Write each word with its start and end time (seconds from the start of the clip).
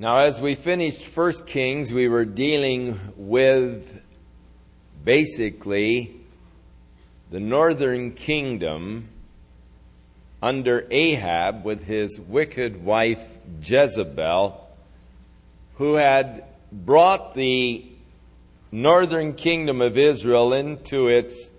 Now, 0.00 0.16
as 0.16 0.40
we 0.40 0.54
finished 0.54 1.02
First 1.02 1.46
Kings, 1.46 1.92
we 1.92 2.08
were 2.08 2.24
dealing 2.24 2.98
with 3.18 4.00
basically 5.04 6.16
the 7.30 7.38
northern 7.38 8.12
kingdom 8.12 9.08
under 10.42 10.86
Ahab 10.90 11.66
with 11.66 11.84
his 11.84 12.18
wicked 12.18 12.82
wife 12.82 13.22
Jezebel, 13.62 14.66
who 15.74 15.96
had 15.96 16.44
brought 16.72 17.34
the 17.34 17.84
northern 18.72 19.34
kingdom 19.34 19.82
of 19.82 19.98
Israel 19.98 20.54
into 20.54 21.08
its 21.08 21.50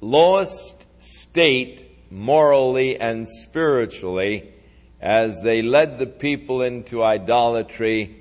lowest 0.00 0.86
state 1.02 1.86
morally 2.10 2.98
and 2.98 3.28
spiritually 3.28 4.53
as 5.04 5.42
they 5.42 5.60
led 5.60 5.98
the 5.98 6.06
people 6.06 6.62
into 6.62 7.02
idolatry 7.02 8.16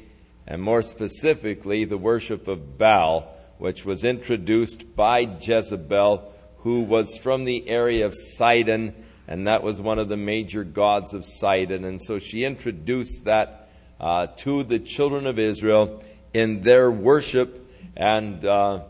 and 0.46 0.62
more 0.62 0.82
specifically 0.82 1.86
the 1.86 1.98
worship 1.98 2.50
of 2.50 2.78
Baal, 2.78 3.34
which 3.58 3.86
was 3.86 4.04
introduced 4.04 4.94
by 4.94 5.20
Jezebel, 5.20 6.30
who 6.58 6.82
was 6.82 7.16
from 7.16 7.46
the 7.46 7.70
area 7.70 8.06
of 8.06 8.14
Sidon, 8.14 8.94
and 9.30 9.48
that 9.48 9.64
was 9.64 9.80
one 9.80 9.98
of 9.98 10.10
the 10.10 10.18
major 10.18 10.66
gods 10.66 11.14
of 11.14 11.26
Sidon. 11.26 11.86
And 11.86 12.04
so 12.04 12.20
she 12.20 12.44
introduced 12.44 13.24
that 13.24 13.70
uh, 13.98 14.28
to 14.40 14.64
the 14.64 14.80
children 14.80 15.26
of 15.26 15.40
Israel 15.40 16.04
in 16.34 16.64
their 16.64 16.92
worship, 16.92 17.66
and 17.96 18.44
uh, 18.44 18.82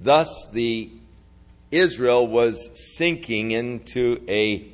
thus 0.00 0.46
the 0.52 0.88
Israel 1.72 2.28
was 2.28 2.70
sinking 2.96 3.50
into 3.50 4.24
a 4.28 4.69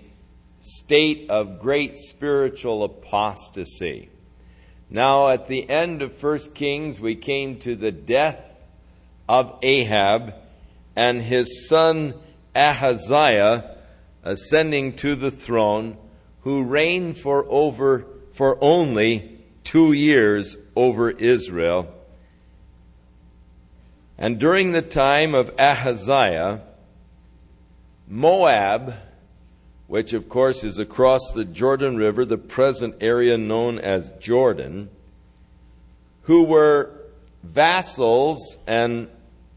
state 0.67 1.31
of 1.31 1.61
great 1.61 1.97
spiritual 1.97 2.83
apostasy. 2.83 4.11
Now, 4.91 5.29
at 5.29 5.47
the 5.47 5.69
end 5.71 6.03
of 6.03 6.21
1 6.23 6.39
Kings, 6.55 7.01
we 7.01 7.15
came 7.15 7.59
to 7.61 7.77
the 7.77 7.93
death 7.93 8.41
of 9.29 9.59
Ahab 9.63 10.35
and 10.97 11.23
his 11.23 11.69
son 11.69 12.15
Ahaziah 12.55 13.77
ascending 14.25 14.97
to 14.97 15.15
the 15.15 15.31
throne, 15.31 15.97
who 16.41 16.65
reigned 16.65 17.17
for 17.17 17.47
over 17.49 18.07
for 18.33 18.59
only 18.63 19.39
two 19.63 19.93
years 19.93 20.57
over 20.75 21.11
Israel. 21.11 21.93
And 24.19 24.39
during 24.39 24.73
the 24.73 24.83
time 24.83 25.35
of 25.35 25.51
Ahaziah, 25.59 26.63
Moab, 28.09 28.95
which 29.87 30.13
of 30.13 30.29
course 30.29 30.65
is 30.65 30.79
across 30.79 31.33
the 31.33 31.45
Jordan 31.45 31.97
River, 31.97 32.25
the 32.25 32.39
present 32.39 32.97
area 33.01 33.39
known 33.39 33.79
as 33.79 34.11
Jordan, 34.19 34.91
who 36.23 36.43
were 36.43 36.91
vassals 37.43 38.59
and 38.67 39.09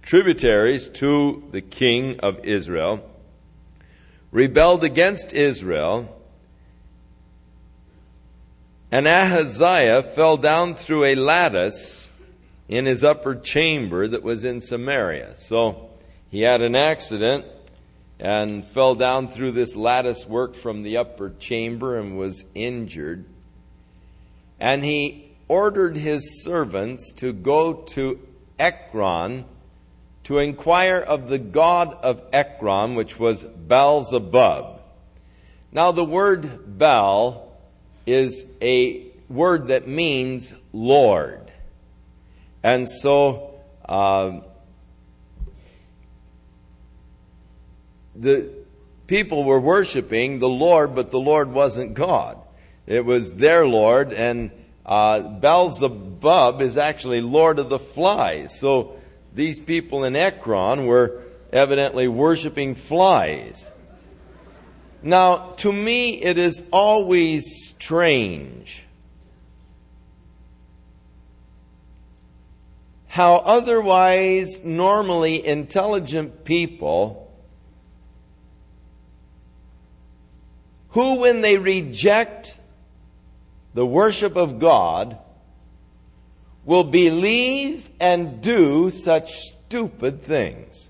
tributaries 0.01 0.87
to 0.87 1.43
the 1.51 1.61
king 1.61 2.19
of 2.19 2.45
Israel, 2.45 3.03
rebelled 4.31 4.83
against 4.83 5.33
Israel, 5.33 6.15
and 8.91 9.07
Ahaziah 9.07 10.03
fell 10.03 10.37
down 10.37 10.75
through 10.75 11.05
a 11.05 11.15
lattice 11.15 12.09
in 12.67 12.85
his 12.85 13.03
upper 13.03 13.35
chamber 13.35 14.07
that 14.07 14.23
was 14.23 14.43
in 14.43 14.61
Samaria. 14.61 15.35
So 15.35 15.89
he 16.29 16.41
had 16.41 16.61
an 16.61 16.75
accident 16.75 17.45
and 18.19 18.67
fell 18.67 18.95
down 18.95 19.29
through 19.29 19.51
this 19.51 19.75
lattice 19.75 20.25
work 20.25 20.55
from 20.55 20.83
the 20.83 20.97
upper 20.97 21.29
chamber 21.39 21.97
and 21.97 22.17
was 22.17 22.43
injured. 22.53 23.25
And 24.59 24.83
he 24.83 25.31
ordered 25.47 25.95
his 25.95 26.43
servants 26.43 27.13
to 27.13 27.31
go 27.31 27.73
to 27.73 28.19
Ekron 28.59 29.45
to 30.25 30.37
inquire 30.37 30.99
of 30.99 31.29
the 31.29 31.39
god 31.39 31.97
of 32.03 32.21
Ekron, 32.33 32.95
which 32.95 33.17
was 33.17 33.45
Baalzebub. 33.45 34.79
Now, 35.71 35.91
the 35.91 36.05
word 36.05 36.77
Baal 36.77 37.57
is 38.05 38.45
a 38.61 39.07
word 39.29 39.69
that 39.69 39.87
means 39.87 40.53
Lord. 40.73 41.51
And 42.61 42.89
so, 42.89 43.55
uh, 43.87 44.41
the 48.19 48.49
people 49.07 49.43
were 49.43 49.59
worshiping 49.59 50.39
the 50.39 50.49
Lord, 50.49 50.93
but 50.95 51.11
the 51.11 51.19
Lord 51.19 51.51
wasn't 51.51 51.93
God. 51.93 52.37
It 52.85 53.05
was 53.05 53.33
their 53.35 53.65
Lord, 53.65 54.13
and 54.13 54.51
uh, 54.85 55.19
Beelzebub 55.19 56.61
is 56.61 56.77
actually 56.77 57.21
Lord 57.21 57.59
of 57.59 57.69
the 57.69 57.79
flies. 57.79 58.59
So 58.59 58.99
these 59.33 59.59
people 59.59 60.03
in 60.03 60.15
Ekron 60.15 60.85
were 60.85 61.21
evidently 61.53 62.07
worshiping 62.07 62.75
flies. 62.75 63.69
Now, 65.01 65.51
to 65.57 65.71
me, 65.71 66.21
it 66.21 66.37
is 66.37 66.63
always 66.71 67.45
strange 67.67 68.83
how 73.07 73.37
otherwise 73.37 74.63
normally 74.63 75.45
intelligent 75.45 76.43
people 76.45 77.28
who, 80.89 81.19
when 81.19 81.41
they 81.41 81.57
reject 81.57 82.55
the 83.73 83.85
worship 83.85 84.35
of 84.35 84.59
God, 84.59 85.17
will 86.65 86.83
believe 86.83 87.89
and 87.99 88.41
do 88.41 88.91
such 88.91 89.41
stupid 89.41 90.21
things. 90.23 90.89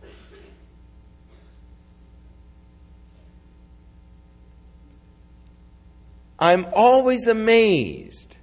I'm 6.40 6.68
always 6.74 7.28
amazed 7.28 8.38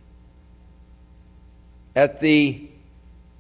at 1.95 2.21
the 2.21 2.69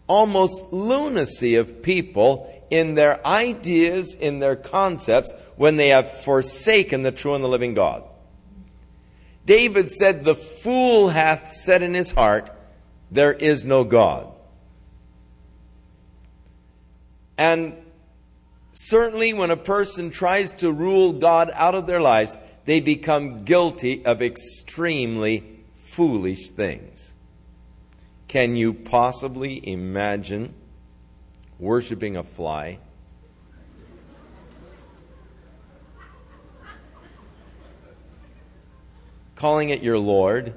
almost 0.06 0.72
lunacy 0.72 1.56
of 1.56 1.82
people 1.82 2.55
in 2.70 2.94
their 2.94 3.24
ideas, 3.26 4.14
in 4.14 4.38
their 4.38 4.56
concepts, 4.56 5.32
when 5.56 5.76
they 5.76 5.88
have 5.88 6.10
forsaken 6.22 7.02
the 7.02 7.12
true 7.12 7.34
and 7.34 7.44
the 7.44 7.48
living 7.48 7.74
God. 7.74 8.02
David 9.44 9.90
said, 9.90 10.24
The 10.24 10.34
fool 10.34 11.08
hath 11.08 11.52
said 11.52 11.82
in 11.82 11.94
his 11.94 12.10
heart, 12.10 12.50
There 13.10 13.32
is 13.32 13.64
no 13.64 13.84
God. 13.84 14.32
And 17.38 17.74
certainly 18.72 19.32
when 19.32 19.50
a 19.50 19.56
person 19.56 20.10
tries 20.10 20.52
to 20.52 20.72
rule 20.72 21.12
God 21.12 21.50
out 21.54 21.74
of 21.74 21.86
their 21.86 22.00
lives, 22.00 22.36
they 22.64 22.80
become 22.80 23.44
guilty 23.44 24.04
of 24.04 24.22
extremely 24.22 25.44
foolish 25.76 26.50
things. 26.50 27.12
Can 28.28 28.56
you 28.56 28.74
possibly 28.74 29.66
imagine 29.68 30.52
worshiping 31.58 32.16
a 32.16 32.22
fly? 32.22 32.78
calling 39.36 39.68
it 39.68 39.82
your 39.82 39.98
Lord. 39.98 40.54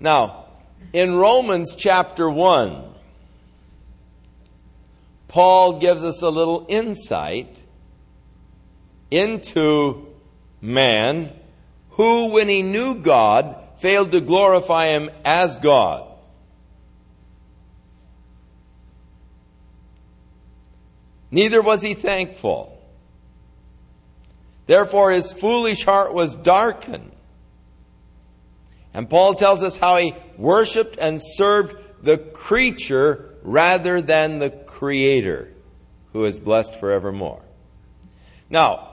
Now, 0.00 0.46
in 0.92 1.14
Romans 1.14 1.76
chapter 1.76 2.28
1, 2.28 2.82
Paul 5.28 5.78
gives 5.78 6.02
us 6.02 6.22
a 6.22 6.28
little 6.28 6.66
insight 6.68 7.62
into 9.10 10.08
man 10.60 11.32
who, 11.90 12.32
when 12.32 12.48
he 12.48 12.62
knew 12.62 12.96
God, 12.96 13.56
failed 13.78 14.10
to 14.12 14.20
glorify 14.20 14.88
him 14.88 15.10
as 15.24 15.56
God. 15.58 16.08
Neither 21.32 21.62
was 21.62 21.80
he 21.80 21.94
thankful. 21.94 22.78
Therefore, 24.66 25.10
his 25.10 25.32
foolish 25.32 25.84
heart 25.84 26.14
was 26.14 26.36
darkened. 26.36 27.10
And 28.94 29.08
Paul 29.08 29.34
tells 29.34 29.62
us 29.62 29.78
how 29.78 29.96
he 29.96 30.14
worshiped 30.36 30.98
and 31.00 31.20
served 31.20 31.74
the 32.02 32.18
creature 32.18 33.34
rather 33.42 34.02
than 34.02 34.38
the 34.38 34.50
creator, 34.50 35.48
who 36.12 36.24
is 36.26 36.38
blessed 36.38 36.78
forevermore. 36.78 37.42
Now, 38.50 38.91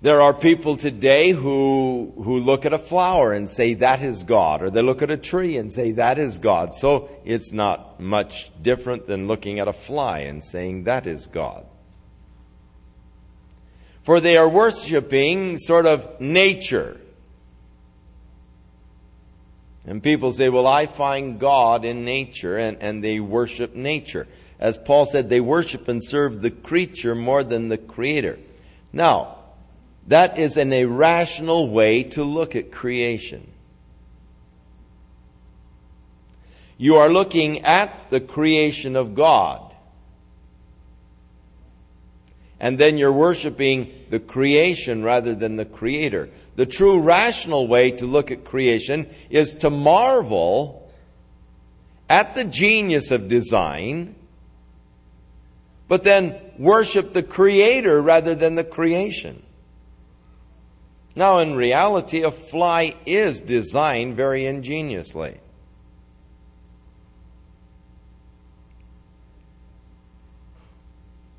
there 0.00 0.20
are 0.20 0.32
people 0.32 0.76
today 0.76 1.30
who, 1.30 2.12
who 2.16 2.38
look 2.38 2.64
at 2.64 2.72
a 2.72 2.78
flower 2.78 3.32
and 3.32 3.48
say 3.48 3.74
that 3.74 4.00
is 4.02 4.22
God, 4.22 4.62
or 4.62 4.70
they 4.70 4.82
look 4.82 5.02
at 5.02 5.10
a 5.10 5.16
tree 5.16 5.56
and 5.56 5.72
say 5.72 5.92
that 5.92 6.18
is 6.18 6.38
God. 6.38 6.72
So 6.72 7.08
it's 7.24 7.52
not 7.52 8.00
much 8.00 8.50
different 8.62 9.06
than 9.06 9.26
looking 9.26 9.58
at 9.58 9.68
a 9.68 9.72
fly 9.72 10.20
and 10.20 10.44
saying 10.44 10.84
that 10.84 11.06
is 11.06 11.26
God 11.26 11.66
for 14.08 14.20
they 14.20 14.38
are 14.38 14.48
worshiping 14.48 15.58
sort 15.58 15.84
of 15.84 16.18
nature. 16.18 16.98
And 19.84 20.02
people 20.02 20.32
say, 20.32 20.48
well, 20.48 20.66
I 20.66 20.86
find 20.86 21.38
God 21.38 21.84
in 21.84 22.06
nature, 22.06 22.56
and, 22.56 22.78
and 22.80 23.04
they 23.04 23.20
worship 23.20 23.74
nature. 23.74 24.26
As 24.58 24.78
Paul 24.78 25.04
said, 25.04 25.28
they 25.28 25.42
worship 25.42 25.88
and 25.88 26.02
serve 26.02 26.40
the 26.40 26.50
creature 26.50 27.14
more 27.14 27.44
than 27.44 27.68
the 27.68 27.76
creator. 27.76 28.38
Now, 28.94 29.37
that 30.08 30.38
is 30.38 30.56
an 30.56 30.72
irrational 30.72 31.68
way 31.68 32.02
to 32.02 32.24
look 32.24 32.56
at 32.56 32.72
creation. 32.72 33.46
You 36.78 36.96
are 36.96 37.10
looking 37.10 37.60
at 37.60 38.10
the 38.10 38.20
creation 38.20 38.96
of 38.96 39.14
God. 39.14 39.62
And 42.60 42.78
then 42.78 42.96
you're 42.96 43.12
worshiping 43.12 43.92
the 44.08 44.18
creation 44.18 45.02
rather 45.02 45.34
than 45.34 45.56
the 45.56 45.64
creator. 45.64 46.30
The 46.56 46.66
true 46.66 47.00
rational 47.00 47.68
way 47.68 47.90
to 47.92 48.06
look 48.06 48.30
at 48.30 48.44
creation 48.44 49.08
is 49.28 49.54
to 49.54 49.70
marvel 49.70 50.90
at 52.08 52.34
the 52.34 52.44
genius 52.44 53.10
of 53.10 53.28
design, 53.28 54.14
but 55.86 56.02
then 56.02 56.36
worship 56.58 57.12
the 57.12 57.22
creator 57.22 58.00
rather 58.00 58.34
than 58.34 58.54
the 58.54 58.64
creation. 58.64 59.42
Now, 61.18 61.38
in 61.38 61.56
reality, 61.56 62.22
a 62.22 62.30
fly 62.30 62.94
is 63.04 63.40
designed 63.40 64.14
very 64.14 64.46
ingeniously. 64.46 65.40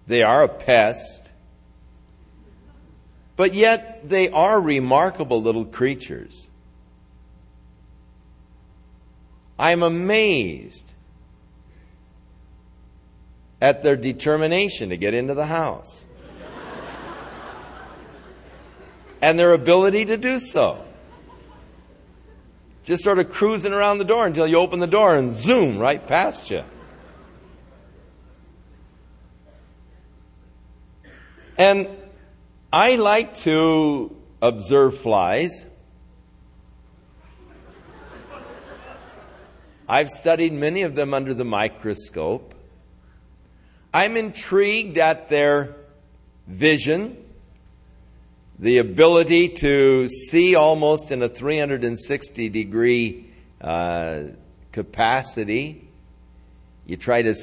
They 0.05 0.21
are 0.21 0.43
a 0.43 0.49
pest 0.49 1.29
but 3.39 3.53
yet 3.53 4.09
they 4.09 4.27
are 4.31 4.59
remarkable 4.59 5.41
little 5.41 5.63
creatures. 5.63 6.49
I'm 9.57 9.81
amazed 9.81 10.93
at 13.61 13.81
their 13.81 13.95
determination 13.95 14.89
to 14.89 14.97
get 14.97 15.13
into 15.13 15.35
the 15.35 15.45
house 15.45 16.05
and 19.21 19.37
their 19.37 19.53
ability 19.53 20.05
to 20.05 20.17
do 20.17 20.39
so. 20.39 20.83
Just 22.83 23.03
sort 23.03 23.19
of 23.19 23.29
cruising 23.31 23.73
around 23.73 23.97
the 23.97 24.05
door 24.05 24.25
until 24.25 24.47
you 24.47 24.57
open 24.57 24.79
the 24.79 24.87
door 24.87 25.15
and 25.15 25.31
zoom 25.31 25.77
right 25.77 26.05
past 26.05 26.49
you. 26.49 26.63
And 31.57 31.89
I 32.71 32.95
like 32.95 33.35
to 33.39 34.15
observe 34.41 34.97
flies. 34.99 35.65
I've 39.87 40.09
studied 40.09 40.53
many 40.53 40.83
of 40.83 40.95
them 40.95 41.13
under 41.13 41.33
the 41.33 41.43
microscope. 41.43 42.53
I'm 43.93 44.17
intrigued 44.17 44.99
at 44.99 45.29
their 45.29 45.75
vision, 46.47 47.17
the 48.59 48.77
ability 48.77 49.49
to 49.49 50.07
see 50.07 50.55
almost 50.55 51.11
in 51.11 51.21
a 51.23 51.29
360 51.29 52.49
degree 52.49 53.25
uh, 53.61 54.23
capacity. 54.71 55.87
You 56.85 56.97
try 56.97 57.21
to 57.21 57.35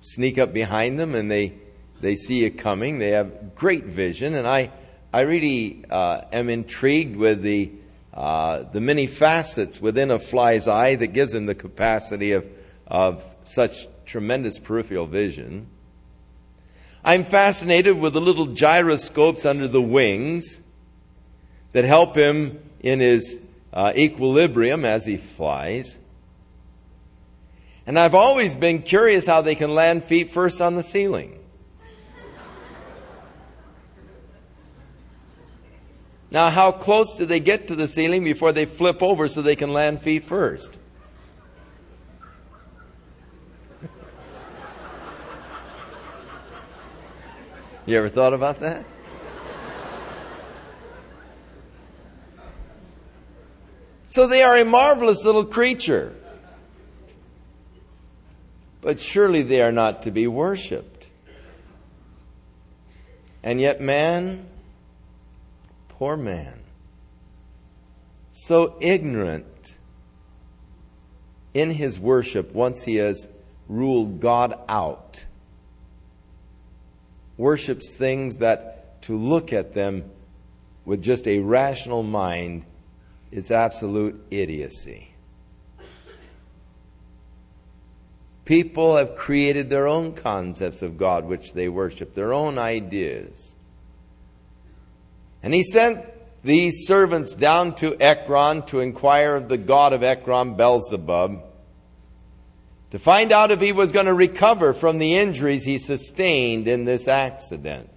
sneak 0.00 0.38
up 0.38 0.52
behind 0.52 0.98
them 0.98 1.14
and 1.14 1.30
they 1.30 1.54
they 2.02 2.16
see 2.16 2.40
you 2.40 2.50
coming. 2.50 2.98
They 2.98 3.10
have 3.10 3.54
great 3.54 3.84
vision, 3.84 4.34
and 4.34 4.46
I, 4.46 4.70
I 5.12 5.20
really 5.22 5.84
uh, 5.88 6.22
am 6.32 6.50
intrigued 6.50 7.16
with 7.16 7.42
the, 7.42 7.70
uh, 8.12 8.64
the 8.72 8.80
many 8.80 9.06
facets 9.06 9.80
within 9.80 10.10
a 10.10 10.18
fly's 10.18 10.66
eye 10.66 10.96
that 10.96 11.06
gives 11.08 11.32
them 11.32 11.46
the 11.46 11.54
capacity 11.54 12.32
of, 12.32 12.44
of 12.88 13.24
such 13.44 13.86
tremendous 14.04 14.58
peripheral 14.58 15.06
vision. 15.06 15.68
I'm 17.04 17.24
fascinated 17.24 17.98
with 17.98 18.12
the 18.12 18.20
little 18.20 18.46
gyroscopes 18.46 19.44
under 19.44 19.66
the 19.66 19.82
wings 19.82 20.60
that 21.72 21.84
help 21.84 22.16
him 22.16 22.60
in 22.80 23.00
his 23.00 23.40
uh, 23.72 23.92
equilibrium 23.96 24.84
as 24.84 25.04
he 25.04 25.16
flies. 25.16 25.98
And 27.86 27.98
I've 27.98 28.14
always 28.14 28.54
been 28.54 28.82
curious 28.82 29.26
how 29.26 29.40
they 29.40 29.56
can 29.56 29.74
land 29.74 30.04
feet 30.04 30.30
first 30.30 30.60
on 30.60 30.76
the 30.76 30.82
ceiling. 30.82 31.38
Now, 36.30 36.48
how 36.48 36.72
close 36.72 37.14
do 37.16 37.26
they 37.26 37.40
get 37.40 37.68
to 37.68 37.74
the 37.74 37.86
ceiling 37.86 38.24
before 38.24 38.52
they 38.52 38.64
flip 38.64 39.02
over 39.02 39.28
so 39.28 39.42
they 39.42 39.56
can 39.56 39.72
land 39.72 40.00
feet 40.00 40.24
first? 40.24 40.78
You 47.86 47.98
ever 47.98 48.08
thought 48.08 48.34
about 48.34 48.60
that? 48.60 48.84
So 54.08 54.26
they 54.26 54.42
are 54.42 54.58
a 54.58 54.64
marvelous 54.64 55.24
little 55.24 55.44
creature. 55.44 56.14
But 58.80 59.00
surely 59.00 59.42
they 59.42 59.62
are 59.62 59.72
not 59.72 60.02
to 60.02 60.10
be 60.10 60.26
worshiped. 60.26 61.08
And 63.42 63.60
yet, 63.60 63.80
man 63.80 64.48
Poor 66.02 66.16
man. 66.16 66.58
So 68.32 68.74
ignorant 68.80 69.76
in 71.54 71.70
his 71.70 72.00
worship 72.00 72.52
once 72.52 72.82
he 72.82 72.96
has 72.96 73.28
ruled 73.68 74.18
God 74.18 74.58
out. 74.68 75.26
Worships 77.42 77.90
things 77.90 78.36
that 78.36 79.02
to 79.02 79.18
look 79.18 79.52
at 79.52 79.74
them 79.74 80.08
with 80.84 81.02
just 81.02 81.26
a 81.26 81.40
rational 81.40 82.04
mind 82.04 82.64
is 83.32 83.50
absolute 83.50 84.24
idiocy. 84.30 85.12
People 88.44 88.96
have 88.96 89.16
created 89.16 89.70
their 89.70 89.88
own 89.88 90.12
concepts 90.12 90.82
of 90.82 90.96
God 90.96 91.24
which 91.24 91.52
they 91.52 91.68
worship, 91.68 92.14
their 92.14 92.32
own 92.32 92.58
ideas. 92.58 93.56
And 95.42 95.52
he 95.52 95.64
sent 95.64 95.98
these 96.44 96.86
servants 96.86 97.34
down 97.34 97.74
to 97.74 98.00
Ekron 98.00 98.62
to 98.66 98.78
inquire 98.78 99.34
of 99.34 99.48
the 99.48 99.58
god 99.58 99.92
of 99.92 100.04
Ekron, 100.04 100.54
Beelzebub, 100.54 101.42
to 102.92 102.98
find 102.98 103.32
out 103.32 103.50
if 103.50 103.58
he 103.58 103.72
was 103.72 103.90
going 103.90 104.04
to 104.04 104.12
recover 104.12 104.74
from 104.74 104.98
the 104.98 105.14
injuries 105.14 105.64
he 105.64 105.78
sustained 105.78 106.68
in 106.68 106.84
this 106.84 107.08
accident. 107.08 107.88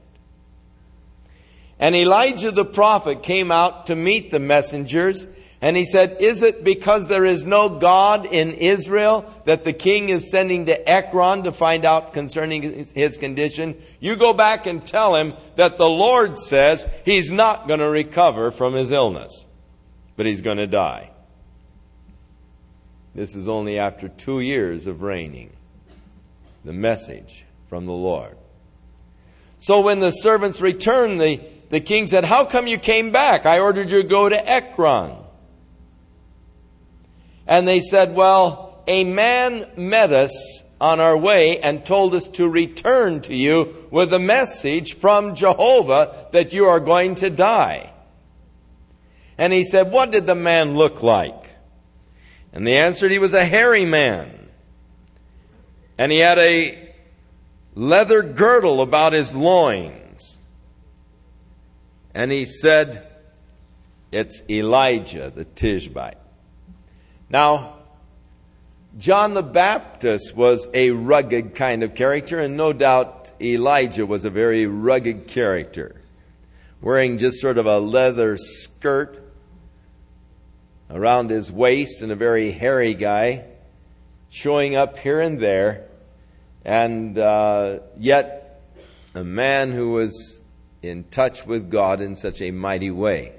And 1.77 1.93
Elijah 1.93 2.51
the 2.51 2.63
prophet 2.63 3.21
came 3.21 3.51
out 3.51 3.87
to 3.87 3.95
meet 3.97 4.31
the 4.31 4.39
messengers 4.39 5.27
and 5.59 5.75
he 5.75 5.83
said, 5.83 6.21
Is 6.21 6.41
it 6.41 6.63
because 6.63 7.09
there 7.09 7.25
is 7.25 7.45
no 7.45 7.67
God 7.67 8.25
in 8.25 8.53
Israel 8.53 9.29
that 9.43 9.65
the 9.65 9.73
king 9.73 10.07
is 10.07 10.31
sending 10.31 10.67
to 10.67 10.89
Ekron 10.89 11.43
to 11.43 11.51
find 11.51 11.83
out 11.83 12.13
concerning 12.13 12.61
his 12.61 13.17
condition? 13.17 13.75
You 13.99 14.15
go 14.15 14.31
back 14.31 14.65
and 14.65 14.85
tell 14.85 15.13
him 15.15 15.33
that 15.57 15.75
the 15.75 15.89
Lord 15.89 16.37
says 16.37 16.87
he's 17.03 17.31
not 17.31 17.67
going 17.67 17.81
to 17.81 17.89
recover 17.89 18.49
from 18.49 18.73
his 18.73 18.93
illness, 18.93 19.45
but 20.15 20.25
he's 20.25 20.39
going 20.39 20.57
to 20.57 20.67
die. 20.67 21.11
This 23.15 23.33
is 23.33 23.47
only 23.47 23.79
after 23.79 24.09
two 24.09 24.41
years 24.41 24.87
of 24.87 25.01
reigning. 25.01 25.51
The 26.65 26.73
message 26.73 27.45
from 27.69 27.85
the 27.85 27.93
Lord. 27.93 28.37
So 29.57 29.79
when 29.79 30.01
the 30.01 30.11
servants 30.11 30.59
returned, 30.59 31.21
the, 31.21 31.39
the 31.69 31.79
king 31.79 32.07
said, 32.07 32.25
How 32.25 32.43
come 32.43 32.67
you 32.67 32.77
came 32.77 33.11
back? 33.11 33.45
I 33.45 33.59
ordered 33.59 33.89
you 33.89 34.01
to 34.01 34.07
go 34.07 34.27
to 34.27 34.49
Ekron. 34.49 35.15
And 37.47 37.65
they 37.65 37.79
said, 37.79 38.13
Well, 38.13 38.83
a 38.85 39.05
man 39.05 39.69
met 39.77 40.11
us 40.11 40.63
on 40.81 40.99
our 40.99 41.15
way 41.15 41.59
and 41.59 41.85
told 41.85 42.13
us 42.13 42.27
to 42.27 42.49
return 42.49 43.21
to 43.21 43.33
you 43.33 43.87
with 43.91 44.13
a 44.13 44.19
message 44.19 44.95
from 44.95 45.35
Jehovah 45.35 46.27
that 46.33 46.51
you 46.51 46.65
are 46.65 46.81
going 46.81 47.15
to 47.15 47.29
die. 47.29 47.93
And 49.37 49.53
he 49.53 49.63
said, 49.63 49.91
What 49.93 50.11
did 50.11 50.27
the 50.27 50.35
man 50.35 50.73
look 50.73 51.01
like? 51.01 51.44
And 52.55 52.65
they 52.65 52.77
answered, 52.77 53.11
He 53.11 53.19
was 53.19 53.33
a 53.33 53.45
hairy 53.45 53.85
man. 53.85 54.31
And 55.97 56.11
he 56.11 56.19
had 56.19 56.39
a 56.39 56.93
leather 57.75 58.23
girdle 58.23 58.81
about 58.81 59.11
his 59.11 59.33
loins. 59.33 60.37
And 62.13 62.31
he 62.31 62.45
said, 62.45 63.07
It's 64.13 64.41
Elijah 64.49 65.31
the 65.35 65.43
Tishbite. 65.43 66.17
Now, 67.29 67.73
John 68.97 69.33
the 69.33 69.43
Baptist 69.43 70.33
was 70.33 70.69
a 70.73 70.91
rugged 70.91 71.55
kind 71.55 71.83
of 71.83 71.93
character, 71.93 72.39
and 72.39 72.55
no 72.55 72.71
doubt 72.71 73.31
Elijah 73.41 74.05
was 74.05 74.23
a 74.23 74.29
very 74.29 74.65
rugged 74.65 75.27
character, 75.27 76.01
wearing 76.81 77.17
just 77.17 77.41
sort 77.41 77.57
of 77.57 77.65
a 77.65 77.79
leather 77.79 78.37
skirt 78.37 79.24
around 80.89 81.29
his 81.29 81.51
waist 81.51 82.01
and 82.01 82.11
a 82.11 82.15
very 82.15 82.51
hairy 82.51 82.93
guy 82.93 83.45
showing 84.29 84.75
up 84.75 84.97
here 84.97 85.21
and 85.21 85.39
there, 85.39 85.85
and 86.65 87.17
uh, 87.17 87.79
yet 87.97 88.61
a 89.13 89.23
man 89.23 89.71
who 89.71 89.91
was 89.91 90.41
in 90.81 91.05
touch 91.05 91.45
with 91.45 91.71
God 91.71 92.01
in 92.01 92.15
such 92.15 92.41
a 92.41 92.51
mighty 92.51 92.91
way. 92.91 93.31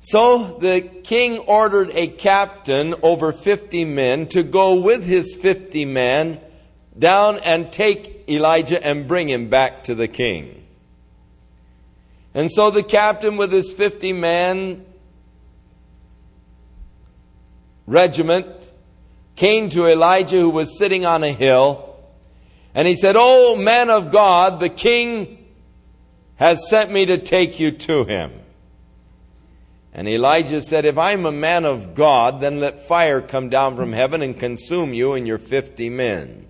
So 0.00 0.58
the 0.60 0.80
king 0.80 1.38
ordered 1.38 1.90
a 1.92 2.08
captain 2.08 2.94
over 3.02 3.32
50 3.32 3.84
men 3.84 4.26
to 4.28 4.42
go 4.42 4.80
with 4.80 5.04
his 5.04 5.36
50 5.36 5.84
men 5.84 6.40
down 6.98 7.38
and 7.38 7.72
take 7.72 8.24
Elijah 8.28 8.84
and 8.84 9.06
bring 9.06 9.28
him 9.28 9.48
back 9.48 9.84
to 9.84 9.94
the 9.94 10.08
king. 10.08 10.66
And 12.34 12.50
so 12.50 12.70
the 12.70 12.82
captain 12.82 13.36
with 13.36 13.52
his 13.52 13.72
50 13.72 14.12
man 14.12 14.84
regiment 17.88 18.46
came 19.34 19.68
to 19.70 19.86
Elijah 19.86 20.36
who 20.36 20.50
was 20.50 20.76
sitting 20.76 21.06
on 21.06 21.24
a 21.24 21.32
hill 21.32 21.96
and 22.74 22.86
he 22.86 22.94
said, 22.94 23.16
Oh 23.18 23.56
man 23.56 23.90
of 23.90 24.12
God, 24.12 24.60
the 24.60 24.68
king 24.68 25.46
has 26.36 26.68
sent 26.68 26.90
me 26.90 27.06
to 27.06 27.18
take 27.18 27.58
you 27.58 27.72
to 27.72 28.04
him. 28.04 28.32
And 29.92 30.06
Elijah 30.06 30.60
said, 30.60 30.84
If 30.84 30.98
I'm 30.98 31.26
a 31.26 31.32
man 31.32 31.64
of 31.64 31.94
God, 31.94 32.40
then 32.40 32.60
let 32.60 32.86
fire 32.86 33.20
come 33.20 33.48
down 33.48 33.74
from 33.74 33.92
heaven 33.92 34.22
and 34.22 34.38
consume 34.38 34.94
you 34.94 35.14
and 35.14 35.26
your 35.26 35.38
fifty 35.38 35.88
men. 35.88 36.46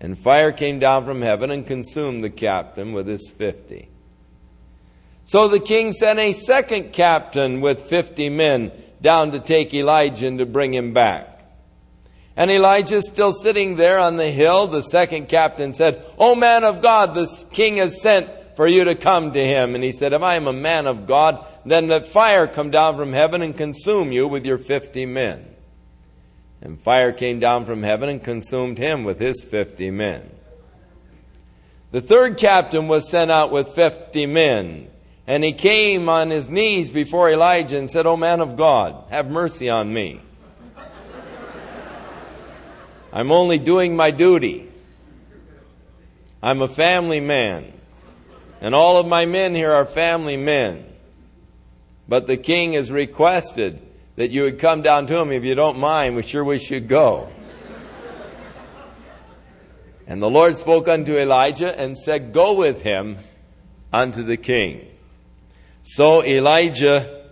And 0.00 0.18
fire 0.18 0.52
came 0.52 0.80
down 0.80 1.04
from 1.04 1.22
heaven 1.22 1.50
and 1.50 1.66
consumed 1.66 2.24
the 2.24 2.30
captain 2.30 2.92
with 2.92 3.06
his 3.06 3.30
fifty. 3.30 3.88
So 5.24 5.46
the 5.46 5.60
king 5.60 5.92
sent 5.92 6.18
a 6.18 6.32
second 6.32 6.92
captain 6.92 7.60
with 7.60 7.80
fifty 7.80 8.28
men 8.28 8.72
down 9.02 9.32
to 9.32 9.40
take 9.40 9.74
Elijah 9.74 10.26
and 10.26 10.38
to 10.38 10.46
bring 10.46 10.72
him 10.72 10.94
back. 10.94 11.28
And 12.36 12.50
Elijah 12.50 12.96
is 12.96 13.08
still 13.08 13.32
sitting 13.32 13.76
there 13.76 13.98
on 13.98 14.16
the 14.16 14.30
hill. 14.30 14.66
The 14.66 14.82
second 14.82 15.28
captain 15.28 15.74
said, 15.74 16.02
O 16.18 16.34
man 16.34 16.64
of 16.64 16.80
God, 16.80 17.14
the 17.14 17.26
king 17.50 17.76
has 17.76 18.00
sent 18.00 18.30
for 18.56 18.66
you 18.66 18.84
to 18.84 18.94
come 18.94 19.32
to 19.32 19.44
him. 19.44 19.74
And 19.74 19.84
he 19.84 19.92
said, 19.92 20.12
If 20.12 20.22
I 20.22 20.36
am 20.36 20.46
a 20.46 20.52
man 20.52 20.86
of 20.86 21.06
God, 21.06 21.44
then 21.66 21.88
let 21.88 22.06
fire 22.06 22.46
come 22.46 22.70
down 22.70 22.96
from 22.96 23.12
heaven 23.12 23.42
and 23.42 23.56
consume 23.56 24.12
you 24.12 24.28
with 24.28 24.46
your 24.46 24.58
fifty 24.58 25.04
men. 25.04 25.46
And 26.62 26.80
fire 26.80 27.12
came 27.12 27.40
down 27.40 27.66
from 27.66 27.82
heaven 27.82 28.08
and 28.08 28.22
consumed 28.22 28.78
him 28.78 29.04
with 29.04 29.20
his 29.20 29.44
fifty 29.44 29.90
men. 29.90 30.30
The 31.90 32.00
third 32.00 32.38
captain 32.38 32.88
was 32.88 33.10
sent 33.10 33.30
out 33.30 33.50
with 33.50 33.74
fifty 33.74 34.26
men. 34.26 34.88
And 35.26 35.44
he 35.44 35.52
came 35.52 36.08
on 36.08 36.30
his 36.30 36.48
knees 36.48 36.90
before 36.90 37.30
Elijah 37.30 37.78
and 37.78 37.90
said, 37.90 38.06
O 38.06 38.16
man 38.16 38.40
of 38.40 38.56
God, 38.56 39.04
have 39.10 39.30
mercy 39.30 39.70
on 39.70 39.92
me. 39.92 40.20
I'm 43.12 43.30
only 43.30 43.58
doing 43.58 43.94
my 43.94 44.10
duty. 44.10 44.68
I'm 46.42 46.62
a 46.62 46.68
family 46.68 47.20
man. 47.20 47.72
And 48.60 48.74
all 48.74 48.96
of 48.96 49.06
my 49.06 49.26
men 49.26 49.54
here 49.54 49.70
are 49.70 49.86
family 49.86 50.36
men. 50.36 50.86
But 52.08 52.26
the 52.26 52.36
king 52.36 52.72
has 52.72 52.90
requested 52.90 53.80
that 54.16 54.30
you 54.30 54.42
would 54.42 54.58
come 54.58 54.82
down 54.82 55.06
to 55.06 55.18
him. 55.18 55.30
If 55.30 55.44
you 55.44 55.54
don't 55.54 55.78
mind, 55.78 56.16
we 56.16 56.22
sure 56.22 56.42
wish 56.42 56.70
you'd 56.70 56.88
go. 56.88 57.28
And 60.06 60.20
the 60.20 60.30
Lord 60.30 60.56
spoke 60.56 60.88
unto 60.88 61.16
Elijah 61.16 61.78
and 61.78 61.96
said, 61.96 62.32
Go 62.32 62.54
with 62.54 62.82
him 62.82 63.18
unto 63.92 64.22
the 64.22 64.36
king. 64.36 64.88
So 65.82 66.24
Elijah 66.24 67.24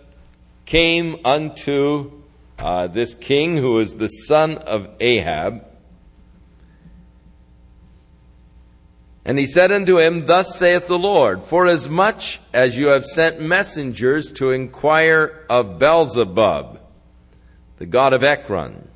came 0.65 1.19
unto 1.23 2.11
uh, 2.59 2.87
this 2.87 3.15
king 3.15 3.57
who 3.57 3.73
was 3.73 3.95
the 3.95 4.07
son 4.07 4.57
of 4.57 4.89
Ahab. 4.99 5.65
And 9.23 9.39
he 9.39 9.45
said 9.45 9.71
unto 9.71 9.99
him, 9.99 10.25
Thus 10.25 10.57
saith 10.57 10.87
the 10.87 10.99
Lord, 10.99 11.43
Forasmuch 11.43 12.39
as 12.53 12.77
you 12.77 12.87
have 12.87 13.05
sent 13.05 13.39
messengers 13.39 14.31
to 14.33 14.51
inquire 14.51 15.45
of 15.49 15.79
Beelzebub, 15.79 16.79
the 17.77 17.85
god 17.85 18.13
of 18.13 18.23
Ekron, 18.23 18.87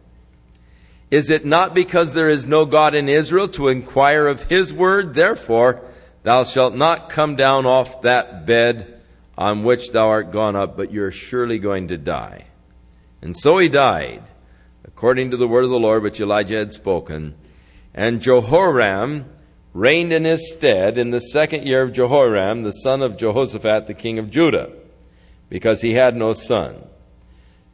is 1.12 1.30
it 1.30 1.46
not 1.46 1.74
because 1.74 2.14
there 2.14 2.30
is 2.30 2.46
no 2.46 2.66
God 2.66 2.96
in 2.96 3.08
Israel 3.08 3.48
to 3.50 3.70
inquire 3.70 4.28
of 4.28 4.44
his 4.44 4.74
word? 4.74 5.14
Therefore, 5.14 5.82
thou 6.24 6.44
shalt 6.44 6.76
not 6.76 7.10
come 7.10 7.36
down 7.36 7.66
off 7.66 8.02
that 8.02 8.46
bed 8.46 8.95
on 9.38 9.64
which 9.64 9.92
thou 9.92 10.10
art 10.10 10.32
gone 10.32 10.56
up, 10.56 10.78
but 10.78 10.92
you're 10.92 11.12
surely 11.12 11.60
going 11.60 11.88
to 11.90 11.98
die. 11.98 12.46
And 13.22 13.36
so 13.36 13.58
he 13.58 13.70
died, 13.70 14.24
according 14.86 15.32
to 15.32 15.38
the 15.38 15.48
word 15.48 15.64
of 15.64 15.70
the 15.70 15.80
Lord 15.80 16.04
which 16.04 16.20
Elijah 16.20 16.58
had 16.58 16.72
spoken. 16.72 17.36
And 17.94 18.22
Jehoram 18.22 19.26
reigned 19.74 20.14
in 20.14 20.24
his 20.24 20.54
stead 20.54 20.98
in 20.98 21.12
the 21.12 21.20
second 21.20 21.68
year 21.68 21.82
of 21.82 21.92
Jehoram, 21.92 22.64
the 22.64 22.72
son 22.72 23.02
of 23.02 23.18
Jehoshaphat, 23.18 23.88
the 23.88 23.94
king 23.94 24.20
of 24.20 24.32
Judah, 24.32 24.72
because 25.50 25.82
he 25.82 25.94
had 25.94 26.16
no 26.16 26.34
son. 26.34 26.88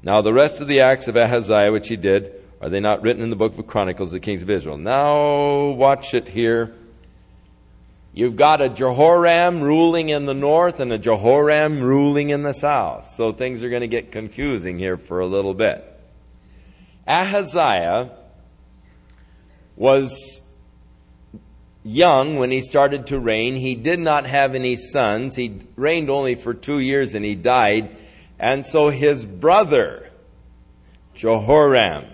Now 0.02 0.22
the 0.22 0.34
rest 0.34 0.62
of 0.62 0.68
the 0.68 0.82
acts 0.82 1.08
of 1.08 1.16
Ahaziah 1.16 1.72
which 1.72 1.90
he 1.90 1.96
did, 1.96 2.34
are 2.60 2.70
they 2.70 2.80
not 2.80 3.04
written 3.04 3.22
in 3.22 3.30
the 3.30 3.36
book 3.36 3.58
of 3.58 3.68
Chronicles 3.68 4.12
the 4.12 4.20
kings 4.20 4.42
of 4.42 4.50
Israel? 4.50 4.78
Now 4.78 5.70
watch 5.70 6.16
it 6.16 6.30
here 6.30 6.76
You've 8.14 8.36
got 8.36 8.60
a 8.62 8.68
Jehoram 8.68 9.62
ruling 9.62 10.10
in 10.10 10.26
the 10.26 10.34
north 10.34 10.82
and 10.82 10.92
a 10.92 10.98
Jehoram 10.98 11.82
ruling 11.82 12.30
in 12.30 12.44
the 12.44 12.54
south. 12.54 13.12
So 13.12 13.32
things 13.32 13.64
are 13.64 13.70
going 13.70 13.82
to 13.82 13.88
get 13.88 14.12
confusing 14.12 14.78
here 14.78 14.98
for 14.98 15.22
a 15.22 15.26
little 15.26 15.54
bit. 15.54 15.88
Ahaziah 17.08 18.12
was 19.78 20.42
young 21.84 22.38
when 22.38 22.52
he 22.52 22.62
started 22.62 23.08
to 23.08 23.20
reign. 23.20 23.56
He 23.56 23.76
did 23.76 24.00
not 24.00 24.26
have 24.26 24.56
any 24.56 24.76
sons. 24.76 25.36
He 25.36 25.60
reigned 25.78 26.10
only 26.10 26.36
for 26.36 26.54
two 26.54 26.80
years 26.80 27.16
and 27.16 27.24
he 27.24 27.36
died. 27.36 27.96
And 28.38 28.66
so 28.66 28.90
his 28.90 29.26
brother, 29.26 30.10
Jehoram, 31.16 32.06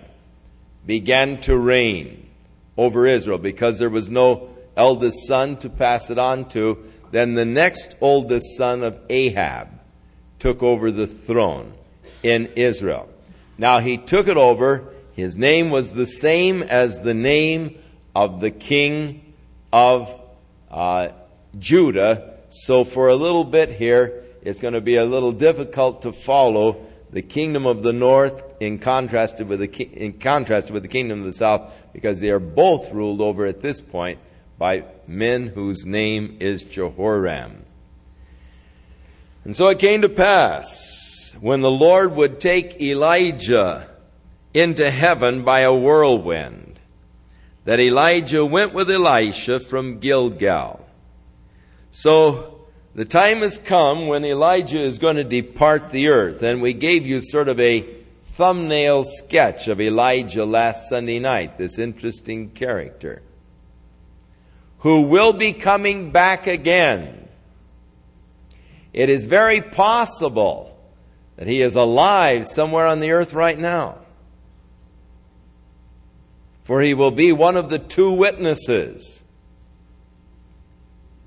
began 0.86 1.40
to 1.42 1.56
reign 1.56 2.28
over 2.76 3.06
Israel 3.06 3.38
because 3.38 3.80
there 3.80 3.90
was 3.90 4.10
no 4.10 4.47
eldest 4.78 5.26
son 5.26 5.56
to 5.58 5.68
pass 5.68 6.08
it 6.08 6.18
on 6.18 6.48
to. 6.50 6.78
Then 7.10 7.34
the 7.34 7.44
next 7.44 7.96
oldest 8.00 8.56
son 8.56 8.82
of 8.82 8.98
Ahab 9.10 9.68
took 10.38 10.62
over 10.62 10.90
the 10.90 11.06
throne 11.06 11.74
in 12.22 12.46
Israel. 12.56 13.08
Now 13.58 13.80
he 13.80 13.98
took 13.98 14.28
it 14.28 14.36
over. 14.36 14.94
His 15.12 15.36
name 15.36 15.70
was 15.70 15.92
the 15.92 16.06
same 16.06 16.62
as 16.62 17.00
the 17.00 17.14
name 17.14 17.76
of 18.14 18.40
the 18.40 18.50
king 18.50 19.34
of 19.72 20.08
uh, 20.70 21.08
Judah. 21.58 22.34
So 22.50 22.84
for 22.84 23.08
a 23.08 23.16
little 23.16 23.44
bit 23.44 23.70
here, 23.70 24.22
it's 24.42 24.60
going 24.60 24.74
to 24.74 24.80
be 24.80 24.96
a 24.96 25.04
little 25.04 25.32
difficult 25.32 26.02
to 26.02 26.12
follow 26.12 26.86
the 27.10 27.22
kingdom 27.22 27.66
of 27.66 27.82
the 27.82 27.92
north 27.92 28.42
in 28.60 28.78
contrast 28.78 29.40
with 29.40 29.60
the 29.60 29.82
in 29.82 30.12
contrast 30.12 30.70
with 30.70 30.82
the 30.82 30.88
kingdom 30.88 31.20
of 31.20 31.24
the 31.24 31.32
south 31.32 31.72
because 31.92 32.20
they 32.20 32.28
are 32.28 32.38
both 32.38 32.92
ruled 32.92 33.20
over 33.20 33.46
at 33.46 33.60
this 33.60 33.80
point 33.80 34.18
by 34.58 34.84
men 35.06 35.46
whose 35.46 35.86
name 35.86 36.36
is 36.40 36.64
Jehoram. 36.64 37.64
And 39.44 39.56
so 39.56 39.68
it 39.68 39.78
came 39.78 40.02
to 40.02 40.08
pass 40.08 41.32
when 41.40 41.60
the 41.60 41.70
Lord 41.70 42.14
would 42.16 42.40
take 42.40 42.80
Elijah 42.80 43.88
into 44.52 44.90
heaven 44.90 45.44
by 45.44 45.60
a 45.60 45.72
whirlwind 45.72 46.80
that 47.64 47.78
Elijah 47.78 48.44
went 48.44 48.74
with 48.74 48.90
Elisha 48.90 49.60
from 49.60 50.00
Gilgal. 50.00 50.84
So 51.90 52.66
the 52.94 53.04
time 53.04 53.38
has 53.38 53.58
come 53.58 54.06
when 54.08 54.24
Elijah 54.24 54.80
is 54.80 54.98
going 54.98 55.16
to 55.16 55.24
depart 55.24 55.90
the 55.90 56.08
earth, 56.08 56.42
and 56.42 56.60
we 56.60 56.72
gave 56.72 57.06
you 57.06 57.20
sort 57.20 57.48
of 57.48 57.60
a 57.60 57.86
thumbnail 58.32 59.04
sketch 59.04 59.68
of 59.68 59.80
Elijah 59.80 60.44
last 60.44 60.88
Sunday 60.88 61.18
night, 61.18 61.58
this 61.58 61.78
interesting 61.78 62.50
character 62.50 63.22
who 64.78 65.02
will 65.02 65.32
be 65.32 65.52
coming 65.52 66.10
back 66.10 66.46
again. 66.46 67.28
It 68.92 69.08
is 69.08 69.26
very 69.26 69.60
possible 69.60 70.76
that 71.36 71.46
he 71.46 71.60
is 71.60 71.74
alive 71.74 72.46
somewhere 72.46 72.86
on 72.86 73.00
the 73.00 73.12
earth 73.12 73.32
right 73.32 73.58
now. 73.58 73.98
For 76.62 76.80
he 76.82 76.94
will 76.94 77.10
be 77.10 77.32
one 77.32 77.56
of 77.56 77.70
the 77.70 77.78
two 77.78 78.12
witnesses 78.12 79.22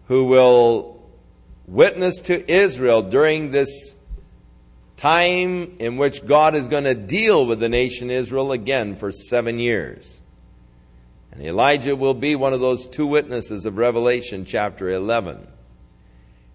who 0.07 0.25
will 0.25 1.01
witness 1.65 2.21
to 2.21 2.51
Israel 2.51 3.01
during 3.01 3.51
this 3.51 3.95
time 4.97 5.77
in 5.79 5.97
which 5.97 6.25
God 6.27 6.53
is 6.53 6.67
going 6.67 6.83
to 6.83 6.93
deal 6.93 7.45
with 7.45 7.59
the 7.59 7.69
nation 7.69 8.11
Israel 8.11 8.51
again 8.51 8.95
for 8.95 9.11
seven 9.11 9.57
years. 9.57 10.20
And 11.31 11.41
Elijah 11.41 11.95
will 11.95 12.13
be 12.13 12.35
one 12.35 12.53
of 12.53 12.59
those 12.59 12.87
two 12.87 13.07
witnesses 13.07 13.65
of 13.65 13.77
Revelation 13.77 14.45
chapter 14.45 14.89
11. 14.89 15.47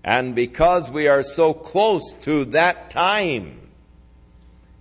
And 0.04 0.35
because 0.35 0.90
we 0.90 1.09
are 1.09 1.23
so 1.23 1.52
close 1.54 2.14
to 2.23 2.45
that 2.47 2.90
time, 2.90 3.61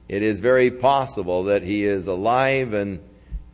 it 0.07 0.21
is 0.21 0.39
very 0.39 0.69
possible 0.69 1.45
that 1.45 1.63
he 1.63 1.83
is 1.83 2.07
alive 2.07 2.73
and, 2.73 2.99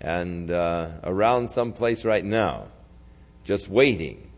and 0.02 0.52
uh, 0.52 0.90
around 1.04 1.50
someplace 1.50 2.04
right 2.04 2.26
now, 2.26 2.66
just 3.44 3.70
waiting 3.70 4.32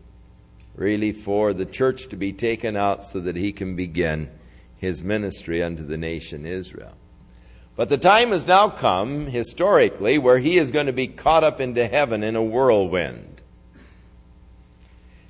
really 0.76 1.12
for 1.12 1.52
the 1.52 1.64
church 1.64 2.08
to 2.08 2.16
be 2.16 2.32
taken 2.32 2.76
out 2.76 3.02
so 3.02 3.20
that 3.20 3.36
he 3.36 3.52
can 3.52 3.76
begin 3.76 4.30
his 4.78 5.02
ministry 5.02 5.62
unto 5.62 5.84
the 5.84 5.96
nation 5.96 6.46
Israel. 6.46 6.92
But 7.76 7.88
the 7.88 7.98
time 7.98 8.30
has 8.30 8.46
now 8.46 8.68
come, 8.68 9.26
historically, 9.26 10.16
where 10.16 10.38
he 10.38 10.58
is 10.58 10.70
going 10.70 10.86
to 10.86 10.92
be 10.92 11.08
caught 11.08 11.42
up 11.42 11.60
into 11.60 11.86
heaven 11.86 12.22
in 12.22 12.36
a 12.36 12.42
whirlwind. 12.42 13.42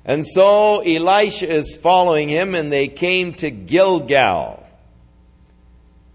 And 0.03 0.25
so 0.27 0.81
Elisha 0.81 1.49
is 1.49 1.75
following 1.75 2.29
him, 2.29 2.53
and 2.53 2.71
they 2.71 2.87
came 2.87 3.33
to 3.35 3.49
Gilgal, 3.49 4.63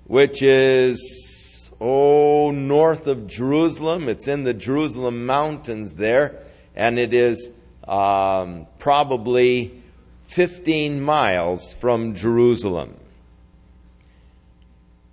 which 0.05 0.41
is, 0.41 1.69
oh, 1.81 2.53
north 2.53 3.09
of 3.09 3.27
Jerusalem. 3.27 4.09
It's 4.09 4.29
in 4.29 4.45
the 4.45 4.55
Jerusalem 4.55 5.27
mountains 5.27 5.95
there, 5.95 6.39
and 6.77 7.01
it 7.01 7.13
is 7.13 7.51
um, 7.89 8.69
probably 8.79 9.83
15 10.27 11.01
miles 11.01 11.75
from 11.75 12.15
Jerusalem. 12.15 12.97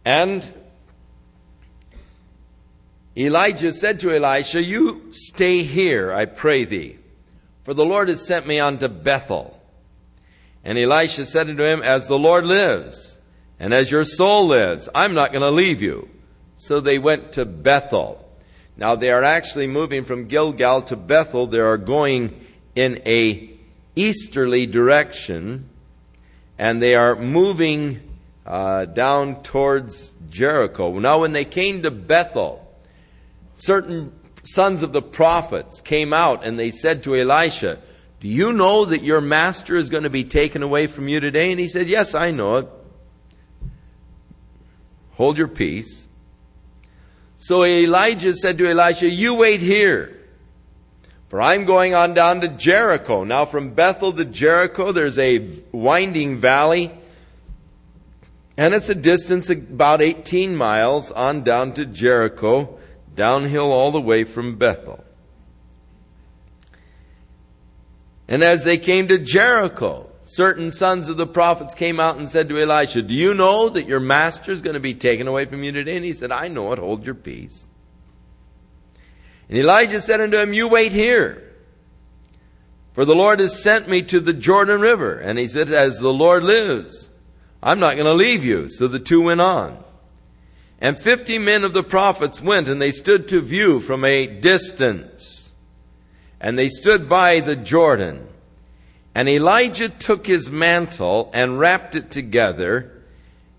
And 0.06 0.54
Elijah 3.18 3.74
said 3.74 4.00
to 4.02 4.14
Elisha, 4.14 4.62
You 4.62 5.12
stay 5.12 5.64
here, 5.64 6.14
I 6.14 6.26
pray 6.26 6.66
thee, 6.66 7.00
for 7.64 7.74
the 7.74 7.86
Lord 7.86 8.10
has 8.10 8.26
sent 8.26 8.46
me 8.46 8.60
unto 8.60 8.88
Bethel. 8.88 9.60
And 10.64 10.78
Elisha 10.78 11.26
said 11.26 11.50
unto 11.50 11.64
him, 11.64 11.82
As 11.82 12.08
the 12.08 12.20
Lord 12.20 12.46
lives, 12.46 13.20
and 13.60 13.74
as 13.74 13.90
your 13.90 14.04
soul 14.04 14.48
lives, 14.48 14.88
I'm 14.94 15.16
not 15.16 15.32
going 15.32 15.42
to 15.42 15.50
leave 15.50 15.82
you. 15.82 16.10
So 16.58 16.80
they 16.80 17.00
went 17.00 17.34
to 17.34 17.46
Bethel. 17.46 18.24
Now 18.76 18.96
they 18.96 19.10
are 19.12 19.24
actually 19.24 19.68
moving 19.68 20.04
from 20.04 20.28
Gilgal 20.28 20.84
to 20.84 20.96
Bethel. 20.96 21.48
They 21.48 21.60
are 21.60 21.78
going 21.78 22.40
in 22.76 23.02
a 23.08 23.50
easterly 23.96 24.68
direction, 24.68 25.70
and 26.60 26.82
they 26.82 26.94
are 26.94 27.16
moving 27.16 28.02
uh, 28.46 28.86
down 28.86 29.42
towards 29.42 30.16
Jericho. 30.30 31.00
Now, 31.00 31.22
when 31.22 31.34
they 31.34 31.46
came 31.46 31.82
to 31.82 31.92
Bethel, 31.92 32.67
certain 33.58 34.14
sons 34.44 34.84
of 34.84 34.94
the 34.94 35.02
prophets 35.02 35.82
came 35.82 36.14
out 36.14 36.46
and 36.46 36.58
they 36.58 36.72
said 36.72 37.04
to 37.04 37.16
Elisha, 37.16 37.80
Do 38.22 38.28
you 38.28 38.54
know 38.54 38.86
that 38.86 39.04
your 39.04 39.20
master 39.20 39.76
is 39.76 39.90
going 39.90 40.04
to 40.04 40.10
be 40.10 40.24
taken 40.24 40.64
away 40.64 40.88
from 40.88 41.08
you 41.08 41.20
today? 41.20 41.52
And 41.52 41.60
he 41.60 41.68
said, 41.68 41.88
Yes, 41.88 42.16
I 42.16 42.32
know 42.32 42.56
it. 42.58 42.70
Hold 45.16 45.38
your 45.38 45.48
peace. 45.48 46.08
So 47.38 47.66
Elijah 47.66 48.34
said 48.34 48.58
to 48.60 48.70
Elisha, 48.70 49.10
You 49.10 49.36
wait 49.36 49.60
here. 49.60 50.14
For 51.30 51.42
I'm 51.42 51.66
going 51.66 51.94
on 51.94 52.14
down 52.14 52.40
to 52.42 52.48
Jericho. 52.48 53.26
Now, 53.26 53.44
from 53.44 53.72
Bethel 53.72 54.14
to 54.14 54.24
Jericho, 54.24 54.94
there's 54.94 55.20
a 55.20 55.40
winding 55.74 56.38
valley, 56.38 56.90
and 58.56 58.74
it's 58.74 58.88
a 58.88 58.96
distance 58.96 59.50
about 59.50 60.02
18 60.02 60.56
miles 60.56 61.12
on 61.12 61.44
down 61.44 61.74
to 61.74 61.86
Jericho 61.86 62.80
downhill 63.18 63.74
all 63.74 63.92
the 63.92 64.00
way 64.00 64.24
from 64.24 64.56
Bethel. 64.56 65.04
And 68.30 68.44
as 68.44 68.64
they 68.64 68.78
came 68.78 69.10
to 69.10 69.18
Jericho, 69.18 70.10
certain 70.22 70.72
sons 70.72 71.10
of 71.10 71.18
the 71.18 71.28
prophets 71.28 71.74
came 71.74 72.00
out 72.00 72.18
and 72.18 72.30
said 72.30 72.48
to 72.50 72.62
Elisha, 72.62 73.02
Do 73.02 73.14
you 73.14 73.34
know 73.34 73.70
that 73.70 73.88
your 73.88 74.00
master 74.00 74.52
is 74.52 74.62
going 74.62 74.76
to 74.76 74.80
be 74.80 74.94
taken 74.94 75.28
away 75.28 75.46
from 75.46 75.64
you 75.64 75.72
today? 75.72 75.96
And 75.96 76.06
he 76.06 76.14
said, 76.14 76.32
I 76.32 76.48
know 76.48 76.72
it, 76.72 76.80
hold 76.80 77.06
your 77.06 77.16
peace. 77.16 77.68
And 79.50 79.58
Elijah 79.58 80.00
said 80.00 80.22
unto 80.22 80.38
him, 80.38 80.54
You 80.54 80.68
wait 80.68 80.92
here. 80.92 81.44
For 82.94 83.06
the 83.06 83.16
Lord 83.16 83.40
has 83.40 83.62
sent 83.62 83.88
me 83.88 84.02
to 84.04 84.20
the 84.20 84.34
Jordan 84.34 84.82
River. 84.82 85.14
And 85.14 85.40
he 85.40 85.48
said, 85.48 85.70
As 85.70 86.00
the 86.00 86.14
Lord 86.14 86.44
lives, 86.44 87.10
I'm 87.64 87.80
not 87.80 87.96
going 87.96 88.06
to 88.06 88.14
leave 88.14 88.44
you. 88.44 88.70
So 88.70 88.88
the 88.88 89.00
two 89.00 89.22
went 89.22 89.42
on. 89.42 89.84
And 90.80 90.98
fifty 90.98 91.40
men 91.40 91.64
of 91.64 91.74
the 91.74 91.84
prophets 91.84 92.42
went, 92.42 92.68
and 92.68 92.82
they 92.82 92.92
stood 92.92 93.28
to 93.30 93.42
view 93.42 93.80
from 93.80 94.06
a 94.06 94.28
distance. 94.28 95.54
And 96.40 96.58
they 96.58 96.70
stood 96.70 97.10
by 97.10 97.40
the 97.40 97.56
Jordan. 97.56 98.28
And 99.16 99.28
Elijah 99.28 99.90
took 99.90 100.28
his 100.28 100.52
mantle 100.52 101.32
and 101.34 101.58
wrapped 101.58 101.96
it 101.96 102.12
together, 102.12 103.02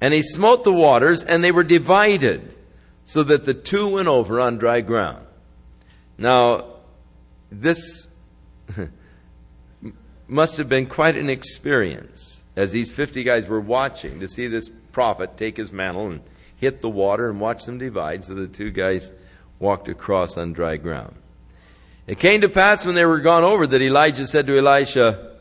and 0.00 0.14
he 0.14 0.22
smote 0.22 0.62
the 0.62 0.72
waters, 0.72 1.24
and 1.24 1.42
they 1.42 1.50
were 1.50 1.64
divided, 1.64 2.54
so 3.02 3.24
that 3.24 3.44
the 3.44 3.54
two 3.54 3.88
went 3.88 4.06
over 4.06 4.40
on 4.40 4.58
dry 4.58 4.80
ground. 4.80 5.26
Now, 6.16 6.66
this 7.50 8.06
must 10.28 10.58
have 10.58 10.68
been 10.68 10.86
quite 10.86 11.16
an 11.16 11.30
experience 11.30 12.42
as 12.54 12.70
these 12.70 12.92
50 12.92 13.24
guys 13.24 13.46
were 13.46 13.60
watching 13.60 14.20
to 14.20 14.28
see 14.28 14.46
this 14.46 14.70
prophet 14.92 15.36
take 15.36 15.56
his 15.56 15.72
mantle 15.72 16.08
and 16.08 16.20
hit 16.58 16.80
the 16.80 16.90
water 16.90 17.30
and 17.30 17.40
watch 17.40 17.64
them 17.64 17.78
divide. 17.78 18.24
So 18.24 18.34
the 18.34 18.48
two 18.48 18.70
guys 18.70 19.10
walked 19.58 19.88
across 19.88 20.36
on 20.36 20.52
dry 20.52 20.76
ground. 20.76 21.14
It 22.06 22.18
came 22.18 22.40
to 22.40 22.48
pass 22.48 22.86
when 22.86 22.94
they 22.94 23.04
were 23.04 23.20
gone 23.20 23.44
over 23.44 23.66
that 23.66 23.82
Elijah 23.82 24.26
said 24.26 24.46
to 24.46 24.58
Elisha, 24.58 25.36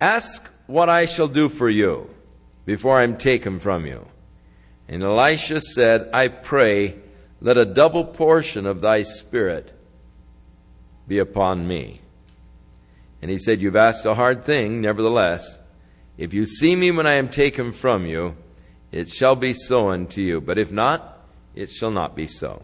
Ask 0.00 0.48
what 0.66 0.88
I 0.88 1.06
shall 1.06 1.28
do 1.28 1.48
for 1.48 1.68
you 1.68 2.08
before 2.64 2.98
I 2.98 3.02
am 3.02 3.18
taken 3.18 3.58
from 3.58 3.86
you. 3.86 4.06
And 4.88 5.02
Elisha 5.02 5.60
said, 5.60 6.08
I 6.12 6.28
pray, 6.28 6.96
let 7.40 7.58
a 7.58 7.64
double 7.64 8.04
portion 8.04 8.66
of 8.66 8.80
thy 8.80 9.02
spirit 9.02 9.72
be 11.06 11.18
upon 11.18 11.66
me. 11.66 12.00
And 13.20 13.30
he 13.30 13.38
said, 13.38 13.60
You've 13.60 13.76
asked 13.76 14.06
a 14.06 14.14
hard 14.14 14.44
thing, 14.44 14.80
nevertheless. 14.80 15.58
If 16.16 16.32
you 16.32 16.46
see 16.46 16.76
me 16.76 16.90
when 16.90 17.06
I 17.06 17.14
am 17.14 17.28
taken 17.28 17.72
from 17.72 18.06
you, 18.06 18.36
it 18.92 19.08
shall 19.08 19.36
be 19.36 19.54
so 19.54 19.90
unto 19.90 20.20
you. 20.20 20.40
But 20.40 20.58
if 20.58 20.72
not, 20.72 21.18
it 21.54 21.70
shall 21.70 21.90
not 21.90 22.16
be 22.16 22.26
so. 22.26 22.62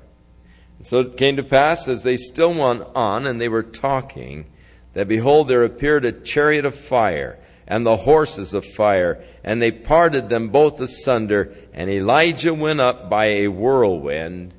And 0.78 0.86
so 0.86 1.00
it 1.00 1.16
came 1.16 1.36
to 1.36 1.42
pass, 1.42 1.88
as 1.88 2.02
they 2.02 2.16
still 2.16 2.54
went 2.54 2.82
on, 2.94 3.26
and 3.26 3.40
they 3.40 3.48
were 3.48 3.62
talking, 3.62 4.46
that 4.94 5.08
behold, 5.08 5.48
there 5.48 5.64
appeared 5.64 6.04
a 6.04 6.12
chariot 6.12 6.64
of 6.64 6.74
fire, 6.74 7.38
and 7.66 7.84
the 7.84 7.96
horses 7.96 8.54
of 8.54 8.64
fire, 8.64 9.22
and 9.42 9.60
they 9.60 9.70
parted 9.70 10.28
them 10.28 10.48
both 10.48 10.80
asunder, 10.80 11.54
and 11.72 11.90
Elijah 11.90 12.54
went 12.54 12.80
up 12.80 13.10
by 13.10 13.26
a 13.26 13.48
whirlwind 13.48 14.54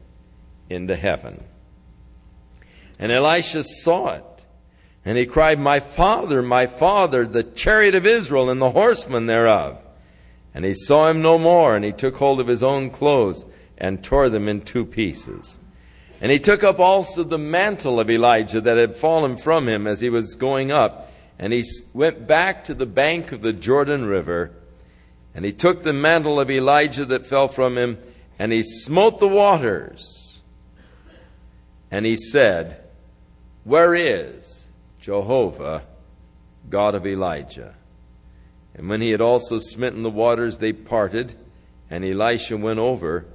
into 0.70 0.96
heaven. 0.96 1.44
And 3.00 3.12
Elisha 3.12 3.64
saw 3.64 4.16
it, 4.16 4.46
and 5.06 5.18
he 5.18 5.26
cried, 5.26 5.60
My 5.60 5.80
father, 5.80 6.42
my 6.42 6.66
father, 6.66 7.26
the 7.26 7.44
chariot 7.44 7.96
of 7.96 8.06
Israel, 8.06 8.50
and 8.50 8.62
the 8.62 8.72
horsemen 8.72 9.26
thereof. 9.26 9.80
And 10.54 10.66
he 10.66 10.74
saw 10.74 11.10
him 11.10 11.22
no 11.22 11.38
more, 11.38 11.76
and 11.76 11.86
he 11.86 11.92
took 11.92 12.18
hold 12.18 12.40
of 12.40 12.48
his 12.48 12.64
own 12.64 12.90
clothes 12.90 13.46
and 13.78 14.04
tore 14.04 14.30
them 14.30 14.48
in 14.48 14.62
two 14.62 14.86
pieces. 14.86 15.60
And 16.20 16.32
he 16.32 16.40
took 16.40 16.64
up 16.64 16.80
also 16.80 17.24
the 17.24 17.38
mantle 17.38 18.00
of 18.00 18.10
Elijah 18.10 18.62
that 18.62 18.78
had 18.78 18.96
fallen 18.96 19.38
from 19.38 19.68
him 19.68 19.86
as 19.86 20.00
he 20.00 20.10
was 20.10 20.36
going 20.36 20.72
up, 20.72 21.12
and 21.38 21.54
he 21.54 21.64
went 21.94 22.28
back 22.28 22.64
to 22.66 22.74
the 22.74 22.88
bank 22.88 23.32
of 23.32 23.42
the 23.42 23.54
Jordan 23.54 24.06
River, 24.06 24.52
and 25.36 25.46
he 25.46 25.54
took 25.54 25.84
the 25.84 25.94
mantle 25.94 26.40
of 26.40 26.50
Elijah 26.50 27.06
that 27.06 27.28
fell 27.28 27.48
from 27.48 27.78
him, 27.78 28.00
and 28.40 28.52
he 28.52 28.64
smote 28.64 29.20
the 29.20 29.28
waters. 29.28 30.40
And 31.92 32.06
he 32.06 32.18
said, 32.18 32.84
Where 33.64 33.94
is 33.94 34.66
Jehovah, 35.00 35.84
God 36.70 36.96
of 36.96 37.06
Elijah? 37.06 37.76
And 38.78 38.88
when 38.88 39.02
he 39.02 39.10
had 39.10 39.22
also 39.22 39.60
smitten 39.60 40.04
the 40.04 40.10
waters, 40.10 40.58
they 40.58 40.72
parted, 40.72 41.34
and 41.90 42.06
Elisha 42.06 42.58
went 42.58 42.80
over. 42.80 43.26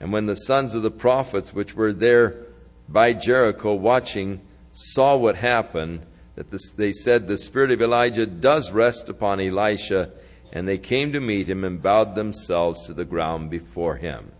And 0.00 0.12
when 0.12 0.26
the 0.26 0.34
sons 0.34 0.74
of 0.74 0.82
the 0.82 0.90
prophets, 0.90 1.54
which 1.54 1.74
were 1.74 1.92
there 1.92 2.46
by 2.88 3.12
Jericho 3.12 3.74
watching, 3.74 4.40
saw 4.72 5.16
what 5.16 5.36
happened, 5.36 6.04
that 6.34 6.50
this, 6.50 6.72
they 6.72 6.92
said, 6.92 7.28
The 7.28 7.36
spirit 7.36 7.70
of 7.70 7.80
Elijah 7.80 8.26
does 8.26 8.72
rest 8.72 9.08
upon 9.08 9.40
Elisha. 9.40 10.10
And 10.52 10.66
they 10.66 10.78
came 10.78 11.12
to 11.12 11.20
meet 11.20 11.48
him 11.48 11.62
and 11.62 11.80
bowed 11.80 12.16
themselves 12.16 12.86
to 12.86 12.94
the 12.94 13.04
ground 13.04 13.50
before 13.50 13.96
him. 13.96 14.32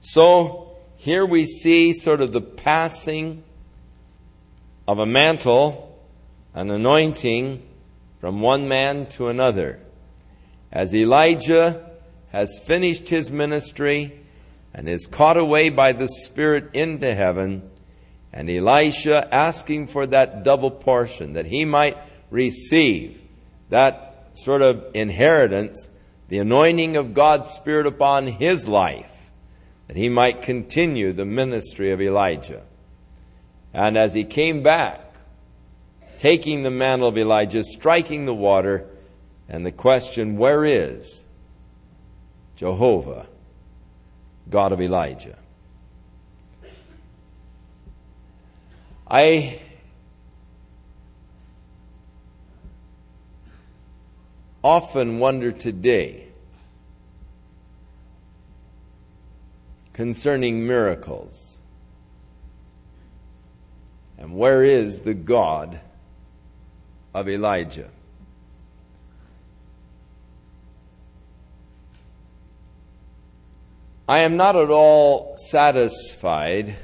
So 0.00 0.76
here 0.96 1.24
we 1.24 1.44
see 1.44 1.92
sort 1.92 2.20
of 2.20 2.32
the 2.32 2.40
passing 2.40 3.44
of 4.88 4.98
a 4.98 5.06
mantle, 5.06 6.00
an 6.54 6.70
anointing 6.70 7.65
from 8.26 8.40
one 8.40 8.66
man 8.66 9.06
to 9.06 9.28
another. 9.28 9.78
As 10.72 10.92
Elijah 10.92 11.88
has 12.32 12.60
finished 12.66 13.08
his 13.08 13.30
ministry 13.30 14.20
and 14.74 14.88
is 14.88 15.06
caught 15.06 15.36
away 15.36 15.68
by 15.68 15.92
the 15.92 16.08
Spirit 16.08 16.74
into 16.74 17.14
heaven, 17.14 17.70
and 18.32 18.50
Elisha 18.50 19.32
asking 19.32 19.86
for 19.86 20.08
that 20.08 20.42
double 20.42 20.72
portion 20.72 21.34
that 21.34 21.46
he 21.46 21.64
might 21.64 21.96
receive 22.28 23.20
that 23.68 24.30
sort 24.32 24.60
of 24.60 24.84
inheritance, 24.92 25.88
the 26.28 26.38
anointing 26.38 26.96
of 26.96 27.14
God's 27.14 27.48
Spirit 27.50 27.86
upon 27.86 28.26
his 28.26 28.66
life, 28.66 29.30
that 29.86 29.96
he 29.96 30.08
might 30.08 30.42
continue 30.42 31.12
the 31.12 31.24
ministry 31.24 31.92
of 31.92 32.02
Elijah. 32.02 32.64
And 33.72 33.96
as 33.96 34.14
he 34.14 34.24
came 34.24 34.64
back, 34.64 35.05
taking 36.18 36.62
the 36.62 36.70
mantle 36.70 37.08
of 37.08 37.18
Elijah, 37.18 37.62
striking 37.62 38.26
the 38.26 38.34
water, 38.34 38.86
and 39.48 39.64
the 39.64 39.72
question, 39.72 40.36
Where 40.36 40.64
is 40.64 41.24
Jehovah, 42.56 43.26
God 44.50 44.72
of 44.72 44.80
Elijah? 44.80 45.38
I 49.08 49.60
often 54.64 55.20
wonder 55.20 55.52
today 55.52 56.26
concerning 59.92 60.66
miracles. 60.66 61.60
And 64.18 64.36
where 64.36 64.64
is 64.64 65.00
the 65.00 65.14
God 65.14 65.80
of 67.16 67.30
Elijah? 67.30 67.88
I 74.06 74.18
am 74.18 74.36
not 74.36 74.54
at 74.54 74.70
all 74.70 75.34
satisfied 75.38 76.76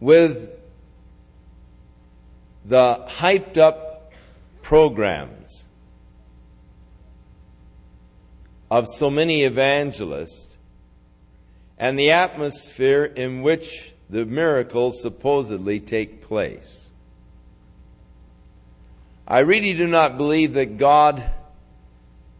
with 0.00 0.58
the 2.64 3.04
hyped 3.06 3.58
up 3.58 4.12
programs 4.62 5.66
of 8.70 8.88
so 8.88 9.10
many 9.10 9.42
evangelists 9.42 10.56
and 11.76 11.98
the 11.98 12.10
atmosphere 12.10 13.04
in 13.04 13.42
which 13.42 13.92
the 14.08 14.24
miracles 14.24 15.02
supposedly 15.02 15.80
take 15.80 16.22
place. 16.22 16.90
I 19.26 19.40
really 19.40 19.74
do 19.74 19.86
not 19.86 20.16
believe 20.16 20.54
that 20.54 20.78
God 20.78 21.24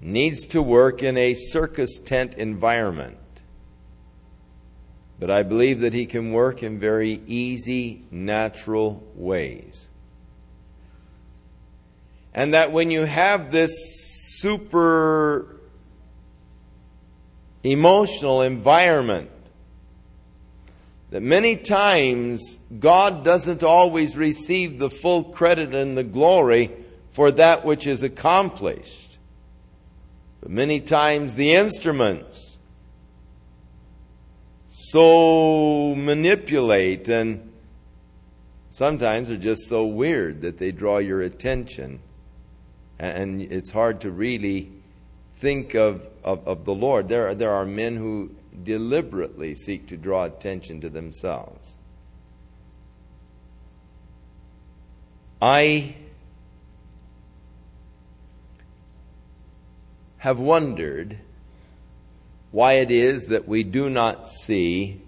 needs 0.01 0.47
to 0.49 0.63
work 0.63 1.03
in 1.03 1.17
a 1.17 1.35
circus 1.35 1.99
tent 1.99 2.35
environment. 2.35 3.19
But 5.19 5.31
I 5.31 5.43
believe 5.43 5.81
that 5.81 5.95
He 5.95 6.07
can 6.07 6.33
work 6.33 6.63
in 6.63 6.79
very 6.79 7.21
easy, 7.27 8.05
natural 8.11 9.03
ways. 9.15 9.91
And 12.35 12.55
that 12.55 12.71
when 12.71 12.91
you 12.91 13.05
have 13.05 13.51
this 13.51 13.73
super 14.39 15.57
emotional 17.65 18.43
environment, 18.43 19.31
that 21.11 21.23
many 21.23 21.57
times 21.57 22.59
God 22.79 23.25
doesn't 23.25 23.63
always 23.63 24.17
receive 24.17 24.79
the 24.79 24.91
full 24.91 25.25
credit 25.25 25.75
and 25.75 25.97
the 25.97 26.05
glory 26.05 26.71
for 27.13 27.31
that 27.33 27.65
which 27.65 27.87
is 27.87 28.03
accomplished. 28.03 29.17
But 30.41 30.51
many 30.51 30.81
times 30.81 31.35
the 31.35 31.53
instruments 31.53 32.59
so 34.69 35.95
manipulate 35.97 37.09
and 37.09 37.53
sometimes 38.71 39.31
are 39.31 39.39
just 39.39 39.69
so 39.69 39.87
weird 39.87 40.43
that 40.43 40.59
they 40.59 40.71
draw 40.71 40.99
your 40.99 41.23
attention 41.23 42.01
and 42.99 43.43
it's 43.43 43.71
hard 43.71 44.01
to 44.03 44.11
really 44.11 44.73
think 45.37 45.75
of, 45.75 46.09
of, 46.25 46.47
of, 46.49 46.65
the 46.65 46.75
Lord. 46.75 47.09
There, 47.09 47.35
there 47.35 47.53
are 47.53 47.67
men 47.67 47.97
who 47.97 48.31
deliberately 48.63 49.55
seek 49.55 49.89
to 49.89 49.97
draw 49.97 50.25
attention 50.25 50.81
to 50.81 50.89
themselves. 50.89 51.77
I 55.41 55.97
have 60.19 60.41
wondered 60.41 61.19
why 62.51 62.75
it 62.75 62.91
is 62.91 63.27
that 63.27 63.47
we 63.47 63.63
do 63.63 63.91
not 63.91 64.27
see 64.27 65.03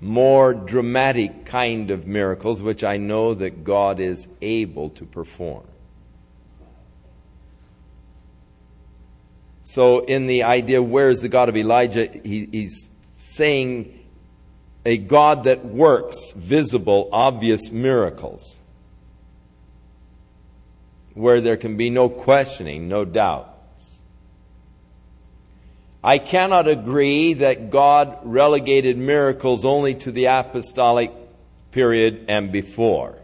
more 0.00 0.52
dramatic 0.52 1.44
kind 1.44 1.90
of 1.90 2.06
miracles, 2.06 2.60
which 2.62 2.82
I 2.82 2.96
know 2.96 3.34
that 3.34 3.62
God 3.62 4.00
is 4.00 4.26
able 4.40 4.90
to 4.90 5.04
perform. 5.04 5.64
So, 9.62 10.00
in 10.00 10.26
the 10.26 10.42
idea, 10.42 10.82
where 10.82 11.08
is 11.10 11.20
the 11.20 11.28
God 11.28 11.48
of 11.48 11.56
Elijah? 11.56 12.06
He, 12.06 12.48
he's 12.50 12.90
saying 13.18 14.00
a 14.84 14.98
God 14.98 15.44
that 15.44 15.64
works 15.64 16.32
visible, 16.32 17.08
obvious 17.12 17.70
miracles, 17.70 18.58
where 21.14 21.40
there 21.40 21.56
can 21.56 21.76
be 21.76 21.90
no 21.90 22.08
questioning, 22.08 22.88
no 22.88 23.04
doubt. 23.04 23.48
I 26.02 26.18
cannot 26.18 26.66
agree 26.66 27.34
that 27.34 27.70
God 27.70 28.18
relegated 28.24 28.98
miracles 28.98 29.64
only 29.64 29.94
to 29.96 30.10
the 30.10 30.24
apostolic 30.24 31.12
period 31.70 32.24
and 32.26 32.50
before 32.50 33.21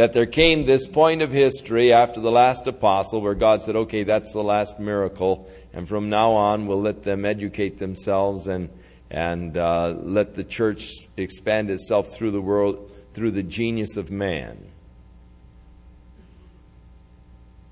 that 0.00 0.14
there 0.14 0.24
came 0.24 0.64
this 0.64 0.86
point 0.86 1.20
of 1.20 1.30
history 1.30 1.92
after 1.92 2.22
the 2.22 2.30
last 2.30 2.66
apostle 2.66 3.20
where 3.20 3.34
God 3.34 3.60
said, 3.60 3.76
okay, 3.76 4.02
that's 4.02 4.32
the 4.32 4.42
last 4.42 4.80
miracle, 4.80 5.46
and 5.74 5.86
from 5.86 6.08
now 6.08 6.32
on 6.32 6.66
we'll 6.66 6.80
let 6.80 7.02
them 7.02 7.26
educate 7.26 7.78
themselves 7.78 8.46
and, 8.46 8.70
and 9.10 9.58
uh, 9.58 9.94
let 9.98 10.34
the 10.34 10.42
church 10.42 11.06
expand 11.18 11.68
itself 11.68 12.08
through 12.14 12.30
the 12.30 12.40
world 12.40 12.90
through 13.12 13.32
the 13.32 13.42
genius 13.42 13.98
of 13.98 14.10
man. 14.10 14.70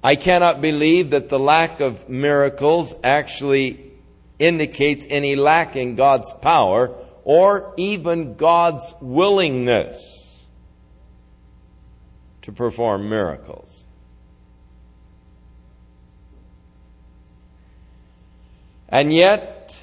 I 0.04 0.14
cannot 0.14 0.60
believe 0.60 1.12
that 1.12 1.30
the 1.30 1.38
lack 1.38 1.80
of 1.80 2.10
miracles 2.10 2.94
actually 3.02 3.90
indicates 4.38 5.06
any 5.08 5.34
lack 5.34 5.76
in 5.76 5.96
God's 5.96 6.30
power 6.34 6.94
or 7.24 7.72
even 7.78 8.34
God's 8.34 8.92
willingness 9.00 10.17
to 12.48 12.52
perform 12.52 13.10
miracles. 13.10 13.84
And 18.88 19.12
yet, 19.12 19.78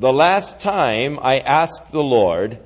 the 0.00 0.12
last 0.12 0.58
time 0.58 1.20
I 1.22 1.38
asked 1.38 1.92
the 1.92 2.02
Lord 2.02 2.58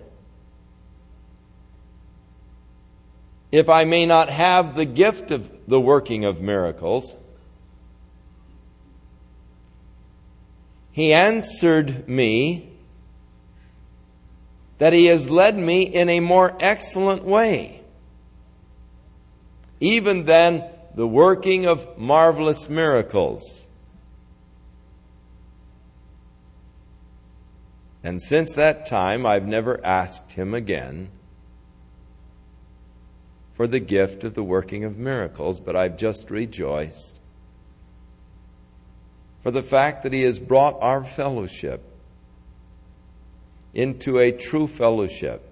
if 3.53 3.69
I 3.69 3.85
may 3.85 4.07
not 4.07 4.31
have 4.31 4.75
the 4.75 4.87
gift 4.87 5.31
of 5.31 5.51
the 5.69 5.79
working 5.79 6.25
of 6.25 6.41
miracles, 6.41 7.15
He 10.93 11.13
answered 11.13 12.09
me 12.09 12.71
that 14.79 14.95
He 14.95 15.05
has 15.07 15.29
led 15.29 15.59
me 15.59 15.83
in 15.83 16.09
a 16.09 16.21
more 16.21 16.57
excellent 16.59 17.23
way 17.23 17.80
even 19.81 20.27
then, 20.27 20.65
the 20.95 21.09
working 21.09 21.67
of 21.67 21.99
marvelous 21.99 22.69
miracles. 22.69 23.67
And 28.03 28.21
since 28.23 28.55
that 28.55 28.87
time, 28.87 29.27
I've 29.27 29.47
never 29.47 29.85
asked 29.85 30.33
him 30.33 30.55
again 30.55 31.11
for 33.55 33.67
the 33.67 33.81
gift 33.81 34.25
of 34.25 34.35
the 34.35 34.43
working 34.43 34.85
of 34.85 34.97
miracles, 34.97 35.61
but 35.61 35.77
I've 35.77 35.97
just 35.97 36.31
rejoiced 36.31 37.21
for 39.43 39.51
the 39.51 39.63
fact 39.63 40.03
that 40.03 40.13
he 40.13 40.23
has 40.23 40.39
brought 40.39 40.77
our 40.81 41.03
fellowship 41.03 41.83
into 43.73 44.19
a 44.19 44.33
true 44.33 44.67
fellowship, 44.67 45.47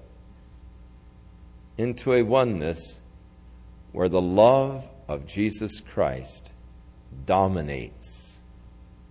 into 1.76 2.12
a 2.12 2.22
oneness 2.22 3.00
where 3.92 4.08
the 4.08 4.20
love 4.20 4.86
of 5.08 5.26
Jesus 5.26 5.80
Christ 5.80 6.52
dominates 7.24 8.38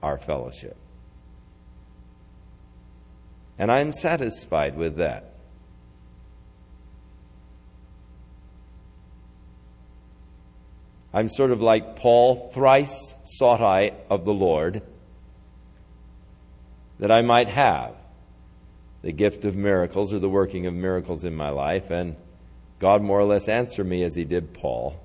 our 0.04 0.18
fellowship. 0.18 0.78
And 3.58 3.72
I'm 3.72 3.92
satisfied 3.92 4.78
with 4.78 4.98
that. 4.98 5.34
I'm 11.14 11.30
sort 11.30 11.52
of 11.52 11.62
like 11.62 11.96
Paul, 11.96 12.52
thrice 12.54 13.16
sought 13.24 13.62
I 13.62 13.94
of 14.10 14.26
the 14.26 14.34
Lord 14.34 14.84
that 17.00 17.12
I 17.12 17.22
might 17.22 17.48
have 17.50 17.96
the 19.02 19.12
gift 19.12 19.46
of 19.46 19.56
miracles 19.56 20.14
or 20.14 20.20
the 20.20 20.30
working 20.30 20.66
of 20.66 20.74
miracles 20.74 21.24
in 21.24 21.36
my 21.36 21.50
life, 21.50 21.90
and 21.90 22.16
God 22.80 23.02
more 23.02 23.20
or 23.20 23.26
less 23.26 23.48
answered 23.48 23.86
me 23.86 24.04
as 24.04 24.16
He 24.16 24.24
did 24.24 24.54
Paul. 24.54 25.00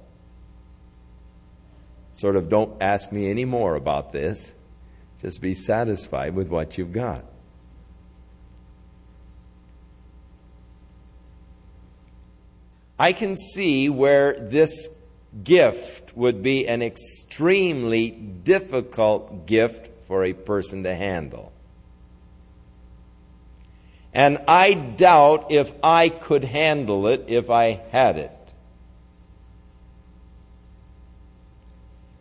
Sort 2.15 2.37
of, 2.37 2.49
don't 2.49 2.81
ask 2.83 3.11
me 3.11 3.31
any 3.31 3.45
more 3.45 3.75
about 3.75 4.13
this. 4.13 4.53
Just 5.21 5.41
be 5.41 5.55
satisfied 5.55 6.35
with 6.35 6.49
what 6.49 6.77
you've 6.77 6.93
got. 6.93 7.25
I 12.99 13.13
can 13.13 13.37
see 13.37 13.89
where 13.89 14.35
this 14.39 14.89
gift 15.43 16.17
would 16.17 16.43
be 16.43 16.69
an 16.69 16.83
extremely 16.83 18.11
difficult 18.11 19.47
gift 19.47 19.91
for 20.07 20.25
a 20.25 20.33
person 20.35 20.83
to 20.83 20.95
handle. 20.95 21.53
And 24.15 24.39
I 24.47 24.75
doubt 24.75 25.51
if 25.51 25.73
I 25.83 26.09
could 26.11 26.45
handle 26.45 27.07
it 27.07 27.25
if 27.29 27.49
I 27.49 27.81
had 27.91 28.19
it. 28.19 28.31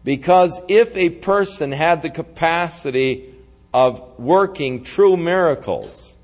Because 0.03 0.59
if 0.67 0.95
a 0.95 1.09
person 1.09 1.71
had 1.71 2.01
the 2.01 2.09
capacity 2.09 3.35
of 3.73 4.17
working 4.17 4.83
true 4.83 5.15
miracles 5.15 6.15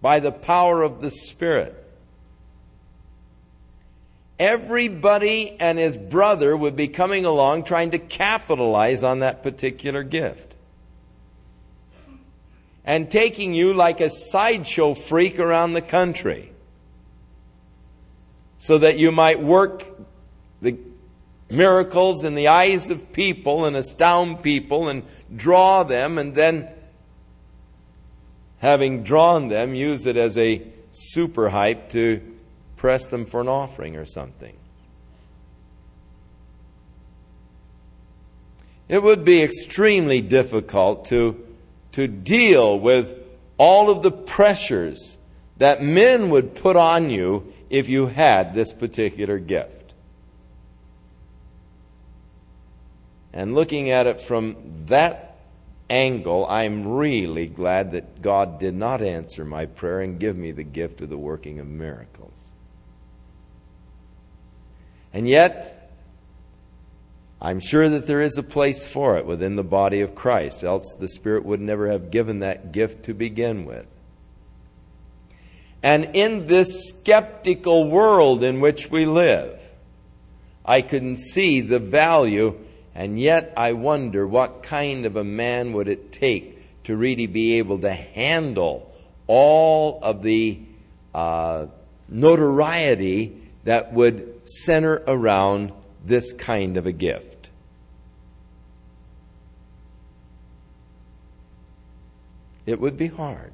by 0.00 0.20
the 0.20 0.32
power 0.32 0.82
of 0.82 1.02
the 1.02 1.10
Spirit, 1.10 1.76
everybody 4.38 5.56
and 5.60 5.78
his 5.78 5.96
brother 5.96 6.56
would 6.56 6.76
be 6.76 6.88
coming 6.88 7.24
along 7.24 7.64
trying 7.64 7.90
to 7.90 7.98
capitalize 7.98 9.02
on 9.02 9.18
that 9.20 9.42
particular 9.42 10.02
gift. 10.02 10.51
And 12.84 13.10
taking 13.10 13.54
you 13.54 13.74
like 13.74 14.00
a 14.00 14.10
sideshow 14.10 14.94
freak 14.94 15.38
around 15.38 15.72
the 15.72 15.82
country 15.82 16.52
so 18.58 18.78
that 18.78 18.98
you 18.98 19.12
might 19.12 19.40
work 19.40 19.84
the 20.60 20.76
miracles 21.50 22.24
in 22.24 22.34
the 22.34 22.48
eyes 22.48 22.90
of 22.90 23.12
people 23.12 23.64
and 23.64 23.76
astound 23.76 24.42
people 24.42 24.88
and 24.88 25.02
draw 25.34 25.82
them, 25.82 26.18
and 26.18 26.34
then, 26.34 26.68
having 28.58 29.02
drawn 29.02 29.48
them, 29.48 29.74
use 29.74 30.06
it 30.06 30.16
as 30.16 30.38
a 30.38 30.62
super 30.92 31.48
hype 31.48 31.90
to 31.90 32.20
press 32.76 33.06
them 33.06 33.26
for 33.26 33.40
an 33.40 33.48
offering 33.48 33.96
or 33.96 34.04
something. 34.04 34.56
It 38.88 39.02
would 39.02 39.24
be 39.24 39.42
extremely 39.42 40.20
difficult 40.20 41.06
to, 41.06 41.44
to 41.92 42.06
deal 42.06 42.78
with 42.78 43.14
all 43.58 43.90
of 43.90 44.02
the 44.02 44.10
pressures 44.10 45.18
that 45.58 45.82
men 45.82 46.30
would 46.30 46.54
put 46.54 46.76
on 46.76 47.10
you 47.10 47.52
if 47.70 47.88
you 47.88 48.06
had 48.06 48.54
this 48.54 48.72
particular 48.72 49.38
gift. 49.38 49.94
And 53.32 53.54
looking 53.54 53.90
at 53.90 54.06
it 54.06 54.20
from 54.20 54.56
that 54.86 55.38
angle, 55.88 56.46
I'm 56.46 56.86
really 56.86 57.46
glad 57.46 57.92
that 57.92 58.20
God 58.20 58.58
did 58.58 58.74
not 58.74 59.00
answer 59.02 59.44
my 59.44 59.66
prayer 59.66 60.00
and 60.00 60.18
give 60.18 60.36
me 60.36 60.52
the 60.52 60.64
gift 60.64 61.00
of 61.00 61.08
the 61.08 61.18
working 61.18 61.58
of 61.60 61.66
miracles. 61.66 62.52
And 65.14 65.28
yet, 65.28 65.81
I'm 67.42 67.60
sure 67.60 67.88
that 67.90 68.06
there 68.06 68.22
is 68.22 68.38
a 68.38 68.42
place 68.42 68.86
for 68.86 69.18
it 69.18 69.26
within 69.26 69.56
the 69.56 69.64
body 69.64 70.00
of 70.00 70.14
Christ, 70.14 70.64
else 70.64 70.94
the 70.98 71.08
Spirit 71.08 71.44
would 71.44 71.60
never 71.60 71.90
have 71.90 72.10
given 72.10 72.38
that 72.38 72.72
gift 72.72 73.04
to 73.06 73.14
begin 73.14 73.66
with. 73.66 73.86
And 75.82 76.10
in 76.14 76.46
this 76.46 76.88
skeptical 76.88 77.90
world 77.90 78.44
in 78.44 78.60
which 78.60 78.90
we 78.90 79.04
live, 79.04 79.60
I 80.64 80.80
can 80.80 81.16
see 81.16 81.60
the 81.60 81.80
value 81.80 82.56
and 82.94 83.18
yet, 83.18 83.52
I 83.56 83.72
wonder 83.72 84.26
what 84.26 84.62
kind 84.62 85.06
of 85.06 85.16
a 85.16 85.24
man 85.24 85.72
would 85.72 85.88
it 85.88 86.12
take 86.12 86.84
to 86.84 86.96
really 86.96 87.26
be 87.26 87.58
able 87.58 87.78
to 87.80 87.92
handle 87.92 88.92
all 89.26 89.98
of 90.02 90.22
the 90.22 90.60
uh, 91.14 91.66
notoriety 92.08 93.40
that 93.64 93.92
would 93.92 94.42
center 94.44 95.02
around 95.06 95.72
this 96.04 96.32
kind 96.32 96.76
of 96.76 96.86
a 96.86 96.92
gift. 96.92 97.31
It 102.66 102.80
would 102.80 102.96
be 102.96 103.08
hard. 103.08 103.52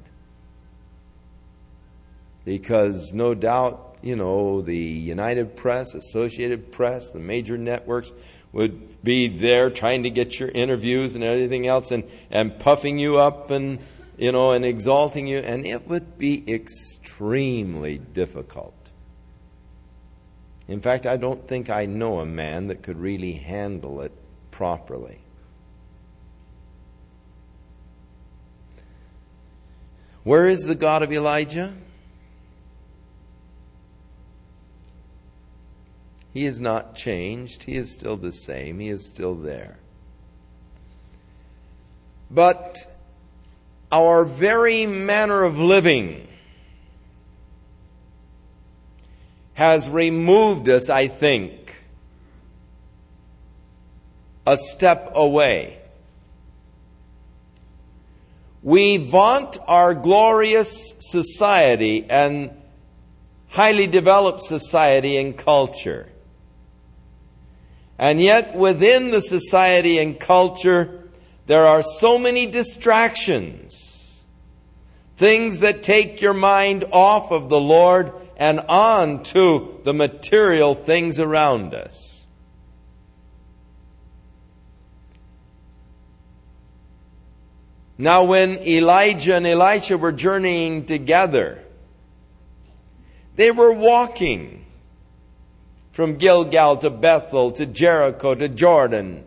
Because 2.45 3.13
no 3.13 3.33
doubt, 3.33 3.97
you 4.01 4.15
know, 4.15 4.61
the 4.61 4.77
United 4.77 5.55
Press, 5.55 5.93
Associated 5.93 6.71
Press, 6.71 7.11
the 7.11 7.19
major 7.19 7.57
networks 7.57 8.11
would 8.51 9.03
be 9.03 9.27
there 9.27 9.69
trying 9.69 10.03
to 10.03 10.09
get 10.09 10.39
your 10.39 10.49
interviews 10.49 11.15
and 11.15 11.23
everything 11.23 11.67
else 11.67 11.91
and, 11.91 12.03
and 12.31 12.57
puffing 12.59 12.97
you 12.97 13.17
up 13.17 13.51
and, 13.51 13.79
you 14.17 14.31
know, 14.31 14.51
and 14.51 14.65
exalting 14.65 15.27
you. 15.27 15.37
And 15.37 15.67
it 15.67 15.87
would 15.87 16.17
be 16.17 16.43
extremely 16.51 17.97
difficult. 17.97 18.73
In 20.67 20.81
fact, 20.81 21.05
I 21.05 21.17
don't 21.17 21.47
think 21.47 21.69
I 21.69 21.85
know 21.85 22.19
a 22.19 22.25
man 22.25 22.67
that 22.67 22.83
could 22.83 22.99
really 22.99 23.33
handle 23.33 24.01
it 24.01 24.11
properly. 24.51 25.19
Where 30.23 30.47
is 30.47 30.61
the 30.63 30.75
God 30.75 31.03
of 31.03 31.11
Elijah? 31.11 31.73
He 36.33 36.45
is 36.45 36.61
not 36.61 36.95
changed. 36.95 37.63
He 37.63 37.75
is 37.75 37.91
still 37.91 38.17
the 38.17 38.31
same. 38.31 38.79
He 38.79 38.89
is 38.89 39.09
still 39.09 39.35
there. 39.35 39.79
But 42.29 42.77
our 43.91 44.23
very 44.23 44.85
manner 44.85 45.43
of 45.43 45.59
living 45.59 46.27
has 49.55 49.89
removed 49.89 50.69
us, 50.69 50.89
I 50.89 51.07
think, 51.07 51.75
a 54.45 54.57
step 54.57 55.11
away. 55.15 55.78
We 58.69 58.97
vaunt 58.97 59.57
our 59.67 59.95
glorious 59.95 60.95
society 60.99 62.05
and 62.07 62.51
highly 63.47 63.87
developed 63.87 64.43
society 64.43 65.17
and 65.17 65.35
culture. 65.35 66.07
And 67.97 68.21
yet, 68.21 68.55
within 68.55 69.09
the 69.09 69.21
society 69.21 69.97
and 69.97 70.19
culture, 70.19 71.09
there 71.47 71.65
are 71.65 71.81
so 71.81 72.19
many 72.19 72.45
distractions. 72.45 74.21
Things 75.17 75.61
that 75.61 75.81
take 75.81 76.21
your 76.21 76.35
mind 76.35 76.85
off 76.91 77.31
of 77.31 77.49
the 77.49 77.59
Lord 77.59 78.13
and 78.37 78.59
on 78.69 79.23
to 79.33 79.81
the 79.83 79.95
material 79.95 80.75
things 80.75 81.19
around 81.19 81.73
us. 81.73 82.18
Now, 88.01 88.23
when 88.23 88.59
Elijah 88.65 89.35
and 89.35 89.45
Elisha 89.45 89.97
were 89.97 90.13
journeying 90.13 90.85
together, 90.85 91.61
they 93.35 93.51
were 93.51 93.73
walking 93.73 94.65
from 95.91 96.15
Gilgal 96.15 96.77
to 96.77 96.89
Bethel 96.89 97.51
to 97.51 97.65
Jericho 97.65 98.35
to 98.35 98.47
Jordan, 98.47 99.25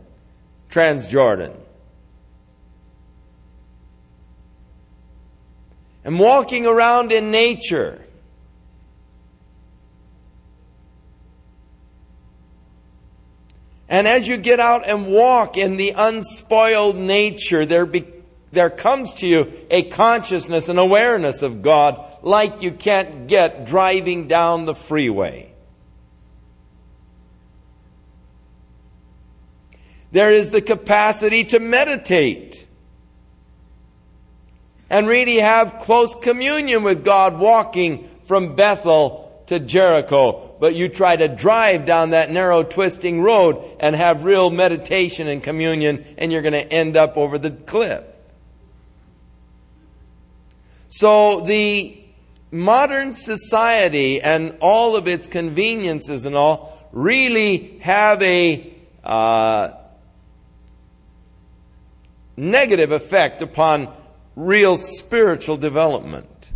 Transjordan. 0.71 1.55
And 6.03 6.19
walking 6.19 6.65
around 6.65 7.13
in 7.13 7.31
nature. 7.31 8.01
And 13.87 14.09
as 14.09 14.27
you 14.27 14.39
get 14.39 14.61
out 14.61 14.89
and 14.89 15.09
walk 15.09 15.59
in 15.59 15.77
the 15.77 15.91
unspoiled 15.95 16.97
nature, 16.97 17.67
there, 17.67 17.85
be, 17.85 18.07
there 18.53 18.71
comes 18.71 19.15
to 19.15 19.27
you 19.27 19.53
a 19.71 19.83
consciousness 19.83 20.69
and 20.69 20.79
awareness 20.79 21.43
of 21.43 21.63
God 21.63 21.99
like 22.23 22.63
you 22.63 22.71
can't 22.71 23.27
get 23.27 23.65
driving 23.65 24.29
down 24.29 24.67
the 24.67 24.75
freeway. 24.75 25.53
There 30.13 30.31
is 30.31 30.51
the 30.51 30.61
capacity 30.61 31.45
to 31.45 31.59
meditate 31.59 32.67
and 34.91 35.09
really 35.09 35.37
have 35.37 35.79
close 35.79 36.15
communion 36.15 36.83
with 36.83 37.03
God 37.03 37.39
walking 37.39 38.11
from 38.25 38.55
Bethel 38.55 39.43
to 39.47 39.59
Jericho. 39.59 40.55
But 40.61 40.75
you 40.75 40.91
try 40.91 41.17
to 41.17 41.29
drive 41.29 41.87
down 41.87 42.11
that 42.11 42.31
narrow 42.31 42.63
twisting 42.63 43.23
road 43.23 43.77
and 43.81 43.97
have 43.97 44.25
real 44.25 44.51
meditation 44.51 45.29
and 45.29 45.43
communion 45.43 46.05
and 46.19 46.31
you're 46.31 46.43
going 46.43 46.53
to 46.53 46.71
end 46.71 46.99
up 46.99 47.17
over 47.17 47.39
the 47.39 47.51
cliff. 47.51 48.05
So 50.93 51.41
the 51.41 51.99
modern 52.51 53.15
society 53.15 54.21
and 54.21 54.59
all 54.61 54.95
of 54.95 55.09
its 55.09 55.27
conveniences 55.27 56.27
and 56.27 56.37
all 56.37 56.79
really 56.93 57.79
have 57.79 58.23
a 58.23 58.75
uh, 59.03 59.71
negative 62.37 62.93
effect 62.93 63.41
upon 63.41 63.91
real 64.37 64.77
spiritual 64.77 65.57
development. 65.57 66.53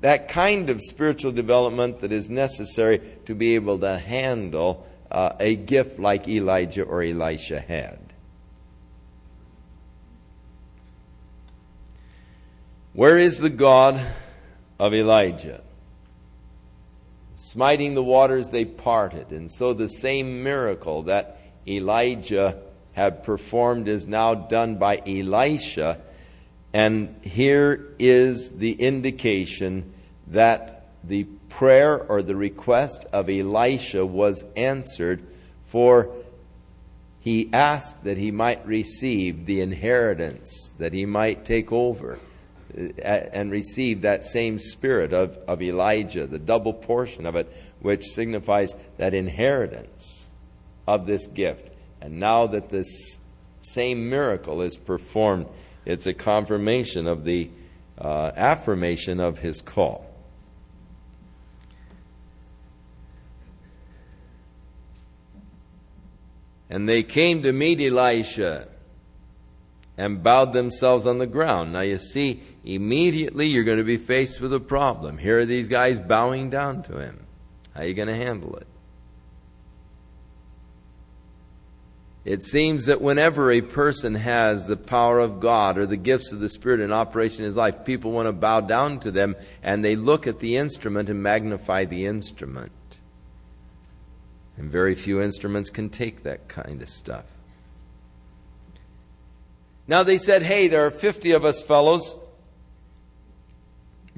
That 0.00 0.28
kind 0.28 0.70
of 0.70 0.80
spiritual 0.80 1.32
development 1.32 2.00
that 2.00 2.10
is 2.10 2.30
necessary 2.30 3.02
to 3.26 3.34
be 3.34 3.54
able 3.54 3.80
to 3.80 3.98
handle 3.98 4.86
uh, 5.10 5.34
a 5.38 5.56
gift 5.56 5.98
like 5.98 6.26
Elijah 6.26 6.84
or 6.84 7.02
Elisha 7.02 7.60
had. 7.60 8.07
Where 12.98 13.16
is 13.16 13.38
the 13.38 13.48
God 13.48 14.04
of 14.76 14.92
Elijah? 14.92 15.60
Smiting 17.36 17.94
the 17.94 18.02
waters, 18.02 18.48
they 18.48 18.64
parted. 18.64 19.30
And 19.30 19.48
so 19.48 19.72
the 19.72 19.86
same 19.86 20.42
miracle 20.42 21.04
that 21.04 21.40
Elijah 21.64 22.60
had 22.94 23.22
performed 23.22 23.86
is 23.86 24.08
now 24.08 24.34
done 24.34 24.78
by 24.78 25.00
Elisha. 25.06 26.00
And 26.72 27.14
here 27.22 27.86
is 28.00 28.50
the 28.50 28.72
indication 28.72 29.92
that 30.26 30.88
the 31.04 31.22
prayer 31.50 32.02
or 32.02 32.20
the 32.20 32.34
request 32.34 33.06
of 33.12 33.30
Elisha 33.30 34.04
was 34.04 34.44
answered, 34.56 35.22
for 35.66 36.16
he 37.20 37.48
asked 37.52 38.02
that 38.02 38.16
he 38.16 38.32
might 38.32 38.66
receive 38.66 39.46
the 39.46 39.60
inheritance, 39.60 40.74
that 40.78 40.92
he 40.92 41.06
might 41.06 41.44
take 41.44 41.70
over 41.70 42.18
and 42.74 43.50
receive 43.50 44.02
that 44.02 44.24
same 44.24 44.58
spirit 44.58 45.12
of, 45.12 45.36
of 45.48 45.62
Elijah, 45.62 46.26
the 46.26 46.38
double 46.38 46.72
portion 46.72 47.26
of 47.26 47.34
it, 47.36 47.50
which 47.80 48.04
signifies 48.04 48.76
that 48.98 49.14
inheritance 49.14 50.28
of 50.86 51.06
this 51.06 51.26
gift. 51.26 51.70
And 52.00 52.20
now 52.20 52.46
that 52.48 52.68
this 52.68 53.18
same 53.60 54.08
miracle 54.08 54.62
is 54.62 54.76
performed, 54.76 55.46
it's 55.84 56.06
a 56.06 56.14
confirmation 56.14 57.06
of 57.06 57.24
the 57.24 57.50
uh, 57.98 58.32
affirmation 58.36 59.20
of 59.20 59.38
his 59.38 59.60
call. 59.60 60.04
And 66.70 66.88
they 66.88 67.02
came 67.02 67.42
to 67.42 67.52
meet 67.52 67.80
Elisha 67.80 68.68
and 69.96 70.22
bowed 70.22 70.52
themselves 70.52 71.06
on 71.06 71.18
the 71.18 71.26
ground. 71.26 71.72
Now 71.72 71.80
you 71.80 71.98
see, 71.98 72.42
immediately 72.68 73.46
you're 73.46 73.64
going 73.64 73.78
to 73.78 73.84
be 73.84 73.96
faced 73.96 74.40
with 74.40 74.52
a 74.52 74.60
problem. 74.60 75.18
Here 75.18 75.38
are 75.38 75.46
these 75.46 75.68
guys 75.68 75.98
bowing 75.98 76.50
down 76.50 76.82
to 76.84 76.98
him. 76.98 77.26
How 77.74 77.80
are 77.80 77.86
you 77.86 77.94
going 77.94 78.08
to 78.08 78.14
handle 78.14 78.56
it? 78.56 78.66
It 82.24 82.42
seems 82.42 82.84
that 82.84 83.00
whenever 83.00 83.50
a 83.50 83.62
person 83.62 84.14
has 84.14 84.66
the 84.66 84.76
power 84.76 85.18
of 85.18 85.40
God 85.40 85.78
or 85.78 85.86
the 85.86 85.96
gifts 85.96 86.30
of 86.30 86.40
the 86.40 86.50
Spirit 86.50 86.80
in 86.80 86.92
operation 86.92 87.38
in 87.38 87.46
his 87.46 87.56
life, 87.56 87.86
people 87.86 88.12
want 88.12 88.28
to 88.28 88.32
bow 88.32 88.60
down 88.60 89.00
to 89.00 89.10
them 89.10 89.34
and 89.62 89.82
they 89.82 89.96
look 89.96 90.26
at 90.26 90.38
the 90.38 90.58
instrument 90.58 91.08
and 91.08 91.22
magnify 91.22 91.86
the 91.86 92.04
instrument. 92.04 92.72
And 94.58 94.70
very 94.70 94.94
few 94.94 95.22
instruments 95.22 95.70
can 95.70 95.88
take 95.88 96.24
that 96.24 96.48
kind 96.48 96.82
of 96.82 96.90
stuff. 96.90 97.24
Now 99.86 100.02
they 100.02 100.18
said, 100.18 100.42
hey, 100.42 100.68
there 100.68 100.84
are 100.84 100.90
50 100.90 101.30
of 101.32 101.46
us 101.46 101.62
fellows. 101.62 102.14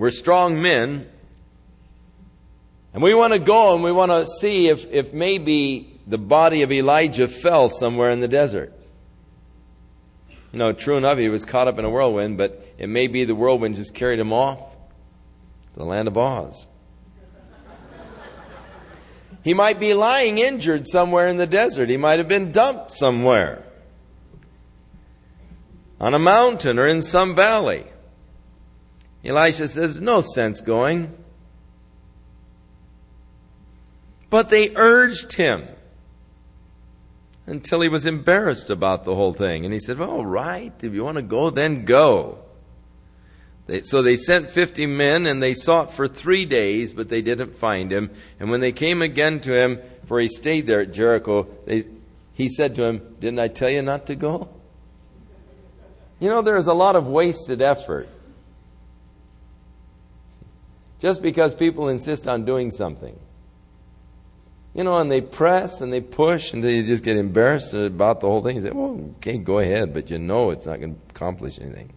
We're 0.01 0.09
strong 0.09 0.63
men. 0.63 1.07
And 2.95 3.03
we 3.03 3.13
want 3.13 3.35
to 3.35 3.39
go 3.39 3.75
and 3.75 3.85
we 3.85 3.93
want 3.93 4.11
to 4.11 4.27
see 4.27 4.69
if, 4.69 4.91
if 4.91 5.13
maybe 5.13 6.01
the 6.07 6.17
body 6.17 6.63
of 6.63 6.73
Elijah 6.73 7.29
fell 7.29 7.69
somewhere 7.69 8.11
in 8.11 8.21
the 8.21 8.27
desert. 8.27 8.73
You 10.53 10.59
know, 10.59 10.73
true 10.73 10.97
enough, 10.97 11.19
he 11.19 11.29
was 11.29 11.45
caught 11.45 11.69
up 11.69 11.79
in 11.79 11.85
a 11.85 11.91
whirlwind, 11.91 12.39
but 12.39 12.67
it 12.79 12.89
may 12.89 13.09
be 13.09 13.25
the 13.25 13.35
whirlwind 13.35 13.75
just 13.75 13.95
carried 13.95 14.19
him 14.19 14.33
off 14.33 14.59
to 15.75 15.79
the 15.79 15.85
land 15.85 16.09
of 16.09 16.17
Oz. 16.17 16.67
he 19.45 19.53
might 19.53 19.79
be 19.79 19.93
lying 19.93 20.39
injured 20.39 20.87
somewhere 20.87 21.29
in 21.29 21.37
the 21.37 21.47
desert. 21.47 21.91
He 21.91 21.99
might 21.99 22.19
have 22.19 22.27
been 22.27 22.53
dumped 22.53 22.91
somewhere 22.91 23.65
on 26.01 26.15
a 26.15 26.19
mountain 26.19 26.79
or 26.79 26.87
in 26.87 27.03
some 27.03 27.35
valley. 27.35 27.85
Elisha 29.25 29.69
says, 29.69 30.01
No 30.01 30.21
sense 30.21 30.61
going. 30.61 31.17
But 34.31 34.49
they 34.49 34.75
urged 34.77 35.33
him 35.33 35.67
until 37.47 37.81
he 37.81 37.89
was 37.89 38.07
embarrassed 38.07 38.71
about 38.71 39.05
the 39.05 39.15
whole 39.15 39.33
thing. 39.33 39.65
And 39.65 39.75
he 39.75 39.81
said, 39.81 40.01
All 40.01 40.25
right, 40.25 40.73
if 40.83 40.95
you 40.95 41.05
want 41.05 41.17
to 41.17 41.23
go, 41.23 41.51
then 41.51 41.85
go. 41.85 42.39
They, 43.67 43.83
so 43.83 44.03
they 44.03 44.17
sent 44.17 44.51
50 44.51 44.87
men 44.87 45.27
and 45.27 45.43
they 45.43 45.55
sought 45.55 45.93
for 45.93 46.09
three 46.09 46.45
days, 46.45 46.93
but 46.93 47.09
they 47.09 47.23
didn't 47.23 47.57
find 47.57 47.93
him. 47.93 48.11
And 48.39 48.51
when 48.51 48.61
they 48.61 48.73
came 48.73 49.03
again 49.03 49.41
to 49.41 49.53
him, 49.53 49.81
for 50.07 50.19
he 50.19 50.29
stayed 50.29 50.67
there 50.67 50.81
at 50.81 50.93
Jericho, 50.93 51.47
they, 51.67 51.85
he 52.33 52.49
said 52.49 52.75
to 52.77 52.85
him, 52.85 53.17
Didn't 53.21 53.39
I 53.39 53.49
tell 53.49 53.71
you 53.71 53.83
not 53.83 54.07
to 54.07 54.15
go? 54.15 54.49
You 56.21 56.29
know, 56.29 56.43
there 56.43 56.57
is 56.57 56.67
a 56.67 56.75
lot 56.75 56.97
of 56.97 57.07
wasted 57.07 57.63
effort. 57.63 58.09
Just 61.01 61.23
because 61.23 61.55
people 61.55 61.89
insist 61.89 62.29
on 62.29 62.45
doing 62.45 62.71
something. 62.71 63.19
You 64.75 64.85
know, 64.85 64.99
and 64.99 65.11
they 65.11 65.21
press 65.21 65.81
and 65.81 65.93
they 65.93 66.01
push 66.01 66.53
until 66.53 66.71
you 66.71 66.85
just 66.85 67.03
get 67.03 67.17
embarrassed 67.17 67.75
about 67.75 68.21
the 68.21 68.29
whole 68.29 68.43
thing. 68.43 68.57
You 68.57 68.63
say, 68.63 68.71
well, 68.71 69.13
okay, 69.17 69.37
go 69.39 69.59
ahead, 69.59 69.93
but 69.93 70.11
you 70.11 70.19
know 70.19 70.51
it's 70.51 70.67
not 70.67 70.79
going 70.79 70.95
to 70.95 71.01
accomplish 71.11 71.59
anything. 71.59 71.93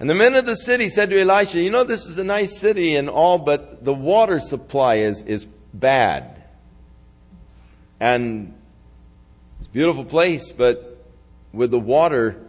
And 0.00 0.08
the 0.08 0.14
men 0.14 0.34
of 0.34 0.46
the 0.46 0.56
city 0.56 0.88
said 0.88 1.10
to 1.10 1.20
Elisha, 1.20 1.60
You 1.60 1.70
know, 1.70 1.84
this 1.84 2.06
is 2.06 2.18
a 2.18 2.24
nice 2.24 2.58
city 2.58 2.96
and 2.96 3.08
all, 3.08 3.38
but 3.38 3.84
the 3.84 3.94
water 3.94 4.40
supply 4.40 4.96
is, 4.96 5.22
is 5.24 5.46
bad. 5.74 6.42
And 8.00 8.54
it's 9.58 9.66
a 9.66 9.70
beautiful 9.70 10.04
place, 10.04 10.52
but 10.52 11.04
with 11.52 11.70
the 11.70 11.80
water 11.80 12.40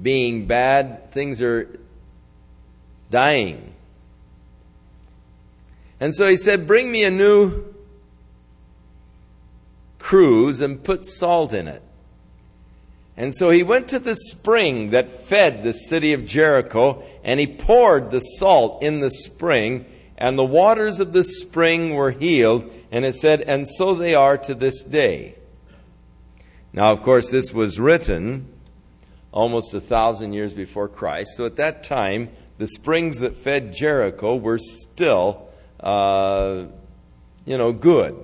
being 0.00 0.46
bad, 0.46 1.10
things 1.12 1.42
are 1.42 1.78
dying. 3.10 3.73
And 6.00 6.14
so 6.14 6.28
he 6.28 6.36
said, 6.36 6.66
Bring 6.66 6.90
me 6.90 7.04
a 7.04 7.10
new 7.10 7.74
cruse 9.98 10.60
and 10.60 10.82
put 10.82 11.04
salt 11.04 11.52
in 11.52 11.66
it. 11.68 11.82
And 13.16 13.34
so 13.34 13.50
he 13.50 13.62
went 13.62 13.88
to 13.88 13.98
the 13.98 14.16
spring 14.16 14.90
that 14.90 15.10
fed 15.10 15.62
the 15.62 15.72
city 15.72 16.12
of 16.12 16.26
Jericho, 16.26 17.04
and 17.22 17.38
he 17.38 17.46
poured 17.46 18.10
the 18.10 18.20
salt 18.20 18.82
in 18.82 19.00
the 19.00 19.10
spring, 19.10 19.86
and 20.18 20.38
the 20.38 20.44
waters 20.44 21.00
of 21.00 21.12
the 21.12 21.24
spring 21.24 21.94
were 21.94 22.10
healed. 22.10 22.70
And 22.90 23.04
it 23.04 23.14
said, 23.14 23.40
And 23.42 23.68
so 23.68 23.94
they 23.94 24.14
are 24.14 24.36
to 24.38 24.54
this 24.54 24.82
day. 24.82 25.36
Now, 26.72 26.90
of 26.90 27.02
course, 27.02 27.30
this 27.30 27.52
was 27.52 27.78
written 27.78 28.48
almost 29.30 29.74
a 29.74 29.80
thousand 29.80 30.32
years 30.32 30.54
before 30.54 30.88
Christ. 30.88 31.36
So 31.36 31.46
at 31.46 31.56
that 31.56 31.82
time, 31.84 32.30
the 32.58 32.68
springs 32.68 33.18
that 33.18 33.36
fed 33.36 33.74
Jericho 33.74 34.36
were 34.36 34.58
still, 34.58 35.48
uh, 35.84 36.64
you 37.44 37.58
know, 37.58 37.72
good. 37.72 38.16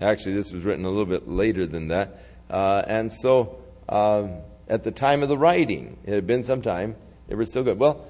Actually, 0.00 0.34
this 0.34 0.52
was 0.52 0.62
written 0.64 0.84
a 0.84 0.88
little 0.88 1.06
bit 1.06 1.26
later 1.26 1.66
than 1.66 1.88
that. 1.88 2.22
Uh, 2.50 2.82
and 2.86 3.10
so 3.12 3.58
uh, 3.88 4.28
at 4.68 4.84
the 4.84 4.90
time 4.90 5.22
of 5.22 5.28
the 5.28 5.38
writing, 5.38 5.96
it 6.04 6.12
had 6.12 6.26
been 6.26 6.44
some 6.44 6.62
time, 6.62 6.96
they 7.26 7.34
were 7.34 7.46
still 7.46 7.64
good. 7.64 7.78
Well, 7.78 8.06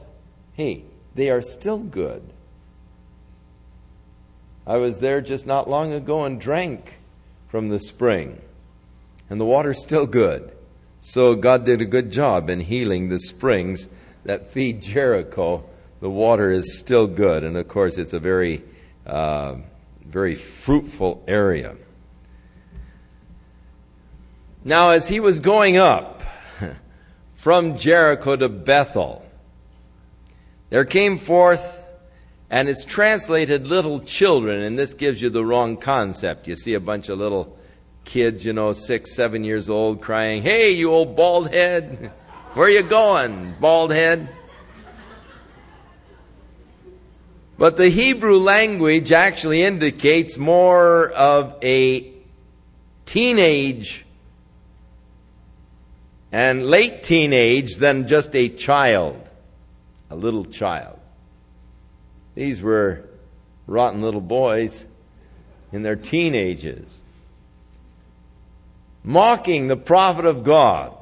hey, 0.55 0.85
they 1.15 1.31
are 1.31 1.41
still 1.41 1.79
good. 1.79 2.23
I 4.67 4.79
was 4.79 4.99
there 4.99 5.21
just 5.21 5.47
not 5.47 5.69
long 5.69 5.93
ago 5.93 6.25
and 6.25 6.41
drank 6.41 6.95
from 7.49 7.69
the 7.69 7.79
spring, 7.79 8.41
and 9.31 9.41
the 9.41 9.45
water's 9.45 9.83
still 9.83 10.07
good. 10.07 10.51
So 11.01 11.35
God 11.35 11.67
did 11.67 11.83
a 11.83 11.87
good 11.87 12.11
job 12.11 12.49
in 12.49 12.61
healing 12.61 13.09
the 13.09 13.21
springs 13.21 13.89
that 14.25 14.51
feed 14.51 14.81
Jericho. 14.81 15.65
The 16.05 16.11
water 16.11 16.51
is 16.51 16.77
still 16.77 17.07
good, 17.07 17.45
and 17.45 17.57
of 17.57 17.67
course, 17.67 17.97
it's 17.97 18.13
a 18.13 18.19
very, 18.19 18.63
uh, 19.07 19.55
very 20.03 20.35
fruitful 20.35 21.25
area. 21.27 21.77
Now, 24.63 24.91
as 24.91 25.09
he 25.09 25.19
was 25.19 25.41
going 25.41 25.79
up 25.79 26.23
from 27.37 27.79
Jericho 27.79 28.37
to 28.37 28.51
Bethel, 28.51 29.25
there 30.69 30.85
came 30.85 31.17
forth, 31.17 31.87
and 32.51 32.69
it's 32.69 32.85
translated 32.85 33.67
little 33.67 34.01
children, 34.01 34.61
and 34.61 34.79
this 34.79 34.93
gives 34.93 35.23
you 35.23 35.31
the 35.31 35.43
wrong 35.43 35.79
concept. 35.79 36.47
You 36.47 36.55
see 36.55 36.75
a 36.75 36.81
bunch 36.81 37.09
of 37.09 37.19
little 37.19 37.59
kids, 38.05 38.45
you 38.45 38.53
know, 38.53 38.75
six, 38.75 39.17
seven 39.17 39.43
years 39.43 39.71
old, 39.71 40.03
crying, 40.03 40.43
Hey, 40.43 40.73
you 40.73 40.91
old 40.91 41.17
bald 41.17 41.55
head, 41.55 42.13
where 42.53 42.67
are 42.67 42.71
you 42.71 42.83
going, 42.83 43.55
bald 43.59 43.91
head? 43.91 44.29
But 47.57 47.77
the 47.77 47.89
Hebrew 47.89 48.37
language 48.37 49.13
actually 49.13 49.63
indicates 49.63 50.37
more 50.37 51.11
of 51.11 51.57
a 51.63 52.13
teenage 53.07 54.05
and 56.33 56.67
late 56.67 57.05
teenage 57.05 57.77
than 57.77 58.09
just 58.09 58.35
a 58.35 58.49
child, 58.49 59.29
a 60.11 60.17
little 60.17 60.45
child. 60.45 60.99
These 62.35 62.61
were 62.61 63.05
rotten 63.69 64.03
little 64.03 64.21
boys 64.21 64.85
in 65.71 65.85
their 65.85 65.95
teenagers, 65.95 67.01
mocking 69.05 69.69
the 69.69 69.77
prophet 69.77 70.25
of 70.25 70.43
God. 70.43 70.93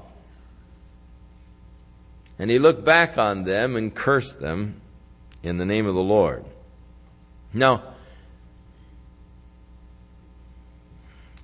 And 2.38 2.50
he 2.50 2.59
looked 2.59 2.84
back 2.84 3.16
on 3.16 3.44
them 3.44 3.74
and 3.74 3.94
cursed 3.94 4.38
them 4.38 4.82
in 5.43 5.59
the 5.59 5.64
name 5.64 5.86
of 5.86 5.95
the 5.95 6.03
Lord. 6.03 6.45
Now, 7.53 7.82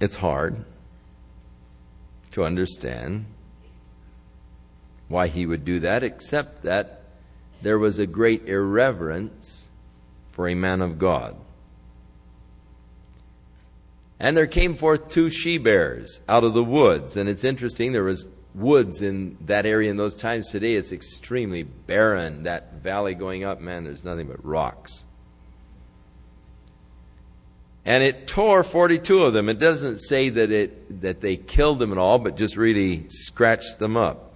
it's 0.00 0.16
hard 0.16 0.64
to 2.32 2.44
understand 2.44 3.26
why 5.08 5.28
he 5.28 5.46
would 5.46 5.64
do 5.64 5.80
that, 5.80 6.04
except 6.04 6.62
that 6.62 7.02
there 7.62 7.78
was 7.78 7.98
a 7.98 8.06
great 8.06 8.46
irreverence 8.46 9.68
for 10.30 10.48
a 10.48 10.54
man 10.54 10.80
of 10.80 10.98
God. 10.98 11.36
And 14.20 14.36
there 14.36 14.46
came 14.46 14.74
forth 14.74 15.08
two 15.08 15.30
she 15.30 15.58
bears 15.58 16.20
out 16.28 16.44
of 16.44 16.54
the 16.54 16.64
woods. 16.64 17.16
And 17.16 17.28
it's 17.28 17.44
interesting, 17.44 17.92
there 17.92 18.04
was 18.04 18.28
woods 18.54 19.02
in 19.02 19.36
that 19.46 19.66
area 19.66 19.90
in 19.90 19.96
those 19.96 20.14
times. 20.14 20.50
Today 20.50 20.74
it's 20.74 20.92
extremely 20.92 21.62
barren. 21.62 22.44
That 22.44 22.74
valley 22.74 23.14
going 23.14 23.44
up, 23.44 23.60
man, 23.60 23.84
there's 23.84 24.04
nothing 24.04 24.26
but 24.26 24.44
rocks. 24.44 25.04
And 27.84 28.04
it 28.04 28.26
tore 28.26 28.62
42 28.62 29.22
of 29.22 29.32
them. 29.32 29.48
It 29.48 29.58
doesn't 29.58 29.98
say 30.00 30.28
that, 30.28 30.50
it, 30.50 31.00
that 31.00 31.20
they 31.20 31.36
killed 31.36 31.78
them 31.78 31.90
at 31.92 31.98
all, 31.98 32.18
but 32.18 32.36
just 32.36 32.56
really 32.56 33.06
scratched 33.08 33.78
them 33.78 33.96
up. 33.96 34.34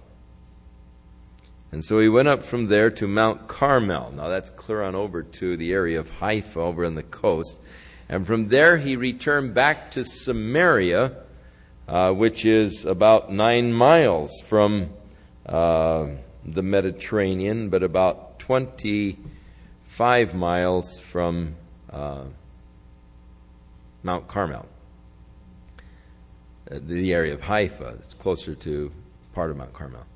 And 1.71 1.83
so 1.83 1.99
he 1.99 2.07
went 2.09 2.27
up 2.27 2.43
from 2.43 2.67
there 2.67 2.89
to 2.91 3.07
Mount 3.07 3.47
Carmel. 3.47 4.11
Now 4.11 4.27
that's 4.27 4.49
clear 4.49 4.83
on 4.83 4.95
over 4.95 5.23
to 5.23 5.57
the 5.57 5.71
area 5.71 5.99
of 5.99 6.09
Haifa 6.09 6.59
over 6.59 6.85
on 6.85 6.95
the 6.95 7.03
coast. 7.03 7.59
And 8.09 8.27
from 8.27 8.47
there 8.47 8.77
he 8.77 8.95
returned 8.95 9.53
back 9.53 9.91
to 9.91 10.05
Samaria 10.05 11.15
uh, 11.93 12.11
which 12.11 12.43
is 12.43 12.85
about 12.85 13.31
nine 13.31 13.71
miles 13.71 14.41
from 14.47 14.89
uh, 15.45 16.07
the 16.43 16.63
Mediterranean, 16.63 17.69
but 17.69 17.83
about 17.83 18.39
25 18.39 20.33
miles 20.33 20.99
from 20.99 21.53
uh, 21.91 22.23
Mount 24.01 24.27
Carmel, 24.27 24.65
uh, 26.71 26.79
the 26.81 27.13
area 27.13 27.35
of 27.35 27.41
Haifa. 27.41 27.99
It's 27.99 28.15
closer 28.15 28.55
to 28.55 28.91
part 29.35 29.51
of 29.51 29.57
Mount 29.57 29.73
Carmel. 29.73 30.07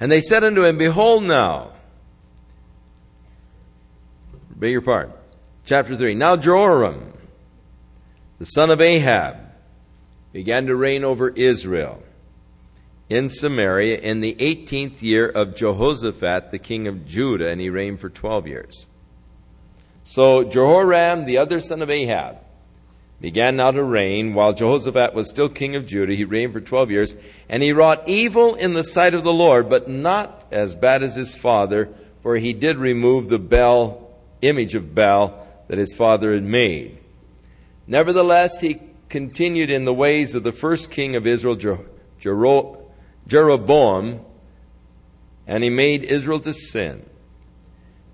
And 0.00 0.10
they 0.10 0.22
said 0.22 0.44
unto 0.44 0.64
him, 0.64 0.78
Behold 0.78 1.24
now, 1.24 1.72
beg 4.56 4.70
your 4.70 4.80
pardon, 4.80 5.12
chapter 5.66 5.94
3. 5.94 6.14
Now 6.14 6.36
Joram, 6.36 7.12
the 8.38 8.46
son 8.46 8.70
of 8.70 8.80
Ahab, 8.80 9.47
began 10.32 10.66
to 10.66 10.76
reign 10.76 11.04
over 11.04 11.30
Israel 11.30 12.02
in 13.08 13.28
Samaria 13.28 13.98
in 13.98 14.20
the 14.20 14.34
18th 14.34 15.00
year 15.00 15.28
of 15.28 15.54
Jehoshaphat, 15.54 16.50
the 16.50 16.58
king 16.58 16.86
of 16.86 17.06
Judah, 17.06 17.48
and 17.48 17.60
he 17.60 17.70
reigned 17.70 18.00
for 18.00 18.10
12 18.10 18.46
years. 18.46 18.86
So 20.04 20.44
Jehoram, 20.44 21.24
the 21.24 21.38
other 21.38 21.60
son 21.60 21.82
of 21.82 21.90
Ahab, 21.90 22.38
began 23.20 23.56
now 23.56 23.70
to 23.70 23.82
reign 23.82 24.34
while 24.34 24.52
Jehoshaphat 24.52 25.14
was 25.14 25.28
still 25.28 25.48
king 25.48 25.74
of 25.74 25.86
Judah. 25.86 26.14
He 26.14 26.24
reigned 26.24 26.52
for 26.52 26.60
12 26.60 26.90
years, 26.90 27.16
and 27.48 27.62
he 27.62 27.72
wrought 27.72 28.08
evil 28.08 28.54
in 28.54 28.74
the 28.74 28.84
sight 28.84 29.14
of 29.14 29.24
the 29.24 29.32
Lord, 29.32 29.68
but 29.68 29.88
not 29.88 30.46
as 30.50 30.74
bad 30.74 31.02
as 31.02 31.16
his 31.16 31.34
father, 31.34 31.88
for 32.22 32.36
he 32.36 32.52
did 32.52 32.76
remove 32.76 33.28
the 33.28 33.38
Baal 33.38 34.18
image 34.42 34.74
of 34.74 34.94
Baal 34.94 35.46
that 35.68 35.78
his 35.78 35.94
father 35.94 36.32
had 36.32 36.44
made. 36.44 36.98
Nevertheless, 37.86 38.60
he 38.60 38.80
continued 39.08 39.70
in 39.70 39.84
the 39.84 39.94
ways 39.94 40.34
of 40.34 40.42
the 40.42 40.52
first 40.52 40.90
king 40.90 41.16
of 41.16 41.26
Israel, 41.26 41.56
Jeroboam, 43.26 44.20
and 45.46 45.64
he 45.64 45.70
made 45.70 46.04
Israel 46.04 46.40
to 46.40 46.52
sin. 46.52 47.08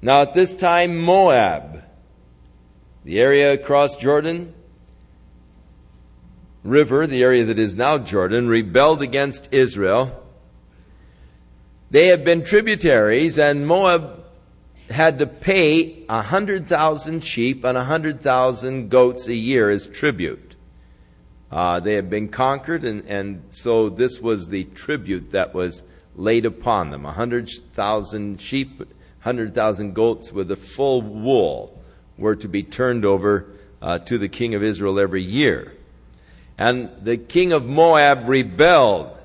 Now 0.00 0.22
at 0.22 0.34
this 0.34 0.54
time, 0.54 0.98
Moab, 0.98 1.82
the 3.04 3.20
area 3.20 3.52
across 3.52 3.96
Jordan 3.96 4.54
River, 6.62 7.06
the 7.06 7.22
area 7.22 7.44
that 7.44 7.58
is 7.58 7.76
now 7.76 7.98
Jordan, 7.98 8.48
rebelled 8.48 9.02
against 9.02 9.48
Israel. 9.52 10.22
They 11.90 12.06
had 12.06 12.24
been 12.24 12.42
tributaries, 12.42 13.38
and 13.38 13.66
Moab 13.66 14.24
had 14.90 15.18
to 15.18 15.26
pay 15.26 16.04
a 16.08 16.22
hundred 16.22 16.66
thousand 16.66 17.22
sheep 17.22 17.64
and 17.64 17.76
a 17.76 17.84
hundred 17.84 18.20
thousand 18.20 18.88
goats 18.90 19.28
a 19.28 19.34
year 19.34 19.70
as 19.70 19.86
tribute. 19.86 20.43
Uh, 21.54 21.78
they 21.78 21.94
had 21.94 22.10
been 22.10 22.28
conquered, 22.28 22.82
and, 22.82 23.06
and 23.06 23.40
so 23.50 23.88
this 23.88 24.20
was 24.20 24.48
the 24.48 24.64
tribute 24.64 25.30
that 25.30 25.54
was 25.54 25.84
laid 26.16 26.44
upon 26.44 26.90
them 26.90 27.04
100,000 27.04 28.40
sheep, 28.40 28.80
100,000 28.80 29.94
goats 29.94 30.32
with 30.32 30.48
the 30.48 30.56
full 30.56 31.00
wool 31.00 31.80
were 32.18 32.34
to 32.34 32.48
be 32.48 32.64
turned 32.64 33.04
over 33.04 33.46
uh, 33.80 34.00
to 34.00 34.18
the 34.18 34.28
king 34.28 34.56
of 34.56 34.64
Israel 34.64 34.98
every 34.98 35.22
year. 35.22 35.72
And 36.58 36.90
the 37.00 37.16
king 37.16 37.52
of 37.52 37.64
Moab 37.66 38.28
rebelled 38.28 39.16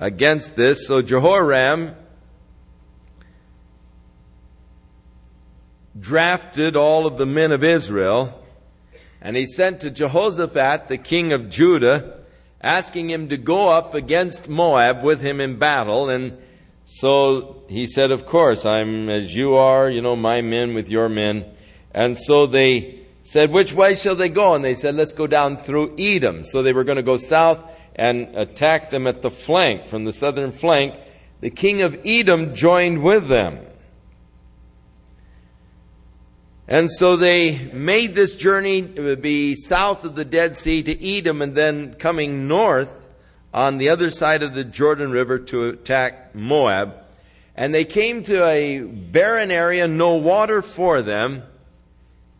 against 0.00 0.56
this, 0.56 0.86
so 0.86 1.02
Jehoram 1.02 1.94
drafted 6.00 6.74
all 6.74 7.06
of 7.06 7.18
the 7.18 7.26
men 7.26 7.52
of 7.52 7.62
Israel 7.62 8.45
and 9.26 9.36
he 9.36 9.44
sent 9.44 9.80
to 9.80 9.90
Jehoshaphat, 9.90 10.86
the 10.86 10.98
king 10.98 11.32
of 11.32 11.50
Judah, 11.50 12.20
asking 12.62 13.10
him 13.10 13.28
to 13.30 13.36
go 13.36 13.70
up 13.70 13.92
against 13.92 14.48
Moab 14.48 15.02
with 15.02 15.20
him 15.20 15.40
in 15.40 15.58
battle. 15.58 16.08
And 16.08 16.38
so 16.84 17.64
he 17.68 17.88
said, 17.88 18.12
Of 18.12 18.24
course, 18.24 18.64
I'm 18.64 19.08
as 19.08 19.34
you 19.34 19.56
are, 19.56 19.90
you 19.90 20.00
know, 20.00 20.14
my 20.14 20.42
men 20.42 20.74
with 20.74 20.88
your 20.88 21.08
men. 21.08 21.44
And 21.90 22.16
so 22.16 22.46
they 22.46 23.00
said, 23.24 23.50
Which 23.50 23.72
way 23.72 23.96
shall 23.96 24.14
they 24.14 24.28
go? 24.28 24.54
And 24.54 24.64
they 24.64 24.76
said, 24.76 24.94
Let's 24.94 25.12
go 25.12 25.26
down 25.26 25.56
through 25.56 25.96
Edom. 25.98 26.44
So 26.44 26.62
they 26.62 26.72
were 26.72 26.84
going 26.84 26.94
to 26.94 27.02
go 27.02 27.16
south 27.16 27.58
and 27.96 28.28
attack 28.36 28.90
them 28.90 29.08
at 29.08 29.22
the 29.22 29.32
flank, 29.32 29.88
from 29.88 30.04
the 30.04 30.12
southern 30.12 30.52
flank. 30.52 30.94
The 31.40 31.50
king 31.50 31.82
of 31.82 31.98
Edom 32.04 32.54
joined 32.54 33.02
with 33.02 33.26
them. 33.26 33.58
And 36.68 36.90
so 36.90 37.16
they 37.16 37.70
made 37.72 38.14
this 38.14 38.34
journey 38.34 38.82
to 38.82 39.16
be 39.16 39.54
south 39.54 40.04
of 40.04 40.16
the 40.16 40.24
Dead 40.24 40.56
Sea 40.56 40.82
to 40.82 41.16
Edom 41.16 41.40
and 41.40 41.54
then 41.54 41.94
coming 41.94 42.48
north 42.48 43.06
on 43.54 43.78
the 43.78 43.90
other 43.90 44.10
side 44.10 44.42
of 44.42 44.54
the 44.54 44.64
Jordan 44.64 45.12
River 45.12 45.38
to 45.38 45.68
attack 45.68 46.34
Moab. 46.34 46.94
And 47.54 47.72
they 47.72 47.84
came 47.84 48.24
to 48.24 48.44
a 48.44 48.80
barren 48.80 49.50
area, 49.50 49.86
no 49.86 50.16
water 50.16 50.60
for 50.60 51.02
them 51.02 51.44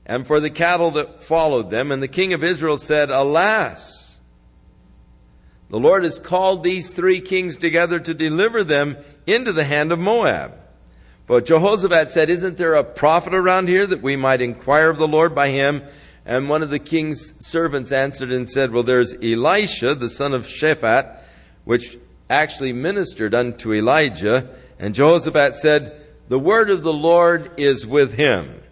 and 0.05 0.27
for 0.27 0.41
the 0.41 0.51
cattle 0.51 0.91
that 0.93 1.23
followed 1.23 1.71
them. 1.71 1.93
And 1.93 2.03
the 2.03 2.09
king 2.09 2.33
of 2.33 2.43
Israel 2.43 2.77
said, 2.77 3.11
Alas, 3.11 4.19
the 5.71 5.81
Lord 5.81 6.05
has 6.05 6.19
called 6.19 6.65
these 6.65 6.91
three 6.91 7.21
kings 7.21 7.57
together 7.57 8.01
to 8.01 8.13
deliver 8.13 8.65
them 8.65 8.97
into 9.27 9.53
the 9.53 9.65
hand 9.65 9.93
of 9.93 9.99
Moab. 9.99 10.55
But 11.27 11.45
Jehoshaphat 11.47 12.11
said, 12.11 12.31
Isn't 12.31 12.57
there 12.57 12.75
a 12.75 12.85
prophet 12.85 13.35
around 13.35 13.69
here 13.69 13.87
that 13.87 14.03
we 14.03 14.17
might 14.17 14.41
inquire 14.41 14.91
of 14.91 14.99
the 14.99 15.09
Lord 15.09 15.35
by 15.35 15.51
him? 15.51 15.83
And 16.25 16.49
one 16.49 16.63
of 16.63 16.71
the 16.71 16.79
king's 16.79 17.35
servants 17.45 17.93
answered 17.93 18.33
and 18.33 18.49
said, 18.49 18.73
Well, 18.73 18.83
there's 18.83 19.15
Elisha, 19.15 19.95
the 19.95 20.11
son 20.11 20.35
of 20.35 20.47
Shaphat, 20.47 21.19
which 21.65 21.99
actually 22.31 22.73
ministered 22.73 23.35
unto 23.35 23.73
Elijah. 23.73 24.49
And 24.79 24.95
Jehoshaphat 24.95 25.57
said, 25.57 26.01
The 26.29 26.39
word 26.39 26.71
of 26.71 26.83
the 26.83 26.93
Lord 26.93 27.51
is 27.57 27.87
with 27.87 28.15
him. 28.15 28.63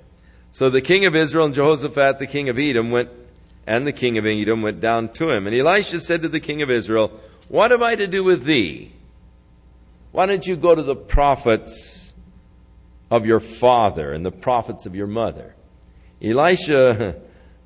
So 0.52 0.70
the 0.70 0.80
king 0.80 1.05
of 1.05 1.16
Israel 1.16 1.46
and 1.46 1.55
Jehoshaphat, 1.55 2.20
the 2.20 2.28
king 2.28 2.48
of 2.48 2.59
Edom, 2.59 2.92
went, 2.92 3.09
and 3.66 3.84
the 3.84 3.92
king 3.92 4.18
of 4.18 4.26
Edom 4.26 4.62
went 4.62 4.78
down 4.78 5.09
to 5.14 5.30
him. 5.30 5.48
And 5.48 5.57
Elisha 5.57 5.98
said 5.98 6.22
to 6.22 6.28
the 6.28 6.38
king 6.38 6.62
of 6.62 6.70
Israel, 6.70 7.20
What 7.48 7.72
have 7.72 7.82
I 7.82 7.96
to 7.96 8.07
do 8.07 8.22
with 8.22 8.44
thee? 8.44 8.92
Why 10.12 10.26
don't 10.26 10.46
you 10.46 10.55
go 10.55 10.76
to 10.76 10.82
the 10.82 10.94
prophets 10.94 12.03
of 13.11 13.26
your 13.26 13.40
father 13.40 14.12
and 14.12 14.24
the 14.24 14.32
prophets 14.32 14.86
of 14.86 14.94
your 14.94 15.07
mother. 15.07 15.55
Elisha 16.22 17.20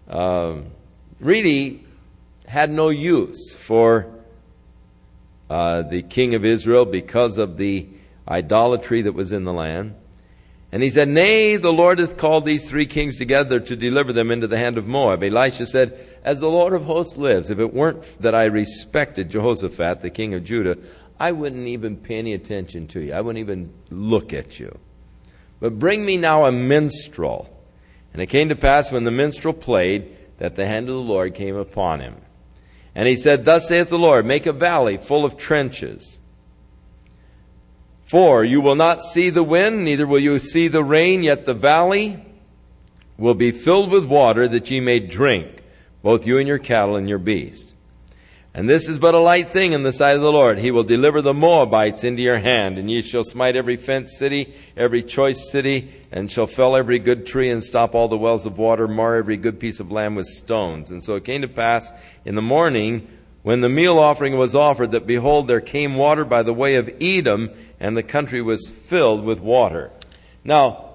uh, 0.09 0.57
really 1.21 1.85
had 2.47 2.71
no 2.71 2.89
use 2.89 3.55
for 3.55 4.13
uh, 5.51 5.83
the 5.83 6.03
king 6.03 6.35
of 6.35 6.45
Israel 6.45 6.85
because 6.85 7.39
of 7.39 7.57
the 7.57 7.89
idolatry 8.27 9.03
that 9.03 9.13
was 9.13 9.33
in 9.33 9.45
the 9.45 9.53
land. 9.53 9.95
And 10.71 10.83
he 10.83 10.91
said, 10.91 11.09
Nay, 11.09 11.57
the 11.57 11.73
Lord 11.73 11.99
hath 11.99 12.19
called 12.19 12.45
these 12.45 12.69
three 12.69 12.85
kings 12.85 13.17
together 13.17 13.59
to 13.59 13.77
deliver 13.77 14.13
them 14.13 14.31
into 14.31 14.47
the 14.47 14.59
hand 14.59 14.77
of 14.77 14.87
Moab. 14.87 15.23
Elisha 15.23 15.65
said, 15.65 15.99
As 16.23 16.41
the 16.41 16.51
Lord 16.51 16.75
of 16.75 16.85
hosts 16.85 17.17
lives, 17.17 17.51
if 17.51 17.59
it 17.59 17.73
weren't 17.73 18.03
that 18.21 18.35
I 18.35 18.45
respected 18.45 19.31
Jehoshaphat, 19.31 20.03
the 20.03 20.11
king 20.11 20.35
of 20.35 20.45
Judah, 20.45 20.77
I 21.19 21.33
wouldn't 21.33 21.67
even 21.67 21.97
pay 21.97 22.19
any 22.19 22.35
attention 22.35 22.87
to 22.89 23.01
you. 23.01 23.15
I 23.15 23.23
wouldn't 23.23 23.41
even 23.41 23.73
look 23.91 24.35
at 24.35 24.61
you. 24.61 24.79
But 25.61 25.79
bring 25.79 26.05
me 26.05 26.17
now 26.17 26.45
a 26.45 26.53
minstrel. 26.53 27.49
And 28.13 28.23
it 28.23 28.27
came 28.27 28.49
to 28.49 28.57
pass 28.57 28.93
when 28.93 29.05
the 29.05 29.11
minstrel 29.11 29.55
played 29.55 30.17
that 30.39 30.57
the 30.57 30.67
hand 30.67 30.89
of 30.89 30.95
the 30.95 31.01
Lord 31.01 31.35
came 31.35 31.57
upon 31.57 32.01
him. 32.01 32.17
And 32.95 33.07
he 33.07 33.17
said, 33.17 33.45
Thus 33.45 33.69
saith 33.69 33.89
the 33.89 33.99
Lord, 33.99 34.27
make 34.27 34.47
a 34.47 34.53
valley 34.53 34.97
full 34.97 35.25
of 35.25 35.37
trenches 35.37 36.19
for 38.09 38.43
you 38.43 38.63
will 38.63 38.75
not 38.75 39.03
see 39.03 39.29
the 39.29 39.43
wind, 39.43 39.85
neither 39.85 40.07
will 40.07 40.19
you 40.19 40.39
see 40.39 40.67
the 40.67 40.83
rain, 40.83 41.23
yet 41.23 41.45
the 41.45 41.53
valley 41.53 42.25
will 43.19 43.35
be 43.35 43.51
filled 43.51 43.91
with 43.91 44.07
water 44.07 44.49
that 44.49 44.71
ye 44.71 44.81
may 44.81 44.99
drink, 44.99 45.63
both 46.03 46.27
you 46.27 46.39
and 46.39 46.49
your 46.49 46.59
cattle 46.59 46.97
and 46.97 47.07
your 47.07 47.19
beasts. 47.19 47.75
And 48.59 48.69
this 48.69 48.89
is 48.89 48.99
but 48.99 49.15
a 49.15 49.21
light 49.21 49.53
thing 49.53 49.73
in 49.73 49.85
the 49.85 49.93
sight 49.93 50.17
of 50.17 50.23
the 50.23 50.33
Lord. 50.33 50.59
He 50.59 50.73
will 50.73 50.83
deliver 50.83 51.23
the 51.23 51.33
Moabites 51.33 52.03
into 52.03 52.23
your 52.23 52.39
hand, 52.39 52.77
and 52.77 52.91
ye 52.91 53.03
shall 53.03 53.23
smite 53.23 53.55
every 53.55 53.77
fenced 53.77 54.19
city, 54.19 54.53
every 54.77 55.05
choice 55.05 55.49
city, 55.53 55.93
and 56.11 56.29
shall 56.29 56.49
fell 56.49 56.75
every 56.75 56.99
good 56.99 57.25
tree, 57.25 57.51
and 57.51 57.63
stop 57.63 57.95
all 57.95 58.09
the 58.09 58.19
wells 58.19 58.47
of 58.47 58.59
water, 58.59 58.89
mar 58.89 59.15
every 59.15 59.37
good 59.37 59.61
piece 59.61 59.79
of 59.79 59.93
land 59.93 60.17
with 60.17 60.27
stones. 60.27 60.91
And 60.91 61.01
so 61.01 61.15
it 61.15 61.25
came 61.25 61.43
to 61.43 61.47
pass 61.47 61.93
in 62.25 62.35
the 62.35 62.43
morning, 62.43 63.07
when 63.45 63.61
the 63.61 63.69
meal 63.69 63.97
offering 63.97 64.37
was 64.37 64.57
offered, 64.57 64.91
that 64.91 65.07
behold, 65.07 65.47
there 65.47 65.61
came 65.61 65.95
water 65.95 66.25
by 66.25 66.43
the 66.43 66.53
way 66.53 66.75
of 66.75 66.91
Edom, 67.01 67.51
and 67.79 67.97
the 67.97 68.03
country 68.03 68.43
was 68.43 68.69
filled 68.69 69.25
with 69.25 69.39
water. 69.39 69.93
Now, 70.43 70.95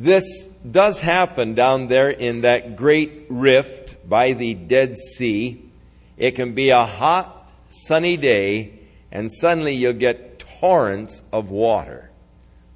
this 0.00 0.46
does 0.68 0.98
happen 0.98 1.54
down 1.54 1.86
there 1.86 2.10
in 2.10 2.40
that 2.40 2.74
great 2.74 3.26
rift 3.28 4.08
by 4.08 4.32
the 4.32 4.54
Dead 4.54 4.96
Sea. 4.96 5.62
It 6.16 6.32
can 6.32 6.54
be 6.54 6.70
a 6.70 6.84
hot, 6.84 7.52
sunny 7.68 8.16
day, 8.16 8.78
and 9.12 9.30
suddenly 9.30 9.74
you'll 9.74 9.92
get 9.92 10.38
torrents 10.60 11.22
of 11.32 11.50
water 11.50 12.10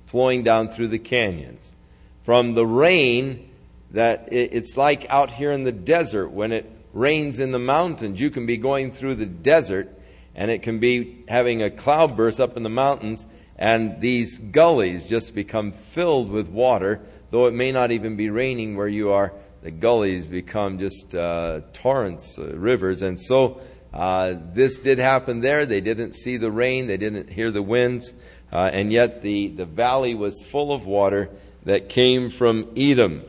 flowing 0.06 0.42
down 0.42 0.68
through 0.68 0.88
the 0.88 0.98
canyons. 0.98 1.76
From 2.22 2.54
the 2.54 2.66
rain 2.66 3.48
that 3.92 4.28
it's 4.32 4.76
like 4.76 5.08
out 5.08 5.30
here 5.30 5.52
in 5.52 5.64
the 5.64 5.72
desert 5.72 6.28
when 6.28 6.52
it 6.52 6.70
rains 6.92 7.38
in 7.38 7.52
the 7.52 7.58
mountains. 7.58 8.20
You 8.20 8.30
can 8.30 8.46
be 8.46 8.56
going 8.56 8.92
through 8.92 9.16
the 9.16 9.26
desert 9.26 9.88
and 10.34 10.50
it 10.50 10.62
can 10.62 10.78
be 10.78 11.24
having 11.28 11.62
a 11.62 11.70
cloudburst 11.70 12.40
up 12.40 12.56
in 12.56 12.62
the 12.62 12.68
mountains, 12.68 13.26
and 13.58 14.00
these 14.00 14.38
gullies 14.38 15.06
just 15.06 15.34
become 15.34 15.72
filled 15.72 16.30
with 16.30 16.48
water, 16.48 17.00
though 17.30 17.46
it 17.46 17.52
may 17.52 17.72
not 17.72 17.90
even 17.90 18.16
be 18.16 18.30
raining 18.30 18.76
where 18.76 18.88
you 18.88 19.10
are. 19.10 19.32
The 19.62 19.70
gullies 19.70 20.26
become 20.26 20.78
just 20.78 21.14
uh, 21.14 21.60
torrents, 21.74 22.38
uh, 22.38 22.54
rivers, 22.56 23.02
and 23.02 23.20
so 23.20 23.60
uh, 23.92 24.34
this 24.54 24.78
did 24.78 24.98
happen 24.98 25.40
there. 25.40 25.66
They 25.66 25.80
didn't 25.80 26.14
see 26.14 26.36
the 26.38 26.50
rain, 26.50 26.86
they 26.86 26.96
didn't 26.96 27.28
hear 27.30 27.50
the 27.50 27.62
winds, 27.62 28.14
uh, 28.52 28.70
and 28.72 28.90
yet 28.92 29.22
the, 29.22 29.48
the 29.48 29.66
valley 29.66 30.14
was 30.14 30.42
full 30.42 30.72
of 30.72 30.86
water 30.86 31.28
that 31.64 31.88
came 31.88 32.30
from 32.30 32.70
Edom. 32.76 33.22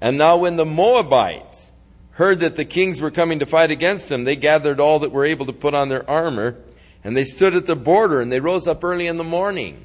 And 0.00 0.16
now, 0.16 0.36
when 0.36 0.56
the 0.56 0.64
Moabites 0.64 1.70
heard 2.12 2.40
that 2.40 2.56
the 2.56 2.64
kings 2.64 3.00
were 3.00 3.10
coming 3.10 3.40
to 3.40 3.46
fight 3.46 3.70
against 3.70 4.08
them, 4.08 4.24
they 4.24 4.36
gathered 4.36 4.80
all 4.80 5.00
that 5.00 5.12
were 5.12 5.24
able 5.24 5.46
to 5.46 5.52
put 5.52 5.74
on 5.74 5.88
their 5.88 6.08
armor, 6.08 6.56
and 7.04 7.16
they 7.16 7.24
stood 7.24 7.54
at 7.54 7.66
the 7.66 7.76
border, 7.76 8.20
and 8.20 8.32
they 8.32 8.40
rose 8.40 8.66
up 8.66 8.82
early 8.82 9.06
in 9.06 9.18
the 9.18 9.24
morning. 9.24 9.84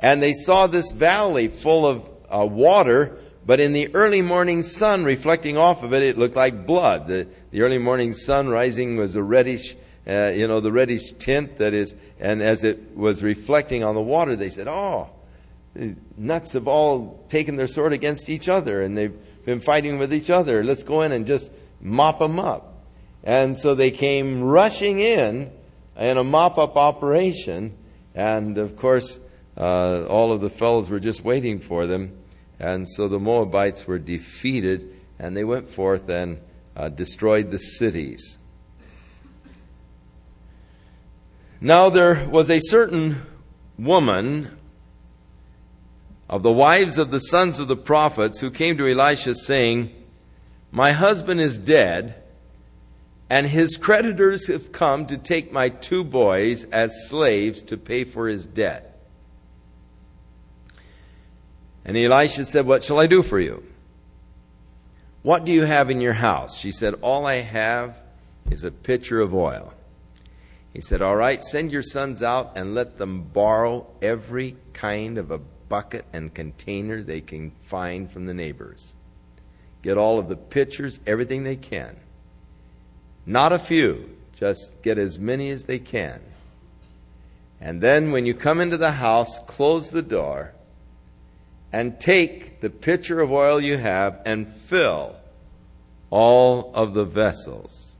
And 0.00 0.22
they 0.22 0.32
saw 0.32 0.66
this 0.66 0.90
valley 0.90 1.48
full 1.48 1.86
of 1.86 2.08
uh, 2.32 2.44
water, 2.44 3.18
but 3.46 3.60
in 3.60 3.72
the 3.72 3.94
early 3.94 4.22
morning 4.22 4.64
sun 4.64 5.04
reflecting 5.04 5.56
off 5.56 5.84
of 5.84 5.94
it, 5.94 6.02
it 6.02 6.18
looked 6.18 6.34
like 6.34 6.66
blood. 6.66 7.06
The, 7.06 7.28
the 7.52 7.62
early 7.62 7.78
morning 7.78 8.12
sun 8.12 8.48
rising 8.48 8.96
was 8.96 9.14
a 9.14 9.22
reddish, 9.22 9.76
uh, 10.06 10.32
you 10.34 10.48
know, 10.48 10.58
the 10.58 10.72
reddish 10.72 11.12
tint 11.12 11.58
that 11.58 11.72
is, 11.72 11.94
and 12.18 12.42
as 12.42 12.64
it 12.64 12.96
was 12.96 13.22
reflecting 13.22 13.84
on 13.84 13.94
the 13.94 14.02
water, 14.02 14.34
they 14.34 14.50
said, 14.50 14.66
Oh, 14.66 15.10
the 15.74 15.94
nuts 16.16 16.54
have 16.54 16.66
all 16.66 17.24
taken 17.28 17.54
their 17.54 17.68
sword 17.68 17.92
against 17.92 18.28
each 18.28 18.48
other, 18.48 18.82
and 18.82 18.98
they've 18.98 19.16
been 19.44 19.60
fighting 19.60 19.98
with 19.98 20.12
each 20.12 20.28
other. 20.28 20.64
Let's 20.64 20.82
go 20.82 21.02
in 21.02 21.12
and 21.12 21.24
just 21.24 21.50
mop 21.80 22.18
them 22.18 22.40
up. 22.40 22.84
And 23.22 23.56
so 23.56 23.76
they 23.76 23.92
came 23.92 24.42
rushing 24.42 24.98
in 24.98 25.52
in 25.96 26.16
a 26.16 26.24
mop 26.24 26.58
up 26.58 26.76
operation. 26.76 27.76
And 28.14 28.58
of 28.58 28.76
course, 28.76 29.20
uh, 29.56 30.04
all 30.04 30.32
of 30.32 30.40
the 30.40 30.50
fellows 30.50 30.90
were 30.90 31.00
just 31.00 31.24
waiting 31.24 31.60
for 31.60 31.86
them. 31.86 32.18
And 32.58 32.88
so 32.88 33.08
the 33.08 33.18
Moabites 33.18 33.86
were 33.86 33.98
defeated 33.98 34.94
and 35.18 35.36
they 35.36 35.44
went 35.44 35.70
forth 35.70 36.08
and 36.08 36.40
uh, 36.76 36.88
destroyed 36.88 37.50
the 37.50 37.58
cities. 37.58 38.38
Now 41.60 41.88
there 41.88 42.28
was 42.28 42.50
a 42.50 42.60
certain 42.60 43.22
woman 43.78 44.58
of 46.28 46.42
the 46.42 46.52
wives 46.52 46.98
of 46.98 47.10
the 47.10 47.20
sons 47.20 47.58
of 47.58 47.68
the 47.68 47.76
prophets 47.76 48.40
who 48.40 48.50
came 48.50 48.76
to 48.76 48.88
Elisha 48.88 49.34
saying, 49.34 49.92
My 50.70 50.92
husband 50.92 51.40
is 51.40 51.56
dead, 51.56 52.22
and 53.30 53.46
his 53.46 53.76
creditors 53.76 54.48
have 54.48 54.72
come 54.72 55.06
to 55.06 55.16
take 55.16 55.52
my 55.52 55.68
two 55.68 56.04
boys 56.04 56.64
as 56.64 57.08
slaves 57.08 57.62
to 57.62 57.76
pay 57.76 58.04
for 58.04 58.28
his 58.28 58.46
debt. 58.46 58.85
And 61.86 61.96
Elisha 61.96 62.44
said, 62.44 62.66
What 62.66 62.82
shall 62.82 62.98
I 62.98 63.06
do 63.06 63.22
for 63.22 63.38
you? 63.38 63.62
What 65.22 65.44
do 65.44 65.52
you 65.52 65.62
have 65.62 65.88
in 65.88 66.00
your 66.00 66.12
house? 66.12 66.58
She 66.58 66.72
said, 66.72 66.94
All 66.94 67.24
I 67.24 67.36
have 67.36 67.96
is 68.50 68.64
a 68.64 68.72
pitcher 68.72 69.20
of 69.20 69.32
oil. 69.32 69.72
He 70.72 70.80
said, 70.80 71.00
All 71.00 71.14
right, 71.14 71.40
send 71.42 71.70
your 71.70 71.84
sons 71.84 72.24
out 72.24 72.52
and 72.56 72.74
let 72.74 72.98
them 72.98 73.22
borrow 73.22 73.86
every 74.02 74.56
kind 74.72 75.16
of 75.16 75.30
a 75.30 75.38
bucket 75.38 76.04
and 76.12 76.34
container 76.34 77.02
they 77.02 77.20
can 77.20 77.52
find 77.62 78.10
from 78.10 78.26
the 78.26 78.34
neighbors. 78.34 78.92
Get 79.82 79.96
all 79.96 80.18
of 80.18 80.28
the 80.28 80.36
pitchers, 80.36 80.98
everything 81.06 81.44
they 81.44 81.56
can. 81.56 81.96
Not 83.26 83.52
a 83.52 83.60
few, 83.60 84.16
just 84.36 84.82
get 84.82 84.98
as 84.98 85.20
many 85.20 85.50
as 85.50 85.64
they 85.64 85.78
can. 85.78 86.20
And 87.60 87.80
then 87.80 88.10
when 88.10 88.26
you 88.26 88.34
come 88.34 88.60
into 88.60 88.76
the 88.76 88.90
house, 88.90 89.38
close 89.46 89.90
the 89.90 90.02
door 90.02 90.52
and 91.76 92.00
take 92.00 92.62
the 92.62 92.70
pitcher 92.70 93.20
of 93.20 93.30
oil 93.30 93.60
you 93.60 93.76
have 93.76 94.22
and 94.24 94.48
fill 94.48 95.14
all 96.08 96.72
of 96.74 96.94
the 96.94 97.04
vessels. 97.04 97.94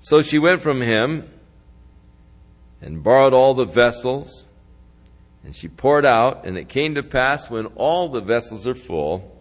So 0.00 0.20
she 0.20 0.38
went 0.38 0.60
from 0.60 0.82
him 0.82 1.26
and 2.82 3.02
borrowed 3.02 3.32
all 3.32 3.54
the 3.54 3.64
vessels 3.64 4.50
and 5.42 5.56
she 5.56 5.68
poured 5.68 6.04
out, 6.04 6.44
and 6.44 6.58
it 6.58 6.68
came 6.68 6.96
to 6.96 7.02
pass 7.02 7.48
when 7.48 7.64
all 7.76 8.10
the 8.10 8.20
vessels 8.20 8.66
are 8.66 8.74
full 8.74 9.40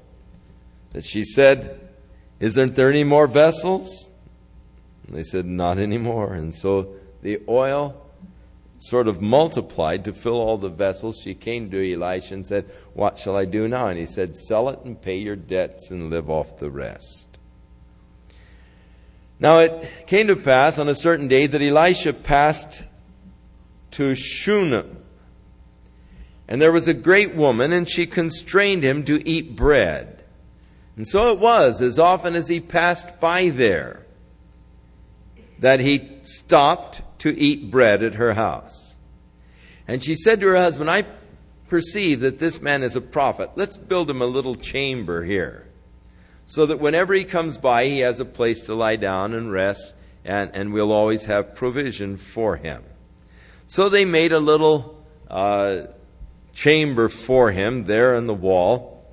that 0.93 1.03
she 1.03 1.25
said, 1.25 1.89
Isn't 2.39 2.73
there 2.75 2.89
any 2.89 3.03
more 3.03 3.27
vessels? 3.27 4.09
And 5.05 5.13
they 5.17 5.23
said, 5.23 5.45
Not 5.45 5.77
anymore. 5.77 6.35
And 6.35 6.55
so 6.55 6.93
the 7.21 7.41
oil 7.49 8.01
sort 8.79 9.07
of 9.07 9.21
multiplied 9.21 10.03
to 10.05 10.13
fill 10.13 10.39
all 10.39 10.57
the 10.57 10.69
vessels. 10.69 11.19
She 11.21 11.35
came 11.35 11.69
to 11.69 11.93
Elisha 11.93 12.33
and 12.33 12.45
said, 12.45 12.69
What 12.93 13.17
shall 13.17 13.35
I 13.35 13.45
do 13.45 13.67
now? 13.67 13.87
And 13.87 13.99
he 13.99 14.05
said, 14.05 14.35
Sell 14.35 14.69
it 14.69 14.79
and 14.83 15.01
pay 15.01 15.17
your 15.17 15.35
debts 15.35 15.91
and 15.91 16.09
live 16.09 16.29
off 16.29 16.57
the 16.57 16.71
rest. 16.71 17.27
Now 19.39 19.59
it 19.59 20.07
came 20.07 20.27
to 20.27 20.35
pass 20.35 20.79
on 20.79 20.89
a 20.89 20.95
certain 20.95 21.27
day 21.27 21.47
that 21.47 21.61
Elisha 21.61 22.13
passed 22.13 22.83
to 23.91 24.15
Shunem 24.15 24.99
and 26.49 26.59
there 26.59 26.71
was 26.71 26.87
a 26.87 26.95
great 26.95 27.35
woman, 27.35 27.71
and 27.71 27.87
she 27.87 28.07
constrained 28.07 28.81
him 28.81 29.05
to 29.05 29.29
eat 29.29 29.55
bread. 29.55 30.23
And 30.95 31.07
so 31.07 31.31
it 31.31 31.37
was, 31.37 31.79
as 31.79 31.99
often 31.99 32.35
as 32.35 32.47
he 32.47 32.59
passed 32.59 33.19
by 33.19 33.49
there, 33.49 34.03
that 35.59 35.79
he 35.79 36.09
stopped 36.23 37.03
to 37.19 37.37
eat 37.37 37.71
bread 37.71 38.03
at 38.03 38.15
her 38.15 38.33
house. 38.33 38.95
And 39.87 40.03
she 40.03 40.15
said 40.15 40.41
to 40.41 40.47
her 40.47 40.57
husband, 40.57 40.89
I 40.89 41.05
perceive 41.67 42.21
that 42.21 42.39
this 42.39 42.61
man 42.61 42.83
is 42.83 42.95
a 42.95 43.01
prophet. 43.01 43.51
Let's 43.55 43.77
build 43.77 44.09
him 44.09 44.21
a 44.21 44.27
little 44.27 44.55
chamber 44.55 45.23
here, 45.23 45.67
so 46.45 46.65
that 46.65 46.79
whenever 46.79 47.13
he 47.13 47.23
comes 47.23 47.57
by, 47.57 47.85
he 47.85 47.99
has 47.99 48.19
a 48.19 48.25
place 48.25 48.61
to 48.65 48.73
lie 48.73 48.95
down 48.95 49.33
and 49.33 49.51
rest, 49.51 49.93
and, 50.25 50.51
and 50.53 50.73
we'll 50.73 50.91
always 50.91 51.25
have 51.25 51.55
provision 51.55 52.17
for 52.17 52.57
him. 52.57 52.83
So 53.67 53.87
they 53.87 54.05
made 54.05 54.31
a 54.31 54.39
little 54.39 55.05
uh, 55.29 55.83
chamber 56.53 57.07
for 57.07 57.51
him 57.51 57.85
there 57.85 58.15
in 58.15 58.27
the 58.27 58.33
wall. 58.33 59.05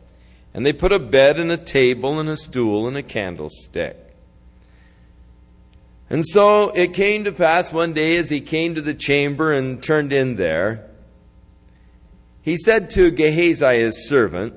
And 0.55 0.65
they 0.65 0.73
put 0.73 0.93
a 0.93 0.99
bed 0.99 1.39
and 1.39 1.53
a 1.53 1.59
table 1.59 2.19
and 2.19 2.31
a 2.31 2.37
stool 2.37 2.89
and 2.89 2.97
a 2.97 3.03
candlestick. 3.03 4.06
And 6.09 6.25
so 6.25 6.71
it 6.71 6.95
came 6.95 7.25
to 7.25 7.33
pass 7.33 7.73
one 7.73 7.93
day 7.93 8.17
as 8.17 8.31
he 8.31 8.41
came 8.41 8.75
to 8.77 8.83
the 8.83 8.95
chamber 8.95 9.53
and 9.53 9.83
turned 9.83 10.13
in 10.13 10.37
there, 10.37 10.89
he 12.43 12.57
said 12.57 12.91
to 12.91 13.11
Gehazi, 13.11 13.81
his 13.81 14.09
servant, 14.09 14.55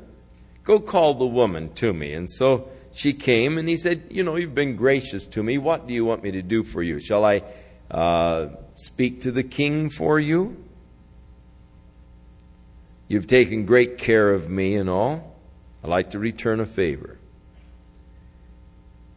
Go 0.63 0.79
call 0.79 1.15
the 1.15 1.25
woman 1.25 1.73
to 1.75 1.91
me. 1.91 2.13
And 2.13 2.29
so 2.29 2.69
she 2.93 3.13
came, 3.13 3.57
and 3.57 3.67
he 3.67 3.77
said, 3.77 4.03
You 4.11 4.21
know, 4.21 4.35
you've 4.35 4.53
been 4.53 4.75
gracious 4.75 5.25
to 5.27 5.41
me. 5.41 5.57
What 5.57 5.87
do 5.87 5.93
you 5.95 6.05
want 6.05 6.21
me 6.21 6.29
to 6.31 6.43
do 6.43 6.63
for 6.63 6.83
you? 6.83 6.99
Shall 6.99 7.25
I 7.25 7.41
uh, 7.89 8.49
speak 8.75 9.21
to 9.21 9.31
the 9.31 9.41
king 9.41 9.89
for 9.89 10.19
you? 10.19 10.63
You've 13.07 13.25
taken 13.25 13.65
great 13.65 13.97
care 13.97 14.31
of 14.31 14.49
me 14.51 14.75
and 14.75 14.87
all. 14.87 15.35
I'd 15.83 15.89
like 15.89 16.11
to 16.11 16.19
return 16.19 16.59
a 16.59 16.67
favor. 16.67 17.17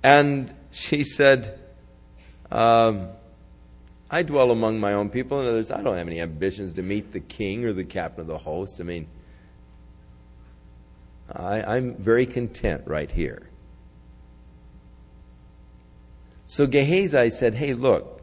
And 0.03 0.55
she 0.71 1.05
said, 1.05 1.59
um, 2.53 3.09
I 4.11 4.23
dwell 4.23 4.51
among 4.51 4.79
my 4.79 4.93
own 4.93 5.09
people. 5.09 5.41
In 5.41 5.47
other 5.47 5.57
words, 5.57 5.71
I 5.71 5.83
don't 5.83 5.97
have 5.97 6.07
any 6.07 6.21
ambitions 6.21 6.75
to 6.75 6.83
meet 6.83 7.13
the 7.13 7.21
king 7.21 7.65
or 7.65 7.73
the 7.73 7.83
captain 7.83 8.21
of 8.21 8.27
the 8.27 8.37
host. 8.37 8.79
I 8.79 8.85
mean, 8.85 9.07
I, 11.35 11.79
am 11.79 11.95
very 11.95 12.27
content 12.27 12.83
right 12.85 13.11
here. 13.11 13.49
So 16.47 16.67
Gehazi 16.67 17.31
said, 17.31 17.55
Hey, 17.55 17.73
look, 17.73 18.21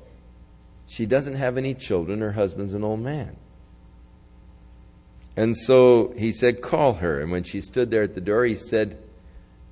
she 0.86 1.08
doesn't 1.08 1.36
have 1.36 1.58
any 1.58 1.74
children. 1.74 2.22
Her 2.22 2.34
husband's 2.34 2.76
an 2.76 2.84
old 2.84 3.00
man. 3.00 3.36
And 5.36 5.58
so 5.58 6.14
he 6.16 6.32
said, 6.32 6.62
Call 6.62 6.94
her. 6.94 7.20
And 7.20 7.32
when 7.32 7.44
she 7.44 7.62
stood 7.62 7.90
there 7.90 8.04
at 8.04 8.14
the 8.14 8.22
door, 8.22 8.46
he 8.46 8.56
said, 8.56 9.02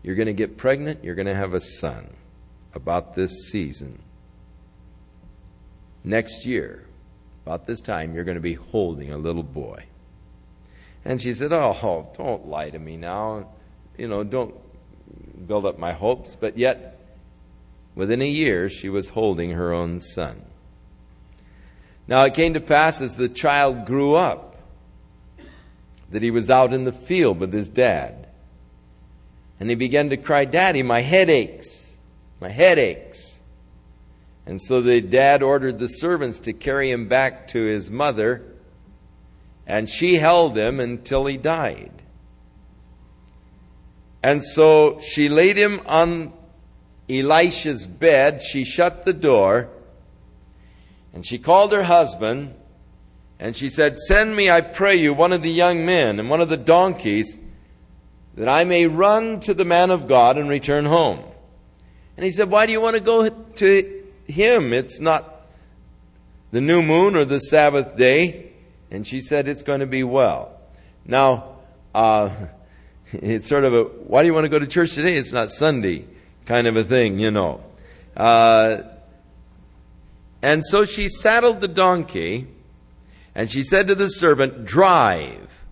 You're 0.01 0.15
going 0.15 0.25
to 0.25 0.33
get 0.33 0.57
pregnant. 0.57 1.03
You're 1.03 1.13
going 1.13 1.27
to 1.27 1.35
have 1.35 1.53
a 1.53 1.61
son 1.61 2.15
about 2.73 3.13
this 3.13 3.31
season 3.51 4.01
next 6.07 6.45
year, 6.45 6.85
about 7.45 7.65
this 7.65 7.79
time, 7.79 8.13
you're 8.13 8.23
going 8.23 8.35
to 8.35 8.41
be 8.41 8.53
holding 8.53 9.11
a 9.11 9.17
little 9.17 9.43
boy. 9.43 9.85
And 11.05 11.21
she 11.21 11.33
said, 11.33 11.53
oh, 11.53 11.77
oh, 11.81 12.09
don't 12.17 12.47
lie 12.47 12.69
to 12.69 12.79
me 12.79 12.97
now. 12.97 13.47
You 13.97 14.07
know, 14.07 14.23
don't 14.23 14.53
build 15.47 15.65
up 15.65 15.79
my 15.79 15.93
hopes. 15.93 16.35
But 16.35 16.57
yet, 16.57 16.99
within 17.95 18.21
a 18.21 18.27
year, 18.27 18.67
she 18.67 18.89
was 18.89 19.09
holding 19.09 19.51
her 19.51 19.71
own 19.71 20.01
son. 20.01 20.41
Now, 22.07 22.23
it 22.25 22.33
came 22.33 22.53
to 22.55 22.59
pass 22.59 22.99
as 23.01 23.15
the 23.15 23.29
child 23.29 23.85
grew 23.85 24.15
up 24.15 24.57
that 26.09 26.21
he 26.21 26.31
was 26.31 26.49
out 26.49 26.73
in 26.73 26.83
the 26.83 26.91
field 26.91 27.39
with 27.39 27.53
his 27.53 27.69
dad. 27.69 28.27
And 29.59 29.69
he 29.69 29.75
began 29.75 30.09
to 30.09 30.17
cry, 30.17 30.45
Daddy, 30.45 30.83
my 30.83 31.01
head 31.01 31.29
aches. 31.29 31.91
My 32.39 32.49
head 32.49 32.77
aches. 32.77 33.36
And 34.47 34.61
so 34.61 34.81
the 34.81 35.01
dad 35.01 35.43
ordered 35.43 35.77
the 35.77 35.89
servants 35.89 36.39
to 36.39 36.53
carry 36.53 36.89
him 36.89 37.09
back 37.09 37.49
to 37.49 37.65
his 37.65 37.91
mother, 37.91 38.45
and 39.67 39.89
she 39.89 40.15
held 40.15 40.57
him 40.57 40.79
until 40.79 41.25
he 41.25 41.35
died. 41.35 41.91
And 44.23 44.41
so 44.41 45.01
she 45.01 45.27
laid 45.27 45.57
him 45.57 45.81
on 45.85 46.31
Elisha's 47.09 47.85
bed, 47.85 48.41
she 48.41 48.63
shut 48.63 49.03
the 49.03 49.11
door, 49.11 49.67
and 51.13 51.25
she 51.25 51.37
called 51.37 51.73
her 51.73 51.83
husband, 51.83 52.55
and 53.39 53.53
she 53.53 53.67
said, 53.67 53.97
Send 53.97 54.33
me, 54.33 54.49
I 54.49 54.61
pray 54.61 54.95
you, 54.95 55.13
one 55.13 55.33
of 55.33 55.41
the 55.41 55.51
young 55.51 55.85
men 55.85 56.21
and 56.21 56.29
one 56.29 56.39
of 56.39 56.47
the 56.47 56.55
donkeys, 56.55 57.37
that 58.35 58.47
I 58.47 58.63
may 58.63 58.87
run 58.87 59.41
to 59.41 59.53
the 59.53 59.65
man 59.65 59.91
of 59.91 60.07
God 60.07 60.37
and 60.37 60.47
return 60.47 60.85
home. 60.85 61.19
And 62.15 62.23
he 62.23 62.31
said, 62.31 62.49
Why 62.49 62.65
do 62.65 62.71
you 62.71 62.79
want 62.79 62.95
to 62.95 63.01
go 63.01 63.27
to 63.27 63.96
him. 64.27 64.73
It's 64.73 64.99
not 64.99 65.47
the 66.51 66.61
new 66.61 66.81
moon 66.81 67.15
or 67.15 67.25
the 67.25 67.39
Sabbath 67.39 67.97
day. 67.97 68.51
And 68.91 69.05
she 69.05 69.21
said, 69.21 69.47
It's 69.47 69.63
going 69.63 69.81
to 69.81 69.87
be 69.87 70.03
well. 70.03 70.59
Now, 71.05 71.55
uh, 71.93 72.29
it's 73.11 73.47
sort 73.47 73.63
of 73.63 73.73
a, 73.73 73.83
why 73.83 74.21
do 74.23 74.27
you 74.27 74.33
want 74.33 74.45
to 74.45 74.49
go 74.49 74.59
to 74.59 74.67
church 74.67 74.93
today? 74.93 75.15
It's 75.15 75.33
not 75.33 75.51
Sunday 75.51 76.05
kind 76.45 76.65
of 76.65 76.77
a 76.77 76.83
thing, 76.83 77.19
you 77.19 77.29
know. 77.29 77.63
Uh, 78.15 78.83
and 80.41 80.63
so 80.65 80.85
she 80.85 81.09
saddled 81.09 81.61
the 81.61 81.67
donkey, 81.67 82.47
and 83.35 83.51
she 83.51 83.63
said 83.63 83.87
to 83.89 83.95
the 83.95 84.07
servant, 84.07 84.65
Drive 84.65 85.65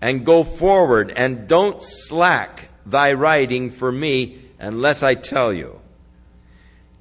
and 0.00 0.24
go 0.24 0.42
forward, 0.42 1.12
and 1.14 1.46
don't 1.46 1.80
slack 1.82 2.68
thy 2.86 3.12
riding 3.12 3.70
for 3.70 3.92
me 3.92 4.40
unless 4.58 5.02
I 5.02 5.14
tell 5.14 5.52
you. 5.52 5.79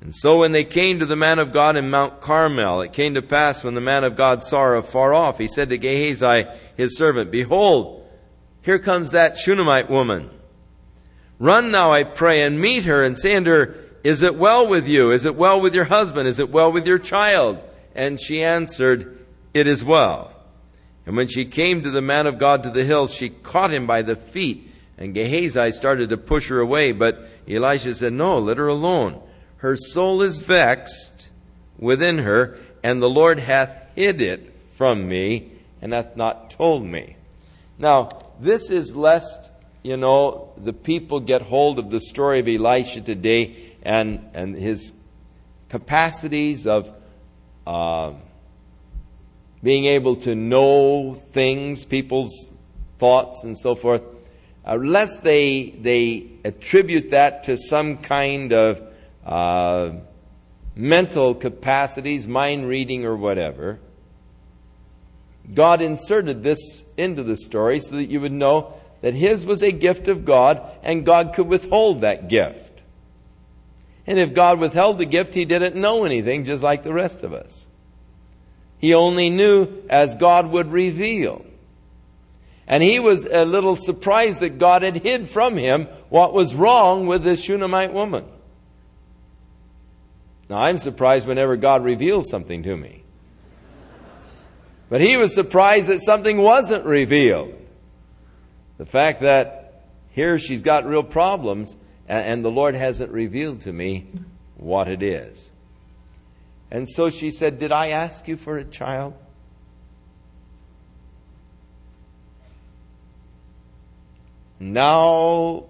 And 0.02 0.16
so 0.16 0.40
when 0.40 0.54
they 0.54 0.64
came 0.64 1.00
to 1.00 1.06
the 1.06 1.16
man 1.16 1.40
of 1.40 1.52
God 1.52 1.76
in 1.76 1.90
Mount 1.90 2.22
Carmel, 2.22 2.82
it 2.82 2.94
came 2.94 3.16
to 3.16 3.22
pass 3.22 3.64
when 3.64 3.76
the 3.76 3.82
man 3.82 4.04
of 4.04 4.16
God 4.16 4.42
saw 4.42 4.64
her 4.64 4.76
afar 4.76 5.14
off, 5.14 5.38
he 5.38 5.48
said 5.48 5.70
to 5.70 5.78
Gehazi, 5.78 6.46
his 6.78 6.98
servant, 6.98 7.32
Behold, 7.32 8.08
here 8.62 8.80
comes 8.80 9.12
that 9.12 9.38
Shunammite 9.38 9.90
woman. 9.90 10.30
Run 11.38 11.72
now, 11.72 11.92
I 11.92 12.04
pray, 12.04 12.44
and 12.44 12.60
meet 12.62 12.86
her, 12.86 13.04
and 13.04 13.18
say 13.18 13.36
unto 13.36 13.52
her, 13.52 13.76
Is 14.04 14.22
it 14.22 14.36
well 14.36 14.68
with 14.68 14.88
you? 14.88 15.12
Is 15.12 15.26
it 15.26 15.36
well 15.36 15.60
with 15.60 15.76
your 15.76 15.86
husband? 15.86 16.28
Is 16.28 16.40
it 16.40 16.50
well 16.50 16.72
with 16.72 16.88
your 16.88 17.00
child? 17.00 17.60
And 17.94 18.20
she 18.22 18.42
answered, 18.42 19.26
It 19.54 19.68
is 19.68 19.84
well. 19.84 20.34
And 21.06 21.18
when 21.18 21.28
she 21.28 21.44
came 21.46 21.84
to 21.84 21.92
the 21.92 22.02
man 22.02 22.28
of 22.28 22.38
God 22.38 22.64
to 22.64 22.70
the 22.70 22.86
hills, 22.86 23.14
she 23.14 23.30
caught 23.30 23.72
him 23.72 23.86
by 23.86 24.02
the 24.02 24.16
feet, 24.16 24.72
and 24.98 25.14
Gehazi 25.14 25.72
started 25.72 26.10
to 26.10 26.18
push 26.18 26.48
her 26.50 26.60
away, 26.60 26.94
but 26.94 27.28
Elisha 27.48 27.96
said, 27.96 28.14
No, 28.14 28.40
let 28.40 28.58
her 28.58 28.68
alone 28.68 29.22
her 29.60 29.76
soul 29.76 30.22
is 30.22 30.40
vexed 30.40 31.30
within 31.78 32.20
her, 32.20 32.58
and 32.84 33.02
the 33.02 33.10
Lord 33.10 33.40
hath 33.40 33.92
hid 33.96 34.22
it 34.22 34.54
from 34.74 35.08
me, 35.08 35.52
and 35.82 35.94
hath 35.94 36.16
not 36.16 36.50
told 36.52 36.84
me. 36.84 37.16
Now, 37.78 38.10
this 38.40 38.70
is 38.70 38.96
lest, 38.96 39.52
you 39.84 39.98
know, 39.98 40.52
the 40.58 40.74
people 40.74 41.20
get 41.20 41.42
hold 41.42 41.78
of 41.80 41.90
the 41.90 42.00
story 42.00 42.40
of 42.40 42.48
Elisha 42.48 43.02
today 43.02 43.74
and, 43.84 44.30
and 44.34 44.56
his 44.56 44.94
capacities 45.68 46.66
of 46.66 46.92
uh, 47.68 48.14
being 49.62 49.86
able 49.86 50.16
to 50.18 50.36
know 50.36 51.14
things, 51.14 51.84
people's 51.84 52.50
thoughts, 52.98 53.44
and 53.44 53.58
so 53.58 53.76
forth, 53.76 54.04
uh, 54.66 54.76
lest 54.76 55.24
they, 55.24 55.72
they 55.82 56.28
attribute 56.46 57.12
that 57.12 57.44
to 57.44 57.58
some 57.58 57.98
kind 57.98 58.54
of 58.54 58.82
uh, 59.30 59.92
mental 60.76 61.36
capacities, 61.36 62.28
mind 62.28 62.68
reading, 62.68 63.06
or 63.06 63.16
whatever. 63.16 63.80
God 65.54 65.82
inserted 65.82 66.44
this 66.44 66.84
into 66.98 67.24
the 67.24 67.38
story 67.38 67.80
so 67.80 67.96
that 67.96 68.10
you 68.10 68.20
would 68.22 68.32
know 68.32 68.74
that 69.02 69.14
His 69.14 69.46
was 69.46 69.62
a 69.62 69.72
gift 69.72 70.08
of 70.08 70.26
God 70.26 70.62
and 70.84 71.06
God 71.06 71.34
could 71.34 71.48
withhold 71.48 72.02
that 72.02 72.28
gift. 72.28 72.82
And 74.08 74.18
if 74.18 74.34
God 74.34 74.60
withheld 74.60 74.98
the 74.98 75.06
gift, 75.06 75.36
He 75.36 75.46
didn't 75.46 75.76
know 75.76 76.06
anything, 76.06 76.44
just 76.44 76.64
like 76.64 76.84
the 76.84 76.94
rest 76.94 77.24
of 77.24 77.32
us. 77.32 77.68
He 78.80 78.96
only 78.96 79.30
knew 79.30 79.68
as 79.90 80.16
God 80.16 80.48
would 80.48 80.72
reveal. 80.72 81.46
And 82.68 82.82
he 82.82 83.00
was 83.00 83.26
a 83.26 83.46
little 83.46 83.76
surprised 83.76 84.40
that 84.40 84.58
God 84.58 84.84
had 84.84 84.96
hid 84.96 85.28
from 85.28 85.58
him 85.58 85.88
what 86.10 86.34
was 86.34 86.56
wrong 86.56 87.08
with 87.08 87.24
this 87.24 87.42
Shunammite 87.42 87.94
woman. 87.94 88.26
Now, 90.50 90.58
I'm 90.58 90.80
surprised 90.80 91.28
whenever 91.28 91.56
God 91.56 91.84
reveals 91.84 92.30
something 92.30 92.64
to 92.64 92.76
me. 92.76 93.04
But 94.90 95.02
he 95.02 95.16
was 95.16 95.36
surprised 95.36 95.88
that 95.90 96.02
something 96.02 96.40
wasn't 96.40 96.86
revealed. 96.86 97.54
The 98.80 98.88
fact 98.88 99.22
that 99.22 99.84
here 100.10 100.40
she's 100.40 100.62
got 100.62 100.86
real 100.86 101.04
problems 101.04 101.78
and 102.08 102.44
the 102.44 102.50
Lord 102.50 102.74
hasn't 102.74 103.12
revealed 103.12 103.62
to 103.62 103.72
me 103.72 104.08
what 104.58 104.88
it 104.88 105.04
is. 105.04 105.52
And 106.72 106.90
so 106.90 107.12
she 107.12 107.30
said, 107.30 107.60
Did 107.60 107.72
I 107.72 107.90
ask 107.90 108.28
you 108.28 108.36
for 108.36 108.58
a 108.58 108.64
child? 108.64 109.14
Now, 114.60 115.66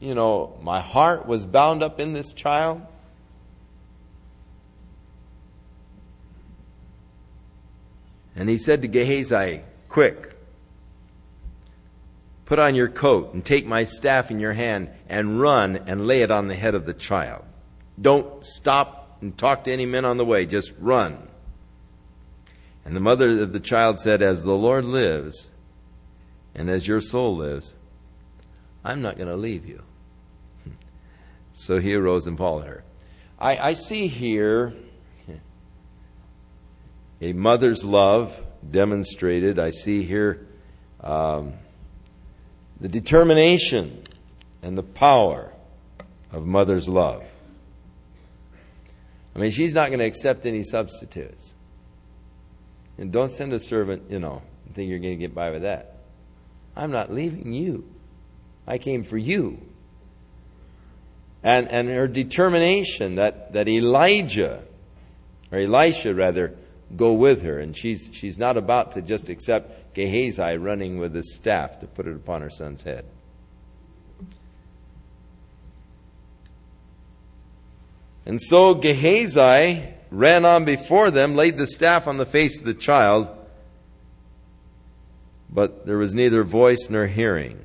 you 0.00 0.14
know, 0.14 0.58
my 0.60 0.80
heart 0.80 1.26
was 1.26 1.46
bound 1.46 1.82
up 1.82 2.00
in 2.00 2.12
this 2.12 2.32
child. 2.32 2.82
And 8.36 8.48
he 8.50 8.58
said 8.58 8.82
to 8.82 8.88
Gehazi, 8.88 9.62
Quick, 9.88 10.36
put 12.44 12.58
on 12.58 12.74
your 12.74 12.88
coat 12.88 13.32
and 13.32 13.44
take 13.44 13.66
my 13.66 13.84
staff 13.84 14.30
in 14.30 14.38
your 14.38 14.52
hand 14.52 14.90
and 15.08 15.40
run 15.40 15.76
and 15.86 16.06
lay 16.06 16.20
it 16.20 16.30
on 16.30 16.48
the 16.48 16.54
head 16.54 16.74
of 16.74 16.84
the 16.84 16.94
child. 16.94 17.44
Don't 18.00 18.44
stop 18.44 19.18
and 19.22 19.36
talk 19.36 19.64
to 19.64 19.72
any 19.72 19.86
men 19.86 20.04
on 20.04 20.18
the 20.18 20.24
way, 20.24 20.44
just 20.44 20.74
run. 20.78 21.28
And 22.84 22.94
the 22.94 23.00
mother 23.00 23.40
of 23.40 23.52
the 23.52 23.60
child 23.60 23.98
said, 23.98 24.22
As 24.22 24.44
the 24.44 24.54
Lord 24.54 24.84
lives, 24.84 25.50
and 26.54 26.70
as 26.70 26.86
your 26.86 27.00
soul 27.00 27.36
lives, 27.36 27.74
I'm 28.84 29.02
not 29.02 29.16
going 29.16 29.28
to 29.28 29.36
leave 29.36 29.66
you. 29.66 29.82
so 31.52 31.80
he 31.80 31.94
arose 31.94 32.26
and 32.26 32.36
followed 32.38 32.66
her. 32.66 32.84
I, 33.38 33.56
I 33.70 33.72
see 33.74 34.06
here 34.06 34.74
a 37.20 37.32
mother's 37.32 37.84
love 37.84 38.42
demonstrated. 38.68 39.58
I 39.58 39.70
see 39.70 40.02
here 40.02 40.46
um, 41.00 41.54
the 42.80 42.88
determination 42.88 44.02
and 44.62 44.76
the 44.76 44.82
power 44.82 45.52
of 46.32 46.46
mother's 46.46 46.88
love. 46.88 47.24
I 49.34 49.38
mean, 49.38 49.50
she's 49.50 49.74
not 49.74 49.88
going 49.88 49.98
to 49.98 50.06
accept 50.06 50.46
any 50.46 50.62
substitutes. 50.62 51.52
And 52.98 53.12
don't 53.12 53.30
send 53.30 53.52
a 53.52 53.60
servant, 53.60 54.10
you 54.10 54.18
know, 54.18 54.42
and 54.64 54.74
think 54.74 54.88
you're 54.88 54.98
going 54.98 55.12
to 55.12 55.18
get 55.18 55.34
by 55.34 55.50
with 55.50 55.62
that. 55.62 55.96
I'm 56.74 56.90
not 56.90 57.12
leaving 57.12 57.52
you. 57.52 57.88
I 58.66 58.78
came 58.78 59.04
for 59.04 59.18
you. 59.18 59.60
And, 61.42 61.68
and 61.68 61.88
her 61.88 62.08
determination 62.08 63.16
that, 63.16 63.52
that 63.52 63.68
Elijah, 63.68 64.62
or 65.52 65.58
Elisha 65.58 66.14
rather, 66.14 66.56
go 66.94 67.12
with 67.12 67.42
her. 67.42 67.58
And 67.58 67.76
she's, 67.76 68.10
she's 68.12 68.38
not 68.38 68.56
about 68.56 68.92
to 68.92 69.02
just 69.02 69.28
accept 69.28 69.94
Gehazi 69.94 70.56
running 70.56 70.98
with 70.98 71.14
his 71.14 71.34
staff 71.34 71.80
to 71.80 71.86
put 71.86 72.06
it 72.06 72.14
upon 72.14 72.42
her 72.42 72.50
son's 72.50 72.82
head. 72.82 73.04
And 78.24 78.40
so 78.42 78.74
Gehazi 78.74 79.84
ran 80.10 80.44
on 80.44 80.64
before 80.64 81.10
them, 81.10 81.36
laid 81.36 81.56
the 81.56 81.66
staff 81.66 82.08
on 82.08 82.16
the 82.16 82.26
face 82.26 82.58
of 82.58 82.66
the 82.66 82.74
child, 82.74 83.28
but 85.48 85.86
there 85.86 85.98
was 85.98 86.12
neither 86.12 86.42
voice 86.42 86.88
nor 86.90 87.06
hearing. 87.06 87.60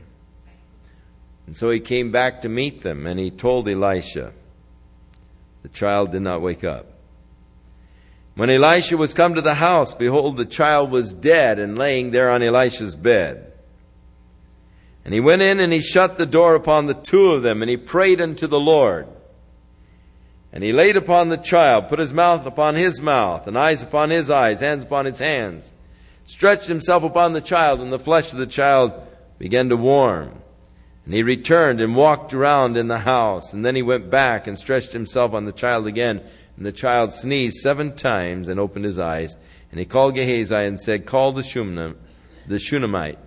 And 1.47 1.55
so 1.55 1.71
he 1.71 1.79
came 1.79 2.11
back 2.11 2.43
to 2.43 2.49
meet 2.49 2.83
them, 2.83 3.07
and 3.07 3.19
he 3.19 3.31
told 3.31 3.67
Elisha. 3.67 4.33
The 5.63 5.69
child 5.69 6.11
did 6.11 6.21
not 6.21 6.41
wake 6.41 6.63
up. 6.63 6.90
When 8.41 8.49
Elisha 8.49 8.97
was 8.97 9.13
come 9.13 9.35
to 9.35 9.41
the 9.41 9.53
house, 9.53 9.93
behold, 9.93 10.35
the 10.35 10.47
child 10.47 10.89
was 10.89 11.13
dead 11.13 11.59
and 11.59 11.77
laying 11.77 12.09
there 12.09 12.31
on 12.31 12.41
Elisha's 12.41 12.95
bed. 12.95 13.53
And 15.05 15.13
he 15.13 15.19
went 15.19 15.43
in 15.43 15.59
and 15.59 15.71
he 15.71 15.79
shut 15.79 16.17
the 16.17 16.25
door 16.25 16.55
upon 16.55 16.87
the 16.87 16.95
two 16.95 17.33
of 17.33 17.43
them, 17.43 17.61
and 17.61 17.69
he 17.69 17.77
prayed 17.77 18.19
unto 18.19 18.47
the 18.47 18.59
Lord. 18.59 19.07
And 20.51 20.63
he 20.63 20.73
laid 20.73 20.97
upon 20.97 21.29
the 21.29 21.37
child, 21.37 21.87
put 21.87 21.99
his 21.99 22.13
mouth 22.13 22.47
upon 22.47 22.73
his 22.73 22.99
mouth, 22.99 23.45
and 23.45 23.55
eyes 23.55 23.83
upon 23.83 24.09
his 24.09 24.31
eyes, 24.31 24.61
hands 24.61 24.81
upon 24.81 25.05
his 25.05 25.19
hands, 25.19 25.71
stretched 26.25 26.65
himself 26.65 27.03
upon 27.03 27.33
the 27.33 27.41
child, 27.41 27.79
and 27.79 27.93
the 27.93 27.99
flesh 27.99 28.31
of 28.31 28.39
the 28.39 28.47
child 28.47 28.91
began 29.37 29.69
to 29.69 29.77
warm. 29.77 30.41
And 31.05 31.13
he 31.13 31.21
returned 31.21 31.79
and 31.79 31.95
walked 31.95 32.33
around 32.33 32.75
in 32.75 32.87
the 32.87 32.97
house, 32.97 33.53
and 33.53 33.63
then 33.63 33.75
he 33.75 33.83
went 33.83 34.09
back 34.09 34.47
and 34.47 34.57
stretched 34.57 34.93
himself 34.93 35.35
on 35.35 35.45
the 35.45 35.51
child 35.51 35.85
again. 35.85 36.23
And 36.57 36.65
the 36.65 36.71
child 36.71 37.11
sneezed 37.11 37.57
seven 37.57 37.95
times 37.95 38.47
and 38.47 38.59
opened 38.59 38.85
his 38.85 38.99
eyes. 38.99 39.35
And 39.71 39.79
he 39.79 39.85
called 39.85 40.15
Gehazi 40.15 40.55
and 40.55 40.79
said, 40.79 41.05
Call 41.05 41.31
the, 41.31 41.43
Shunem, 41.43 41.97
the 42.47 42.59
Shunammite. 42.59 43.19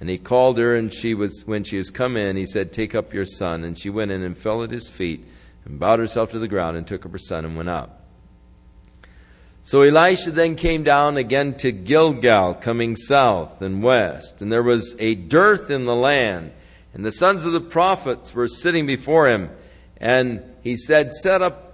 And 0.00 0.10
he 0.10 0.18
called 0.18 0.58
her, 0.58 0.74
and 0.74 0.92
she 0.92 1.14
was, 1.14 1.44
when 1.46 1.64
she 1.64 1.78
was 1.78 1.90
come 1.90 2.16
in, 2.16 2.36
he 2.36 2.46
said, 2.46 2.72
Take 2.72 2.94
up 2.94 3.14
your 3.14 3.24
son. 3.24 3.64
And 3.64 3.78
she 3.78 3.90
went 3.90 4.10
in 4.10 4.22
and 4.22 4.36
fell 4.36 4.62
at 4.62 4.70
his 4.70 4.88
feet 4.88 5.24
and 5.64 5.78
bowed 5.78 6.00
herself 6.00 6.32
to 6.32 6.38
the 6.38 6.48
ground 6.48 6.76
and 6.76 6.86
took 6.86 7.06
up 7.06 7.12
her 7.12 7.18
son 7.18 7.44
and 7.44 7.56
went 7.56 7.68
out. 7.68 8.02
So 9.64 9.82
Elisha 9.82 10.32
then 10.32 10.56
came 10.56 10.82
down 10.82 11.16
again 11.16 11.54
to 11.58 11.70
Gilgal, 11.70 12.54
coming 12.54 12.96
south 12.96 13.62
and 13.62 13.80
west, 13.80 14.42
and 14.42 14.52
there 14.52 14.62
was 14.62 14.96
a 14.98 15.14
dearth 15.14 15.70
in 15.70 15.84
the 15.84 15.94
land, 15.94 16.50
and 16.92 17.04
the 17.04 17.12
sons 17.12 17.44
of 17.44 17.52
the 17.52 17.60
prophets 17.60 18.34
were 18.34 18.48
sitting 18.48 18.86
before 18.86 19.28
him, 19.28 19.50
and 19.98 20.42
he 20.62 20.76
said, 20.76 21.12
Set 21.12 21.42
up 21.42 21.71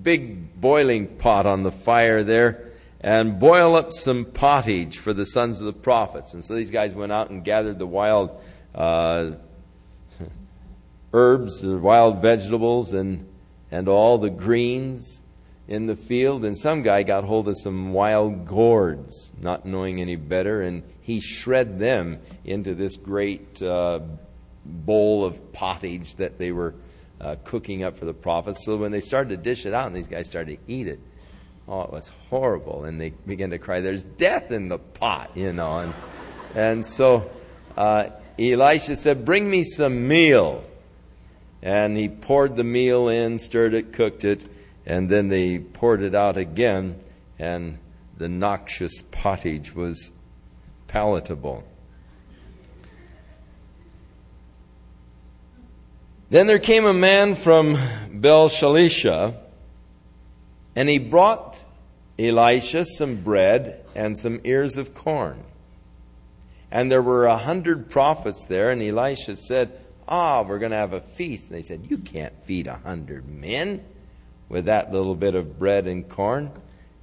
big 0.00 0.60
boiling 0.60 1.06
pot 1.06 1.46
on 1.46 1.62
the 1.62 1.72
fire 1.72 2.22
there, 2.22 2.72
and 3.00 3.38
boil 3.40 3.76
up 3.76 3.92
some 3.92 4.24
pottage 4.24 4.98
for 4.98 5.12
the 5.12 5.26
sons 5.26 5.58
of 5.58 5.66
the 5.66 5.72
prophets. 5.72 6.34
And 6.34 6.44
so 6.44 6.54
these 6.54 6.70
guys 6.70 6.94
went 6.94 7.12
out 7.12 7.30
and 7.30 7.44
gathered 7.44 7.78
the 7.78 7.86
wild 7.86 8.40
uh, 8.74 9.32
herbs, 11.12 11.60
the 11.60 11.78
wild 11.78 12.22
vegetables, 12.22 12.92
and, 12.92 13.28
and 13.70 13.88
all 13.88 14.18
the 14.18 14.30
greens 14.30 15.20
in 15.66 15.86
the 15.86 15.96
field. 15.96 16.44
And 16.44 16.56
some 16.56 16.82
guy 16.82 17.02
got 17.02 17.24
hold 17.24 17.48
of 17.48 17.58
some 17.58 17.92
wild 17.92 18.46
gourds, 18.46 19.32
not 19.40 19.66
knowing 19.66 20.00
any 20.00 20.16
better, 20.16 20.62
and 20.62 20.82
he 21.00 21.20
shred 21.20 21.78
them 21.78 22.20
into 22.44 22.74
this 22.74 22.96
great 22.96 23.60
uh, 23.60 24.00
bowl 24.64 25.24
of 25.24 25.52
pottage 25.52 26.16
that 26.16 26.38
they 26.38 26.52
were 26.52 26.74
uh, 27.22 27.36
cooking 27.44 27.84
up 27.84 27.96
for 27.96 28.04
the 28.04 28.14
prophets. 28.14 28.64
So 28.64 28.76
when 28.76 28.92
they 28.92 29.00
started 29.00 29.30
to 29.30 29.36
dish 29.36 29.64
it 29.64 29.72
out, 29.72 29.86
and 29.86 29.96
these 29.96 30.08
guys 30.08 30.26
started 30.26 30.58
to 30.58 30.72
eat 30.72 30.88
it, 30.88 31.00
oh, 31.68 31.82
it 31.82 31.92
was 31.92 32.08
horrible. 32.28 32.84
And 32.84 33.00
they 33.00 33.10
began 33.26 33.50
to 33.50 33.58
cry, 33.58 33.80
"There's 33.80 34.04
death 34.04 34.50
in 34.50 34.68
the 34.68 34.78
pot," 34.78 35.30
you 35.34 35.52
know. 35.52 35.78
And 35.78 35.94
and 36.54 36.86
so 36.86 37.30
uh, 37.76 38.10
Elisha 38.38 38.96
said, 38.96 39.24
"Bring 39.24 39.48
me 39.48 39.64
some 39.64 40.08
meal." 40.08 40.64
And 41.64 41.96
he 41.96 42.08
poured 42.08 42.56
the 42.56 42.64
meal 42.64 43.08
in, 43.08 43.38
stirred 43.38 43.74
it, 43.74 43.92
cooked 43.92 44.24
it, 44.24 44.42
and 44.84 45.08
then 45.08 45.28
they 45.28 45.60
poured 45.60 46.02
it 46.02 46.12
out 46.12 46.36
again, 46.36 46.98
and 47.38 47.78
the 48.16 48.28
noxious 48.28 49.00
pottage 49.12 49.72
was 49.72 50.10
palatable. 50.88 51.62
Then 56.32 56.46
there 56.46 56.58
came 56.58 56.86
a 56.86 56.94
man 56.94 57.34
from 57.34 57.76
Shalisha, 57.76 59.36
and 60.74 60.88
he 60.88 60.96
brought 60.96 61.58
Elisha 62.18 62.86
some 62.86 63.16
bread 63.16 63.84
and 63.94 64.16
some 64.16 64.40
ears 64.44 64.78
of 64.78 64.94
corn. 64.94 65.44
And 66.70 66.90
there 66.90 67.02
were 67.02 67.26
a 67.26 67.36
hundred 67.36 67.90
prophets 67.90 68.46
there, 68.46 68.70
and 68.70 68.82
Elisha 68.82 69.36
said, 69.36 69.78
Ah, 70.08 70.40
we're 70.40 70.58
going 70.58 70.70
to 70.70 70.78
have 70.78 70.94
a 70.94 71.02
feast. 71.02 71.50
And 71.50 71.58
they 71.58 71.62
said, 71.62 71.84
You 71.90 71.98
can't 71.98 72.32
feed 72.44 72.66
a 72.66 72.76
hundred 72.76 73.28
men 73.28 73.84
with 74.48 74.64
that 74.64 74.90
little 74.90 75.14
bit 75.14 75.34
of 75.34 75.58
bread 75.58 75.86
and 75.86 76.08
corn. 76.08 76.50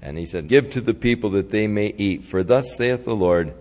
And 0.02 0.18
he 0.18 0.26
said, 0.26 0.48
Give 0.48 0.72
to 0.72 0.82
the 0.82 0.96
people 0.96 1.30
that 1.32 1.52
they 1.52 1.68
may 1.68 1.94
eat. 1.96 2.26
For 2.26 2.42
thus 2.42 2.76
saith 2.76 3.06
the 3.06 3.16
Lord, 3.16 3.54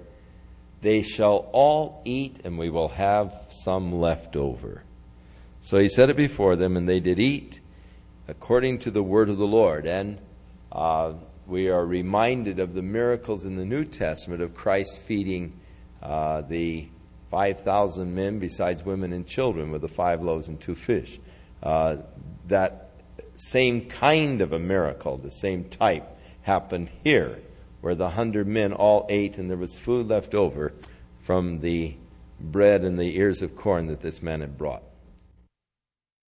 They 0.80 1.02
shall 1.02 1.50
all 1.52 2.00
eat, 2.06 2.40
and 2.44 2.58
we 2.58 2.70
will 2.70 2.88
have 2.88 3.34
some 3.50 4.00
left 4.00 4.34
over. 4.34 4.82
So 5.60 5.78
he 5.78 5.88
said 5.88 6.10
it 6.10 6.16
before 6.16 6.56
them, 6.56 6.76
and 6.76 6.88
they 6.88 7.00
did 7.00 7.18
eat 7.18 7.60
according 8.26 8.78
to 8.78 8.90
the 8.90 9.02
word 9.02 9.28
of 9.28 9.38
the 9.38 9.46
Lord. 9.46 9.86
And 9.86 10.18
uh, 10.70 11.14
we 11.46 11.70
are 11.70 11.84
reminded 11.84 12.58
of 12.58 12.74
the 12.74 12.82
miracles 12.82 13.44
in 13.44 13.56
the 13.56 13.64
New 13.64 13.84
Testament 13.84 14.42
of 14.42 14.54
Christ 14.54 15.00
feeding 15.00 15.58
uh, 16.02 16.42
the 16.42 16.88
5,000 17.30 18.14
men 18.14 18.38
besides 18.38 18.84
women 18.84 19.12
and 19.12 19.26
children 19.26 19.70
with 19.70 19.82
the 19.82 19.88
five 19.88 20.22
loaves 20.22 20.48
and 20.48 20.60
two 20.60 20.74
fish. 20.74 21.18
Uh, 21.62 21.96
that 22.46 22.90
same 23.34 23.86
kind 23.86 24.40
of 24.40 24.52
a 24.52 24.58
miracle, 24.58 25.16
the 25.16 25.30
same 25.30 25.64
type, 25.64 26.06
happened 26.42 26.90
here, 27.04 27.38
where 27.80 27.94
the 27.94 28.10
hundred 28.10 28.46
men 28.46 28.72
all 28.72 29.06
ate 29.08 29.38
and 29.38 29.50
there 29.50 29.56
was 29.56 29.78
food 29.78 30.08
left 30.08 30.34
over 30.34 30.72
from 31.20 31.60
the 31.60 31.94
bread 32.40 32.84
and 32.84 32.98
the 32.98 33.16
ears 33.16 33.42
of 33.42 33.56
corn 33.56 33.86
that 33.88 34.00
this 34.00 34.22
man 34.22 34.40
had 34.40 34.56
brought. 34.56 34.82